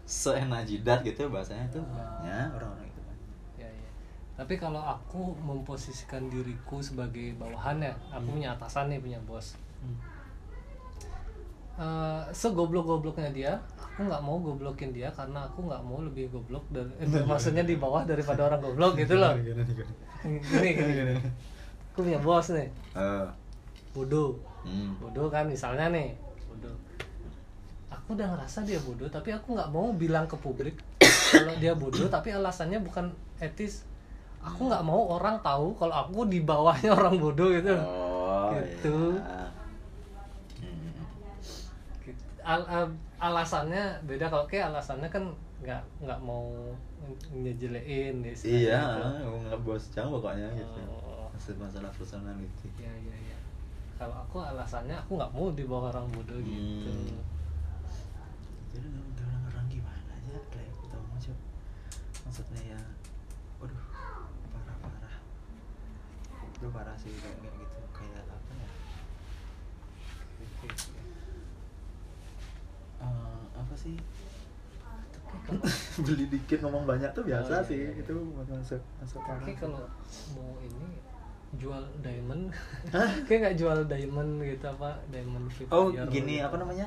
seenak 0.07 0.63
jidat 0.65 1.03
gitu 1.03 1.27
bahasanya 1.29 1.67
tuh 1.69 1.83
ya 2.23 2.47
orang-orang 2.55 2.87
itu 2.87 3.01
kan 3.03 3.17
Ya, 3.59 3.69
ya. 3.69 3.89
Tapi 4.39 4.55
kalau 4.57 4.79
aku 4.79 5.35
memposisikan 5.41 6.29
diriku 6.29 6.79
sebagai 6.79 7.35
bawahan 7.37 7.81
ya, 7.83 7.93
aku 8.13 8.29
Hmm. 8.31 8.35
punya 8.37 8.49
atasan 8.55 8.93
nih, 8.93 9.01
punya 9.01 9.19
bos. 9.25 9.57
Hmm. 9.81 9.97
Eh, 11.77 12.23
segoblok-gobloknya 12.33 13.29
dia, 13.37 13.53
aku 13.77 14.09
nggak 14.09 14.23
mau 14.25 14.41
goblokin 14.41 14.97
dia 14.97 15.13
karena 15.13 15.45
aku 15.45 15.69
nggak 15.69 15.83
mau 15.85 16.01
lebih 16.01 16.33
goblok 16.33 16.65
dari, 16.73 16.89
eh, 17.05 17.25
maksudnya 17.29 17.69
di 17.69 17.77
bawah 17.77 18.01
daripada 18.09 18.49
orang 18.49 18.61
goblok 18.65 18.97
gitu 18.97 19.21
loh. 19.21 19.37
Gimana? 19.37 19.61
Gini, 20.25 20.71
gini. 20.73 21.15
Aku 21.93 22.01
punya 22.01 22.21
bos 22.21 22.49
nih, 22.53 22.69
Eh, 22.97 23.27
bodoh, 23.93 24.41
hmm. 24.65 25.01
bodoh 25.01 25.29
kan 25.29 25.45
misalnya 25.45 25.93
nih, 25.93 26.17
bodoh. 26.49 26.73
Aku 27.87 28.15
udah 28.15 28.27
ngerasa 28.29 28.63
dia 28.63 28.79
bodoh, 28.79 29.07
tapi 29.07 29.31
aku 29.31 29.55
nggak 29.55 29.71
mau 29.71 29.91
bilang 29.93 30.27
ke 30.27 30.35
publik 30.35 30.75
kalau 31.33 31.55
dia 31.57 31.73
bodoh, 31.73 32.07
tapi 32.07 32.31
alasannya 32.31 32.79
bukan 32.81 33.11
etis. 33.39 33.87
Aku 34.41 34.67
nggak 34.67 34.83
mau 34.83 35.07
orang 35.09 35.39
tahu 35.41 35.75
kalau 35.75 35.95
aku 35.97 36.27
di 36.27 36.39
bawahnya 36.41 36.91
orang 36.93 37.15
bodoh 37.17 37.51
gitu. 37.51 37.75
Oh, 37.75 38.51
Gitu. 38.53 39.19
iya. 39.19 39.43
Hmm. 40.61 40.95
Gitu. 42.03 42.23
Al- 42.43 42.69
al- 42.69 42.95
alasannya 43.19 43.83
beda 44.03 44.27
kalau 44.27 44.47
kayak 44.47 44.71
alasannya 44.71 45.09
kan 45.09 45.25
nggak 45.57 45.83
nggak 46.05 46.21
mau 46.21 46.53
ngejelein 47.33 48.21
deh 48.21 48.35
Iya, 48.35 48.83
gitu. 48.83 49.27
mau 49.27 49.39
ngebos 49.47 49.83
jang 49.91 50.11
pokoknya 50.11 50.47
gitu. 50.55 50.81
Oh. 50.87 51.27
Masalah 51.33 51.59
masalah 51.65 51.91
personality. 51.95 52.69
Iya 52.77 52.93
iya 52.99 53.15
iya. 53.25 53.39
Kalau 53.97 54.15
aku 54.15 54.43
alasannya 54.43 54.95
aku 54.95 55.17
nggak 55.17 55.33
mau 55.33 55.49
di 55.51 55.65
bawah 55.65 55.89
orang 55.91 56.07
bodoh 56.13 56.39
gitu. 56.39 56.91
Jadi 58.77 58.89
orang-orang 58.93 59.67
gimana 59.67 60.13
aja 60.13 60.37
kayak 60.51 60.73
kita 60.77 60.97
mau 61.01 61.17
coba. 61.17 61.45
Maksudnya 62.23 62.63
ya, 62.69 62.81
waduh, 63.57 63.81
parah-parah. 64.53 65.17
Itu 66.47 66.69
parah 66.69 66.97
sih 66.97 67.13
kayak 67.15 67.41
gitu. 67.41 67.79
Kayak 67.91 68.23
apa 68.27 68.53
ya? 68.53 68.69
Eh, 72.97 73.41
apa 73.55 73.75
sih? 73.75 73.97
Tapi 75.13 75.37
Beli 76.01 76.25
dikit 76.29 76.59
ngomong 76.61 76.85
banyak 76.85 77.11
tuh 77.13 77.25
biasa 77.25 77.53
Oh, 77.53 77.61
iya, 77.61 77.69
sih. 77.69 77.79
iya, 77.79 77.91
iya. 77.93 78.03
Itu 78.03 78.15
masuk 78.45 78.81
masuk 78.99 79.21
parah. 79.23 79.45
Sih. 79.45 79.55
kalau 79.57 79.85
mau 80.33 80.57
ini 80.61 80.87
jual 81.57 81.81
diamond, 82.03 82.53
kayak 83.27 83.39
nggak 83.41 83.57
jual 83.57 83.79
diamond 83.87 84.31
gitu 84.43 84.67
apa 84.67 84.91
diamond 85.09 85.47
Free 85.49 85.69
Oh, 85.71 85.89
gini 85.89 86.41
gitu. 86.41 86.45
apa 86.45 86.57
namanya? 86.59 86.87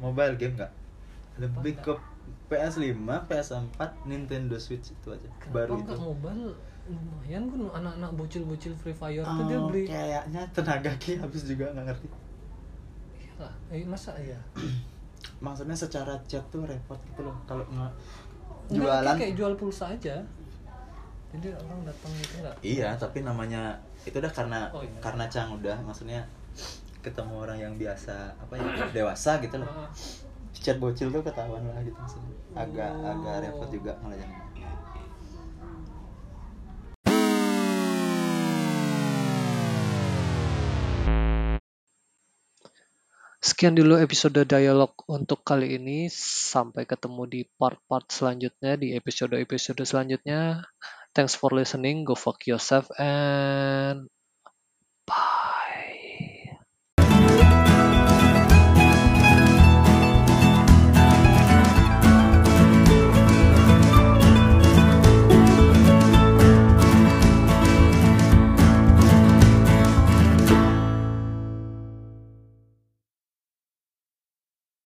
Mobile 0.00 0.34
game 0.34 0.54
nggak? 0.56 0.72
Lebih 1.36 1.74
ke 1.78 1.92
Apa 1.92 2.12
PS5, 2.46 2.94
PS4, 3.26 3.80
Nintendo 4.04 4.54
Switch 4.54 4.90
itu 4.90 5.08
aja. 5.08 5.28
Kenapa 5.36 5.54
Baru 5.56 5.72
itu. 5.76 5.94
mobile 5.96 6.44
lumayan 6.84 7.42
kan 7.48 7.60
anak-anak 7.74 8.10
bocil-bocil 8.12 8.72
Free 8.74 8.92
Fire 8.92 9.24
tuh 9.24 9.44
dia 9.46 9.56
Oh, 9.56 9.66
beli 9.66 9.88
kayaknya 9.88 10.44
tenaga 10.52 10.92
ki 10.94 11.16
habis 11.16 11.42
juga 11.42 11.72
nggak 11.72 11.86
ngerti. 11.88 12.08
iya 13.16 13.32
lah 13.40 13.52
eh, 13.70 13.80
masa 13.84 14.12
ya 14.14 14.36
Maksudnya 15.40 15.72
secara 15.72 16.12
chat 16.22 16.44
tuh 16.46 16.62
repot 16.62 17.00
gitu 17.06 17.24
loh 17.24 17.32
kalau 17.42 17.64
nggak 17.66 17.88
Nggak, 18.70 19.00
jualan. 19.00 19.16
kayak 19.16 19.34
jual 19.34 19.52
pulsa 19.54 19.84
aja 19.90 20.20
jadi 21.32 21.48
orang 21.56 21.80
datang 21.82 22.12
gitu 22.14 22.34
nggak 22.38 22.56
Iya, 22.60 22.88
tapi 22.94 23.18
namanya 23.20 23.74
itu 24.04 24.14
udah 24.14 24.30
karena 24.30 24.68
Oh, 24.68 24.78
iya. 24.78 25.00
karena 25.00 25.24
Cang 25.26 25.56
udah 25.56 25.76
maksudnya 25.80 26.20
ketemu 27.00 27.34
orang 27.38 27.58
yang 27.58 27.72
biasa 27.74 28.12
apa 28.34 28.54
ya 28.54 28.64
dewasa 28.92 29.40
gitu 29.40 29.56
loh. 29.56 29.68
Chat 30.62 30.78
bocil 30.78 31.10
tuh 31.10 31.20
ketahuan 31.20 31.66
lah 31.66 31.82
gitu 31.82 31.98
maksudnya. 31.98 32.34
Agak 32.54 32.90
Oh. 32.94 33.10
agak 33.10 33.34
repot 33.42 33.68
juga 33.74 33.92
ngelayan. 34.00 34.30
Sekian 43.44 43.76
dulu 43.76 44.00
episode 44.00 44.40
dialog 44.48 44.96
untuk 45.04 45.44
kali 45.44 45.76
ini. 45.76 46.08
Sampai 46.08 46.88
ketemu 46.88 47.28
di 47.28 47.40
part-part 47.60 48.08
selanjutnya, 48.08 48.80
di 48.80 48.96
episode-episode 48.96 49.84
selanjutnya. 49.84 50.64
Thanks 51.12 51.36
for 51.36 51.52
listening. 51.52 52.08
Go 52.08 52.16
fuck 52.16 52.40
yourself 52.48 52.88
and 52.96 54.08